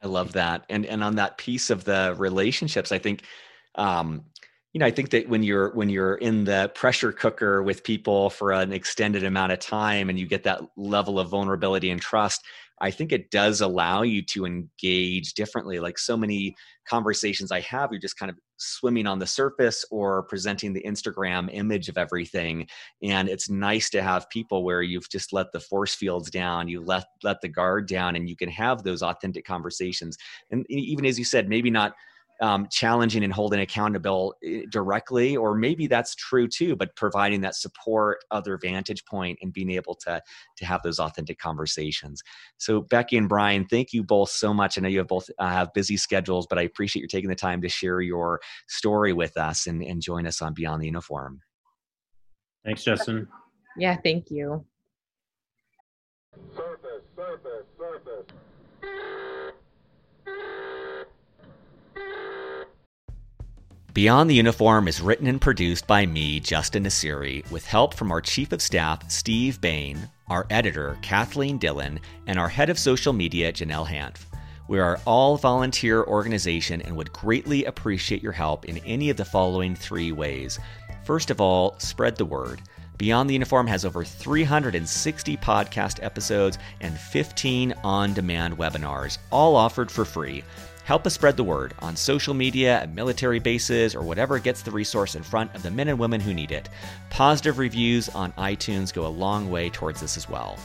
I 0.03 0.09
love 0.09 0.33
that. 0.33 0.65
And 0.69 0.87
and 0.87 1.03
on 1.03 1.17
that 1.17 1.39
piece 1.39 1.71
of 1.71 1.85
the 1.85 2.15
relationships, 2.17 2.93
I 2.93 2.99
think 2.99 3.23
um, 3.75 4.25
you 4.73 4.81
know, 4.81 4.87
I 4.87 4.91
think 4.91 5.11
that 5.11 5.29
when 5.29 5.43
you're 5.43 5.71
when 5.71 5.89
you're 5.89 6.17
in 6.17 6.45
the 6.45 6.71
pressure 6.75 7.13
cooker 7.13 7.63
with 7.63 7.83
people 7.83 8.31
for 8.31 8.53
an 8.53 8.73
extended 8.73 9.25
amount 9.25 9.53
of 9.53 9.59
time 9.59 10.11
and 10.11 10.19
you 10.19 10.27
get 10.27 10.45
that 10.45 10.61
level 10.77 11.19
of 11.19 11.29
vulnerability 11.29 11.91
and 11.91 12.01
trust, 12.01 12.45
I 12.81 12.91
think 12.91 13.13
it 13.13 13.31
does 13.31 13.61
allow 13.61 14.03
you 14.03 14.23
to 14.27 14.45
engage 14.45 15.35
differently. 15.35 15.81
Like 15.81 15.99
so 15.99 16.17
many 16.17 16.55
conversations 16.87 17.51
I 17.51 17.61
have, 17.61 17.91
you're 17.91 18.01
just 18.01 18.19
kind 18.19 18.31
of 18.31 18.37
swimming 18.59 19.07
on 19.07 19.19
the 19.19 19.27
surface 19.27 19.85
or 19.91 20.25
presenting 20.25 20.73
the 20.73 20.83
Instagram 20.83 21.49
image 21.53 21.89
of 21.89 21.99
everything. 21.99 22.67
And 23.03 23.29
it's 23.29 23.51
nice 23.51 23.91
to 23.91 24.03
have 24.03 24.31
people 24.31 24.65
where 24.65 24.83
you've 24.83 25.09
just 25.09 25.33
let 25.33 25.53
the 25.53 25.61
force 25.61 25.95
fields 25.95 26.31
down, 26.31 26.69
you 26.69 26.83
let 26.83 27.05
let 27.23 27.41
the 27.41 27.49
guard 27.49 27.89
down, 27.89 28.17
and 28.17 28.29
you 28.29 28.37
can 28.37 28.51
have 28.51 28.83
those 28.83 29.03
authentic 29.03 29.45
conversations. 29.45 30.17
And 30.51 30.65
even 30.69 31.07
as 31.07 31.19
you 31.19 31.25
said, 31.25 31.49
maybe 31.49 31.71
not 31.71 31.95
um, 32.41 32.69
challenging 32.71 33.25
and 33.25 33.33
holding 33.33 33.61
accountable 33.61 34.35
eh, 34.45 34.63
directly, 34.71 35.37
or 35.37 35.55
maybe 35.55 35.87
that's 35.87 36.15
true 36.15 36.49
too, 36.49 36.77
but 36.77 36.95
providing 36.97 37.41
that 37.43 37.55
support, 37.55 38.19
other 38.31 38.59
vantage 38.59 39.05
point, 39.05 39.39
and 39.43 39.53
being 39.53 39.71
able 39.71 39.95
to 39.95 40.21
to 40.57 40.65
have 40.67 40.83
those 40.83 40.99
authentic 40.99 41.39
conversations. 41.39 42.23
So, 42.59 42.83
Becky 42.83 43.17
and 43.17 43.29
Brian, 43.29 43.67
thank 43.67 43.93
you 43.93 44.03
both 44.03 44.31
so 44.31 44.53
much. 44.53 44.77
I 44.77 44.83
know 44.83 44.89
you 44.89 44.99
have 44.99 45.09
both 45.09 45.31
uh, 45.39 45.49
have 45.49 45.73
busy 45.73 45.97
schedules, 45.97 46.47
but 46.49 46.59
I 46.59 46.63
appreciate 46.63 47.03
you 47.03 47.09
taking 47.09 47.31
the 47.31 47.35
time 47.35 47.63
to 47.63 47.69
share 47.69 48.01
your 48.01 48.41
story 48.69 49.13
with 49.13 49.37
us 49.37 49.67
and, 49.67 49.83
and 49.83 50.03
join 50.03 50.27
us 50.27 50.43
on 50.43 50.55
Beyond 50.55 50.83
the 50.83 50.87
Uniform. 50.87 51.41
Thanks, 52.65 52.83
Justin. 52.83 53.29
Yeah, 53.77 53.97
thank 53.97 54.31
you. 54.31 54.65
Beyond 63.97 64.29
the 64.29 64.35
Uniform 64.35 64.89
is 64.89 65.01
written 65.01 65.27
and 65.27 65.41
produced 65.41 65.87
by 65.87 66.05
me, 66.05 66.39
Justin 66.39 66.85
Nassiri, 66.85 67.51
with 67.51 67.65
help 67.65 67.95
from 67.95 68.13
our 68.13 68.21
Chief 68.21 68.53
of 68.53 68.61
Staff, 68.61 69.11
Steve 69.11 69.59
Bain, 69.59 70.11
our 70.29 70.47
editor, 70.51 70.99
Kathleen 71.01 71.57
Dillon, 71.57 71.99
and 72.27 72.39
our 72.39 72.51
head 72.51 72.69
of 72.69 72.79
social 72.79 73.15
media, 73.15 73.51
Janelle 73.51 73.89
Hanf. 73.89 74.27
We 74.69 74.81
are 74.81 75.01
all 75.07 75.39
volunteer 75.39 76.05
organization 76.05 76.83
and 76.83 76.95
would 76.95 77.11
greatly 77.15 77.65
appreciate 77.65 78.23
your 78.23 78.33
help 78.33 78.67
in 78.67 78.77
any 78.85 79.09
of 79.09 79.17
the 79.17 79.25
following 79.25 79.75
three 79.75 80.13
ways. 80.13 80.59
First 81.07 81.31
of 81.31 81.41
all, 81.41 81.79
spread 81.79 82.17
the 82.17 82.27
word. 82.27 82.61
Beyond 82.99 83.31
the 83.31 83.35
Uniform 83.35 83.67
has 83.67 83.87
over 83.87 84.05
360 84.05 85.39
podcast 85.39 86.05
episodes 86.05 86.59
and 86.83 86.99
15 86.99 87.73
on 87.83 88.13
demand 88.13 88.59
webinars, 88.59 89.17
all 89.31 89.57
offered 89.57 89.91
for 89.91 90.05
free. 90.05 90.45
Help 90.87 91.05
us 91.05 91.15
spread 91.15 91.37
the 91.37 91.43
word 91.43 91.75
on 91.81 91.97
social 91.97 92.33
media, 92.33 92.81
at 92.81 92.95
military 92.95 93.41
bases, 93.41 93.93
or 93.93 94.03
whatever 94.03 94.39
gets 94.39 94.63
the 94.63 94.71
resource 94.71 95.17
in 95.17 95.23
front 95.25 95.53
of 95.53 95.65
the 95.65 95.71
men 95.73 95.89
and 95.89 95.99
women 95.99 96.21
who 96.21 96.33
need 96.33 96.53
it. 96.53 96.69
Positive 97.11 97.59
reviews 97.59 98.09
on 98.11 98.31
iTunes 98.35 98.95
go 98.95 99.05
a 99.05 99.09
long 99.09 99.51
way 99.51 99.69
towards 99.69 100.01
this 100.01 100.17
as 100.17 100.29
well. 100.29 100.57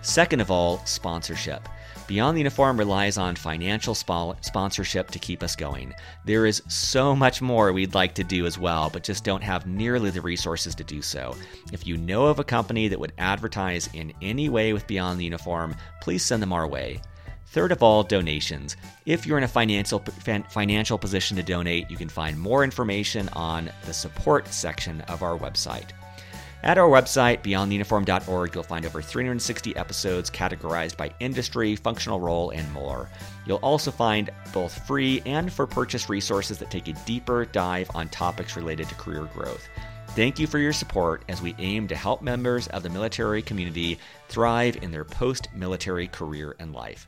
Second 0.00 0.38
of 0.38 0.48
all, 0.48 0.78
sponsorship. 0.86 1.68
Beyond 2.06 2.36
the 2.36 2.42
Uniform 2.42 2.78
relies 2.78 3.18
on 3.18 3.34
financial 3.34 3.96
sponsorship 3.96 5.10
to 5.10 5.18
keep 5.18 5.42
us 5.42 5.56
going. 5.56 5.92
There 6.24 6.46
is 6.46 6.62
so 6.68 7.16
much 7.16 7.42
more 7.42 7.72
we'd 7.72 7.94
like 7.94 8.14
to 8.14 8.22
do 8.22 8.46
as 8.46 8.56
well, 8.56 8.90
but 8.90 9.02
just 9.02 9.24
don't 9.24 9.42
have 9.42 9.66
nearly 9.66 10.10
the 10.10 10.20
resources 10.20 10.76
to 10.76 10.84
do 10.84 11.02
so. 11.02 11.34
If 11.72 11.84
you 11.84 11.96
know 11.96 12.26
of 12.26 12.38
a 12.38 12.44
company 12.44 12.86
that 12.86 13.00
would 13.00 13.14
advertise 13.18 13.88
in 13.92 14.12
any 14.22 14.48
way 14.48 14.72
with 14.72 14.86
Beyond 14.86 15.18
the 15.18 15.24
Uniform, 15.24 15.74
please 16.00 16.22
send 16.22 16.40
them 16.40 16.52
our 16.52 16.68
way. 16.68 17.00
Third 17.54 17.70
of 17.70 17.84
all, 17.84 18.02
donations. 18.02 18.76
If 19.06 19.24
you're 19.24 19.38
in 19.38 19.44
a 19.44 19.48
financial 19.48 20.00
financial 20.00 20.98
position 20.98 21.36
to 21.36 21.42
donate, 21.44 21.88
you 21.88 21.96
can 21.96 22.08
find 22.08 22.36
more 22.36 22.64
information 22.64 23.28
on 23.32 23.70
the 23.86 23.94
support 23.94 24.48
section 24.48 25.02
of 25.02 25.22
our 25.22 25.38
website. 25.38 25.90
At 26.64 26.78
our 26.78 26.88
website, 26.88 27.44
beyondtheuniform.org, 27.44 28.54
you'll 28.56 28.64
find 28.64 28.84
over 28.84 29.00
360 29.00 29.76
episodes 29.76 30.30
categorized 30.30 30.96
by 30.96 31.12
industry, 31.20 31.76
functional 31.76 32.18
role, 32.18 32.50
and 32.50 32.72
more. 32.72 33.08
You'll 33.46 33.58
also 33.58 33.92
find 33.92 34.30
both 34.52 34.84
free 34.84 35.22
and 35.24 35.52
for 35.52 35.64
purchase 35.64 36.10
resources 36.10 36.58
that 36.58 36.72
take 36.72 36.88
a 36.88 36.92
deeper 37.06 37.44
dive 37.44 37.88
on 37.94 38.08
topics 38.08 38.56
related 38.56 38.88
to 38.88 38.96
career 38.96 39.28
growth. 39.32 39.68
Thank 40.08 40.40
you 40.40 40.48
for 40.48 40.58
your 40.58 40.72
support 40.72 41.22
as 41.28 41.40
we 41.40 41.54
aim 41.60 41.86
to 41.86 41.94
help 41.94 42.20
members 42.20 42.66
of 42.68 42.82
the 42.82 42.90
military 42.90 43.42
community 43.42 44.00
thrive 44.28 44.82
in 44.82 44.90
their 44.90 45.04
post 45.04 45.46
military 45.54 46.08
career 46.08 46.56
and 46.58 46.72
life. 46.72 47.06